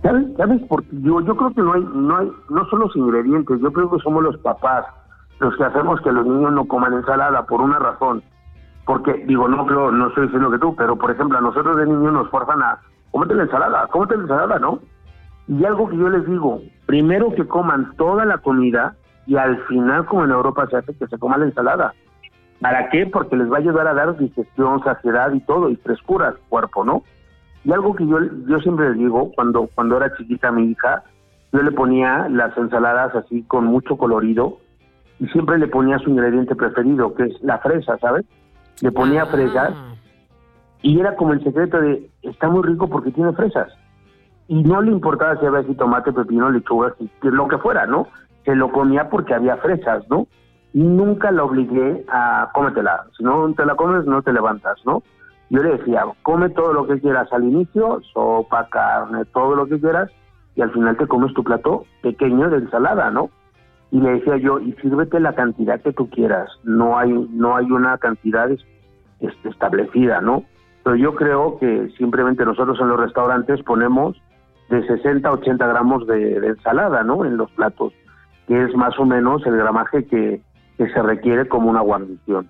¿Sabes? 0.03 0.27
¿Sabes? 0.37 0.61
Porque 0.69 0.89
yo, 0.93 1.21
yo 1.21 1.37
creo 1.37 1.55
que 1.55 1.63
no 1.63 1.73
hay, 1.73 1.83
no 1.95 2.17
hay, 2.19 2.29
no 2.51 2.69
son 2.69 2.81
los 2.81 2.97
ingredientes. 2.97 3.61
Yo 3.63 3.73
creo 3.73 3.91
que 3.91 4.03
somos 4.03 4.23
los 4.23 4.37
papás 4.39 4.85
los 5.41 5.57
que 5.57 5.65
hacemos 5.65 6.01
que 6.01 6.13
los 6.13 6.27
niños 6.27 6.53
no 6.53 6.67
coman 6.67 6.95
ensalada 6.95 7.47
por 7.47 7.61
una 7.61 7.79
razón. 7.79 8.23
Porque, 8.85 9.25
digo, 9.27 9.49
no 9.49 9.67
creo, 9.67 9.93
no 9.93 10.09
estoy 10.09 10.25
diciendo 10.25 10.51
que 10.51 10.59
tú, 10.59 10.75
pero 10.75 10.97
por 10.97 11.11
ejemplo, 11.11 11.39
a 11.39 11.43
nosotros 11.43 11.77
de 11.77 11.87
niños 11.87 12.13
nos 12.13 12.31
forzan 12.31 12.63
a, 12.63 12.81
cómete 13.11 13.35
la 13.35 13.43
ensalada, 13.45 13.87
cómete 13.89 14.17
la 14.17 14.23
ensalada, 14.23 14.59
¿no? 14.59 14.81
Y 15.47 15.65
algo 15.65 15.89
que 15.89 15.97
yo 15.97 16.09
les 16.09 16.27
digo, 16.27 16.61
primero 16.87 17.35
que 17.35 17.47
coman 17.47 17.95
toda 17.97 18.25
la 18.25 18.39
comida 18.39 18.97
y 19.29 19.37
al 19.37 19.63
final, 19.67 20.07
como 20.07 20.25
en 20.25 20.31
Europa 20.31 20.67
se 20.71 20.79
hace, 20.79 20.95
que 20.95 21.07
se 21.07 21.19
coma 21.19 21.37
la 21.37 21.45
ensalada. 21.45 21.93
¿Para 22.63 22.89
qué? 22.89 23.07
Porque 23.07 23.37
les 23.37 23.53
va 23.53 23.57
a 23.57 23.61
ayudar 23.61 23.87
a 23.87 23.93
dar 23.93 24.17
digestión, 24.17 24.83
saciedad 24.83 25.33
y 25.35 25.41
todo, 25.41 25.69
y 25.69 25.77
frescura 25.77 26.29
al 26.29 26.39
cuerpo, 26.49 26.83
¿no? 26.83 27.03
Y 27.63 27.71
algo 27.71 27.95
que 27.95 28.07
yo, 28.07 28.19
yo 28.47 28.59
siempre 28.61 28.89
les 28.89 28.99
digo, 28.99 29.31
cuando, 29.37 29.69
cuando 29.75 29.99
era 29.99 30.17
chiquita 30.17 30.51
mi 30.51 30.71
hija, 30.71 31.05
yo 31.53 31.61
le 31.61 31.71
ponía 31.73 32.27
las 32.31 32.57
ensaladas 32.57 33.15
así 33.15 33.43
con 33.43 33.67
mucho 33.67 33.99
colorido 33.99 34.59
y 35.21 35.27
siempre 35.29 35.59
le 35.59 35.69
ponía 35.69 35.99
su 35.99 36.09
ingrediente 36.09 36.57
preferido, 36.57 37.15
que 37.15 37.25
es 37.25 37.43
la 37.43 37.59
fresa, 37.59 37.99
¿sabes? 37.99 38.25
Le 38.81 38.91
ponía 38.93 39.25
ah. 39.25 39.27
fresas 39.27 39.75
y 40.81 40.99
era 40.99 41.17
como 41.17 41.35
el 41.35 41.45
secreto 41.45 41.79
de, 41.83 42.09
está 42.23 42.49
muy 42.49 42.63
rico 42.63 42.89
porque 42.89 43.11
tiene 43.11 43.33
fresas. 43.35 43.69
Y 44.47 44.63
no 44.63 44.81
le 44.81 44.91
importaba 44.91 45.39
si 45.39 45.45
había 45.45 45.65
si 45.65 45.75
tomate, 45.75 46.15
pepino, 46.15 46.51
lechuga, 46.51 46.95
lo 47.21 47.49
que 47.49 47.59
fuera, 47.59 47.85
¿no? 47.85 48.09
Se 48.49 48.57
lo 48.57 48.73
comía 48.73 49.11
porque 49.11 49.35
había 49.35 49.59
fresas, 49.59 50.09
¿no? 50.09 50.27
Y 50.73 50.83
nunca 50.83 51.31
la 51.31 51.45
obligué 51.45 52.07
a 52.09 52.49
cómetela. 52.55 53.05
Si 53.15 53.23
no 53.23 53.53
te 53.53 53.67
la 53.67 53.75
comes, 53.75 54.07
no 54.07 54.23
te 54.23 54.33
levantas, 54.33 54.79
¿no? 54.87 55.03
Yo 55.51 55.63
le 55.63 55.77
decía, 55.77 56.05
come 56.23 56.49
todo 56.49 56.73
lo 56.73 56.87
que 56.87 56.99
quieras 56.99 57.31
al 57.31 57.45
inicio, 57.45 58.01
sopa, 58.15 58.67
carne, 58.71 59.27
todo 59.35 59.55
lo 59.55 59.67
que 59.67 59.79
quieras, 59.79 60.11
y 60.55 60.63
al 60.63 60.73
final 60.73 60.97
te 60.97 61.07
comes 61.07 61.35
tu 61.35 61.45
plato 61.45 61.85
pequeño 62.03 62.49
de 62.49 62.57
ensalada, 62.57 63.11
¿no? 63.11 63.29
Y 63.91 64.01
le 64.01 64.13
decía 64.13 64.39
yo, 64.39 64.61
y 64.61 64.73
sírvete 64.81 65.21
la 65.21 65.35
cantidad 65.35 65.83
que 65.83 65.93
tú 65.93 66.09
quieras, 66.09 66.49
no 66.65 66.97
hay, 66.97 67.13
no 67.31 67.55
hay 67.55 67.71
una 67.71 67.99
cantidad 67.99 68.51
este, 68.51 69.49
establecida, 69.51 70.23
¿no? 70.23 70.45
Pero 70.85 70.97
yo 70.97 71.15
creo 71.17 71.59
que 71.59 71.91
simplemente 71.99 72.47
nosotros 72.47 72.81
en 72.81 72.89
los 72.89 72.99
restaurantes 72.99 73.63
ponemos 73.63 74.17
de 74.71 74.87
60 74.87 75.29
a 75.29 75.33
80 75.33 75.67
gramos 75.67 76.07
de, 76.07 76.41
de 76.41 76.47
ensalada, 76.49 77.03
¿no? 77.03 77.27
En 77.27 77.37
los 77.37 77.51
platos 77.51 77.93
que 78.49 78.65
es 78.65 78.75
más 78.75 78.99
o 78.99 79.05
menos 79.05 79.47
el 79.47 79.57
gramaje 79.57 80.07
que, 80.07 80.41
se 80.79 81.03
requiere 81.03 81.49
como 81.49 81.69
una 81.71 81.81
guarnición. 81.81 82.49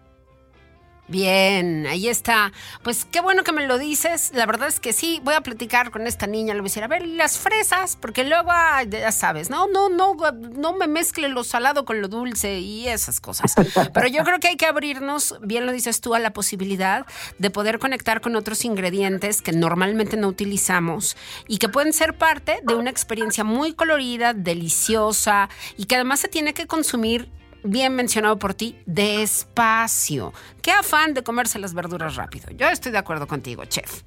Bien, 1.09 1.87
ahí 1.87 2.07
está. 2.07 2.53
Pues 2.83 3.07
qué 3.07 3.23
bueno 3.23 3.43
que 3.43 3.53
me 3.53 3.67
lo 3.67 3.79
dices. 3.79 4.31
La 4.35 4.45
verdad 4.45 4.69
es 4.69 4.79
que 4.79 4.93
sí, 4.93 5.21
voy 5.25 5.35
a 5.35 5.41
platicar 5.41 5.91
con 5.91 6.07
esta 6.07 6.27
niña. 6.27 6.53
Le 6.53 6.61
voy 6.61 6.67
a 6.67 6.71
decir, 6.71 6.85
a 6.85 6.89
ver, 6.89 7.07
las 7.07 7.39
fresas, 7.39 7.97
porque 7.97 8.25
luego, 8.25 8.51
ya 8.91 9.11
sabes, 9.11 9.49
no, 9.49 9.69
no, 9.69 9.89
no, 9.89 10.15
no 10.55 10.73
me 10.75 10.87
mezcle 10.87 11.29
lo 11.31 11.45
salado 11.45 11.87
con 11.87 12.03
lo 12.03 12.09
dulce 12.09 12.61
y 12.61 12.89
esas 12.89 13.21
cosas. 13.21 13.55
Pero 13.95 14.07
yo 14.07 14.23
creo 14.23 14.39
que 14.39 14.49
hay 14.49 14.57
que 14.57 14.67
abrirnos, 14.67 15.37
bien 15.41 15.65
lo 15.65 15.73
dices 15.73 16.03
tú, 16.03 16.15
a 16.15 16.19
la 16.19 16.35
posibilidad 16.35 17.07
de 17.39 17.51
poder 17.51 17.79
conectar 17.79 18.21
con 18.21 18.37
otros 18.37 18.67
ingredientes 18.67 19.41
que 19.41 19.53
normalmente 19.53 20.19
no 20.19 20.29
utilizamos 20.29 21.17
y 21.47 21.57
que 21.57 21.71
pueden 21.71 21.95
ser 21.95 22.19
parte 22.19 22.61
de 22.63 22.75
una 22.75 22.91
experiencia 22.91 23.45
muy 23.45 23.73
colorida, 23.73 24.35
deliciosa 24.35 25.49
y 25.79 25.87
que 25.87 25.95
además 25.95 26.21
se 26.21 26.29
tiene 26.29 26.53
que 26.53 26.67
consumir 26.67 27.31
bien 27.65 27.95
mencionado 27.97 28.39
por 28.39 28.55
ti, 28.55 28.77
despacio. 28.87 30.33
Qué 30.63 30.71
afán 30.71 31.15
de 31.15 31.23
comerse 31.23 31.59
las 31.59 31.75
verduras 31.75 32.17
rápido. 32.17 32.49
Yo 32.57 32.67
estoy 32.69 32.93
de 32.93 32.99
acuerdo 32.99 33.27
contigo, 33.27 33.65
chef. 33.67 34.03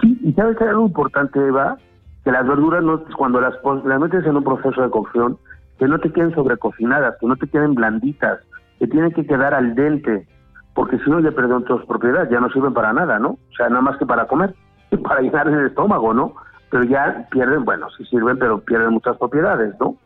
Sí, 0.00 0.18
y 0.22 0.32
sabes 0.32 0.56
que 0.56 0.64
algo 0.64 0.86
importante, 0.86 1.38
Eva, 1.38 1.76
que 2.24 2.32
las 2.32 2.46
verduras 2.46 2.82
no, 2.82 3.04
cuando 3.16 3.40
las, 3.40 3.54
las 3.84 4.00
metes 4.00 4.26
en 4.26 4.36
un 4.36 4.44
proceso 4.44 4.82
de 4.82 4.90
cocción, 4.90 5.38
que 5.78 5.86
no 5.86 5.98
te 5.98 6.12
queden 6.12 6.34
sobrecocinadas, 6.34 7.16
que 7.20 7.26
no 7.26 7.36
te 7.36 7.48
queden 7.48 7.74
blanditas, 7.74 8.40
que 8.78 8.86
tienen 8.86 9.12
que 9.12 9.26
quedar 9.26 9.54
al 9.54 9.74
dente, 9.74 10.26
porque 10.74 10.98
si 10.98 11.10
no 11.10 11.20
ya 11.20 11.30
pierden 11.30 11.64
todas 11.64 11.86
propiedades, 11.86 12.30
ya 12.30 12.40
no 12.40 12.50
sirven 12.50 12.74
para 12.74 12.92
nada, 12.92 13.18
¿no? 13.18 13.30
O 13.30 13.56
sea, 13.56 13.68
nada 13.68 13.82
más 13.82 13.96
que 13.98 14.06
para 14.06 14.26
comer, 14.26 14.54
para 15.02 15.20
llenar 15.20 15.48
el 15.48 15.66
estómago, 15.66 16.14
¿no? 16.14 16.34
Pero 16.70 16.84
ya 16.84 17.26
pierden, 17.30 17.64
bueno, 17.64 17.88
sí 17.96 18.04
sirven, 18.06 18.38
pero 18.38 18.60
pierden 18.60 18.92
muchas 18.92 19.16
propiedades, 19.18 19.74
¿no? 19.78 19.96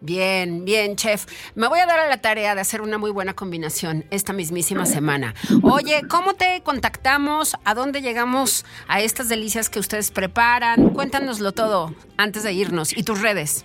Bien, 0.00 0.64
bien, 0.64 0.96
chef. 0.96 1.24
Me 1.54 1.68
voy 1.68 1.78
a 1.78 1.86
dar 1.86 1.98
a 1.98 2.08
la 2.08 2.20
tarea 2.20 2.54
de 2.54 2.60
hacer 2.60 2.82
una 2.82 2.98
muy 2.98 3.10
buena 3.10 3.34
combinación 3.34 4.04
esta 4.10 4.32
mismísima 4.32 4.84
semana. 4.84 5.34
Oye, 5.62 6.02
¿cómo 6.08 6.34
te 6.34 6.62
contactamos? 6.62 7.56
¿A 7.64 7.74
dónde 7.74 8.02
llegamos 8.02 8.66
a 8.88 9.00
estas 9.00 9.28
delicias 9.28 9.70
que 9.70 9.78
ustedes 9.78 10.10
preparan? 10.10 10.90
Cuéntanoslo 10.90 11.52
todo 11.52 11.92
antes 12.18 12.42
de 12.42 12.52
irnos. 12.52 12.96
¿Y 12.96 13.04
tus 13.04 13.22
redes? 13.22 13.64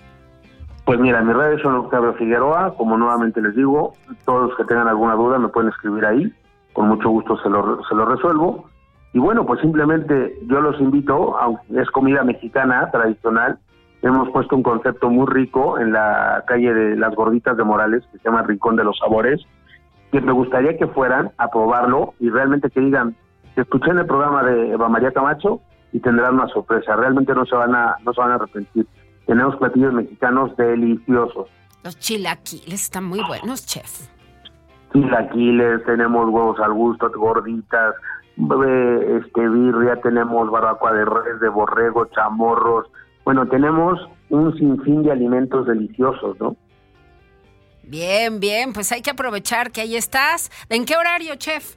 Pues 0.86 1.00
mira, 1.00 1.22
mis 1.22 1.36
redes 1.36 1.62
son 1.62 1.76
Octavio 1.76 2.14
Figueroa. 2.14 2.76
Como 2.76 2.98
nuevamente 2.98 3.42
les 3.42 3.56
digo, 3.56 3.94
todos 4.26 4.50
los 4.50 4.58
que 4.58 4.64
tengan 4.64 4.88
alguna 4.88 5.16
duda 5.16 5.38
me 5.38 5.50
pueden 5.50 5.70
escribir 5.70 6.06
ahí. 6.06 6.34
Con 6.72 6.88
mucho 6.88 7.10
gusto 7.10 7.38
se 7.44 7.50
lo, 7.50 7.84
se 7.84 7.94
lo 7.94 8.06
resuelvo. 8.06 8.70
Y 9.14 9.20
bueno, 9.20 9.46
pues 9.46 9.60
simplemente 9.60 10.40
yo 10.48 10.62
los 10.62 10.80
invito, 10.80 11.38
aunque 11.38 11.82
es 11.82 11.90
comida 11.92 12.24
mexicana 12.24 12.90
tradicional, 12.90 13.60
hemos 14.02 14.30
puesto 14.30 14.56
un 14.56 14.64
concepto 14.64 15.10
muy 15.10 15.28
rico 15.28 15.80
en 15.80 15.94
la 15.94 16.44
calle 16.48 16.74
de 16.74 16.96
las 16.96 17.16
Gorditas 17.16 17.58
de 17.58 17.64
Morales, 17.64 18.04
que 18.12 18.18
se 18.18 18.24
llama 18.24 18.44
Rincón 18.44 18.76
de 18.76 18.84
los 18.84 18.98
Sabores, 18.98 19.42
que 20.12 20.22
me 20.22 20.32
gustaría 20.32 20.78
que 20.78 20.88
fueran 20.88 21.32
a 21.38 21.50
probarlo 21.50 22.14
y 22.20 22.30
realmente 22.30 22.70
que 22.70 22.82
digan, 22.82 23.16
que 23.56 23.62
escuché 23.62 23.92
en 23.92 24.00
el 24.00 24.06
programa 24.06 24.44
de 24.44 24.72
Eva 24.72 24.90
María 24.90 25.12
Camacho 25.12 25.62
y 25.94 26.00
tendrán 26.00 26.36
una 26.36 26.48
sorpresa, 26.48 26.96
realmente 26.96 27.34
no 27.34 27.46
se 27.46 27.56
van 27.56 27.76
a, 27.76 27.96
no 28.04 28.14
se 28.14 28.22
van 28.22 28.32
a 28.32 28.36
arrepentir. 28.36 28.88
Tenemos 29.26 29.56
platillos 29.58 29.94
mexicanos 29.94 30.56
deliciosos. 30.58 31.50
Los 31.84 31.98
chilaquiles 32.00 32.84
están 32.84 33.06
muy 33.06 33.22
buenos, 33.28 33.66
chef. 33.66 34.08
Chilaquiles, 34.94 35.84
tenemos 35.86 36.30
huevos 36.30 36.60
al 36.60 36.74
gusto, 36.74 37.10
gorditas, 37.16 37.96
este 38.38 39.50
birria, 39.50 39.98
tenemos 40.02 40.50
barbacoa 40.50 40.94
de 40.94 41.06
res, 41.06 41.40
de 41.40 41.50
borrego, 41.50 42.06
chamorros. 42.08 42.88
Bueno, 43.24 43.48
tenemos 43.48 44.00
un 44.30 44.58
sinfín 44.58 45.04
de 45.04 45.12
alimentos 45.12 45.68
deliciosos, 45.68 46.40
¿no? 46.40 46.56
Bien, 47.84 48.40
bien, 48.40 48.74
pues 48.74 48.92
hay 48.92 49.02
que 49.02 49.12
aprovechar 49.12 49.72
que 49.72 49.82
ahí 49.82 49.96
estás. 49.96 50.50
¿En 50.70 50.86
qué 50.86 50.96
horario, 50.96 51.36
chef? 51.36 51.76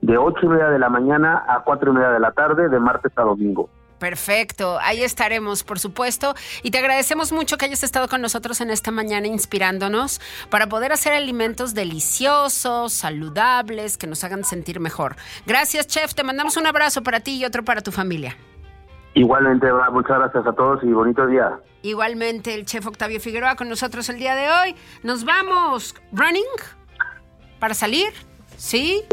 De 0.00 0.16
ocho 0.16 0.38
y 0.42 0.48
media 0.48 0.68
de 0.68 0.78
la 0.78 0.88
mañana 0.88 1.44
a 1.48 1.64
cuatro 1.64 1.90
y 1.90 1.94
media 1.94 2.10
de 2.10 2.20
la 2.20 2.32
tarde, 2.32 2.68
de 2.68 2.78
martes 2.78 3.12
a 3.16 3.22
domingo. 3.22 3.68
Perfecto, 3.98 4.78
ahí 4.82 5.02
estaremos, 5.02 5.64
por 5.64 5.78
supuesto. 5.78 6.34
Y 6.62 6.70
te 6.70 6.78
agradecemos 6.78 7.32
mucho 7.32 7.56
que 7.56 7.64
hayas 7.64 7.82
estado 7.82 8.08
con 8.08 8.20
nosotros 8.20 8.60
en 8.60 8.70
esta 8.70 8.90
mañana 8.90 9.26
inspirándonos 9.26 10.20
para 10.50 10.68
poder 10.68 10.92
hacer 10.92 11.14
alimentos 11.14 11.74
deliciosos, 11.74 12.92
saludables, 12.92 13.96
que 13.96 14.06
nos 14.06 14.22
hagan 14.22 14.44
sentir 14.44 14.80
mejor. 14.80 15.16
Gracias, 15.46 15.86
chef. 15.86 16.14
Te 16.14 16.24
mandamos 16.24 16.56
un 16.56 16.66
abrazo 16.66 17.02
para 17.02 17.20
ti 17.20 17.38
y 17.38 17.44
otro 17.44 17.64
para 17.64 17.80
tu 17.80 17.90
familia. 17.90 18.36
Igualmente, 19.16 19.66
muchas 19.92 20.18
gracias 20.18 20.46
a 20.46 20.52
todos 20.52 20.82
y 20.82 20.88
bonito 20.88 21.26
día. 21.26 21.58
Igualmente, 21.80 22.52
el 22.52 22.66
chef 22.66 22.86
Octavio 22.86 23.18
Figueroa 23.18 23.56
con 23.56 23.66
nosotros 23.66 24.06
el 24.10 24.18
día 24.18 24.34
de 24.34 24.50
hoy. 24.50 24.76
Nos 25.02 25.24
vamos. 25.24 25.94
¿Running? 26.12 26.44
¿Para 27.58 27.72
salir? 27.72 28.12
¿Sí? 28.58 29.04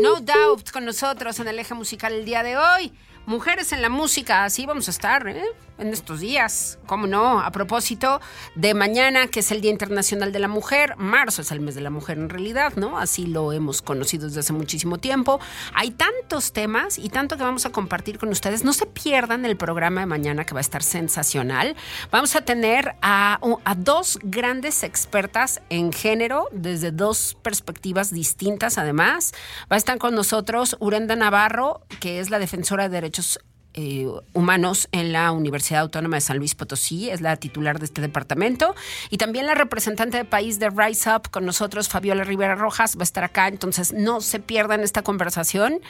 No 0.00 0.20
Doubt 0.20 0.70
con 0.70 0.86
nosotros 0.86 1.38
en 1.40 1.48
el 1.48 1.58
eje 1.58 1.74
musical 1.74 2.14
el 2.14 2.24
día 2.24 2.42
de 2.42 2.56
hoy. 2.56 2.94
Mujeres 3.26 3.74
en 3.74 3.82
la 3.82 3.90
música, 3.90 4.44
así 4.44 4.64
vamos 4.64 4.88
a 4.88 4.92
estar, 4.92 5.28
¿eh? 5.28 5.44
En 5.80 5.92
estos 5.92 6.20
días, 6.20 6.78
¿cómo 6.86 7.06
no? 7.06 7.40
A 7.40 7.50
propósito 7.50 8.20
de 8.54 8.74
mañana, 8.74 9.26
que 9.28 9.40
es 9.40 9.50
el 9.50 9.60
Día 9.60 9.70
Internacional 9.70 10.32
de 10.32 10.38
la 10.38 10.48
Mujer, 10.48 10.94
marzo 10.96 11.42
es 11.42 11.50
el 11.50 11.60
mes 11.60 11.74
de 11.74 11.80
la 11.80 11.90
mujer 11.90 12.18
en 12.18 12.28
realidad, 12.28 12.74
¿no? 12.76 12.98
Así 12.98 13.26
lo 13.26 13.52
hemos 13.52 13.82
conocido 13.82 14.26
desde 14.26 14.40
hace 14.40 14.52
muchísimo 14.52 14.98
tiempo. 14.98 15.40
Hay 15.74 15.90
tantos 15.90 16.52
temas 16.52 16.98
y 16.98 17.08
tanto 17.08 17.36
que 17.36 17.42
vamos 17.42 17.66
a 17.66 17.70
compartir 17.70 18.18
con 18.18 18.28
ustedes. 18.28 18.64
No 18.64 18.72
se 18.72 18.86
pierdan 18.86 19.44
el 19.44 19.56
programa 19.56 20.00
de 20.00 20.06
mañana 20.06 20.44
que 20.44 20.54
va 20.54 20.60
a 20.60 20.62
estar 20.62 20.82
sensacional. 20.82 21.76
Vamos 22.10 22.36
a 22.36 22.42
tener 22.42 22.94
a, 23.02 23.38
dos 23.76 24.18
grandes 24.22 24.82
expertas 24.82 25.62
en 25.70 25.92
género 25.92 26.48
desde 26.52 26.90
dos 26.90 27.36
perspectivas 27.42 28.12
distintas 28.12 28.78
además. 28.78 29.32
Va 29.70 29.76
a 29.76 29.78
estar 29.78 29.98
con 29.98 30.14
nosotros 30.14 30.76
Urenda 30.80 31.16
Navarro, 31.16 31.82
que 32.00 32.20
es 32.20 32.30
la 32.30 32.38
defensora 32.38 32.88
de 32.88 32.94
derechos 32.96 33.40
eh, 33.74 34.06
humanos 34.32 34.88
en 34.92 35.12
la 35.12 35.32
Universidad 35.32 35.80
Autónoma 35.80 36.16
de 36.16 36.20
San 36.20 36.38
Luis 36.38 36.54
Potosí, 36.54 37.10
es 37.10 37.20
la 37.20 37.36
titular 37.36 37.78
de 37.78 37.84
este 37.84 38.00
departamento, 38.00 38.74
y 39.10 39.18
también 39.18 39.46
la 39.46 39.54
representante 39.54 40.16
de 40.16 40.24
país 40.24 40.58
de 40.58 40.70
Rise 40.70 41.10
Up 41.14 41.30
con 41.30 41.46
nosotros, 41.46 41.88
Fabiola 41.88 42.24
Rivera 42.24 42.54
Rojas, 42.54 42.96
va 42.96 43.02
a 43.02 43.04
estar 43.04 43.24
acá, 43.24 43.48
entonces 43.48 43.92
no 43.92 44.20
se 44.20 44.40
pierdan 44.40 44.80
esta 44.80 45.02
conversación, 45.02 45.80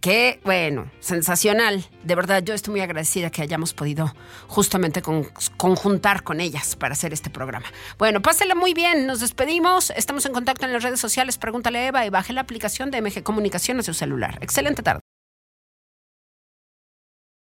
que 0.00 0.40
bueno, 0.44 0.90
sensacional, 1.00 1.84
de 2.04 2.14
verdad 2.14 2.42
yo 2.42 2.54
estoy 2.54 2.72
muy 2.72 2.80
agradecida 2.80 3.30
que 3.30 3.42
hayamos 3.42 3.72
podido 3.72 4.14
justamente 4.46 5.02
conjuntar 5.56 6.22
con 6.22 6.40
ellas 6.40 6.76
para 6.76 6.92
hacer 6.92 7.12
este 7.12 7.30
programa. 7.30 7.66
Bueno, 7.98 8.20
pásela 8.22 8.54
muy 8.54 8.74
bien, 8.74 9.06
nos 9.06 9.20
despedimos, 9.20 9.90
estamos 9.96 10.26
en 10.26 10.32
contacto 10.32 10.66
en 10.66 10.72
las 10.72 10.82
redes 10.82 11.00
sociales, 11.00 11.38
pregúntale 11.38 11.78
a 11.78 11.86
Eva 11.86 12.06
y 12.06 12.10
baje 12.10 12.32
la 12.32 12.42
aplicación 12.42 12.90
de 12.90 13.00
MG 13.00 13.22
Comunicación 13.22 13.78
a 13.78 13.82
su 13.82 13.94
celular. 13.94 14.38
Excelente 14.40 14.82
tarde. 14.82 14.99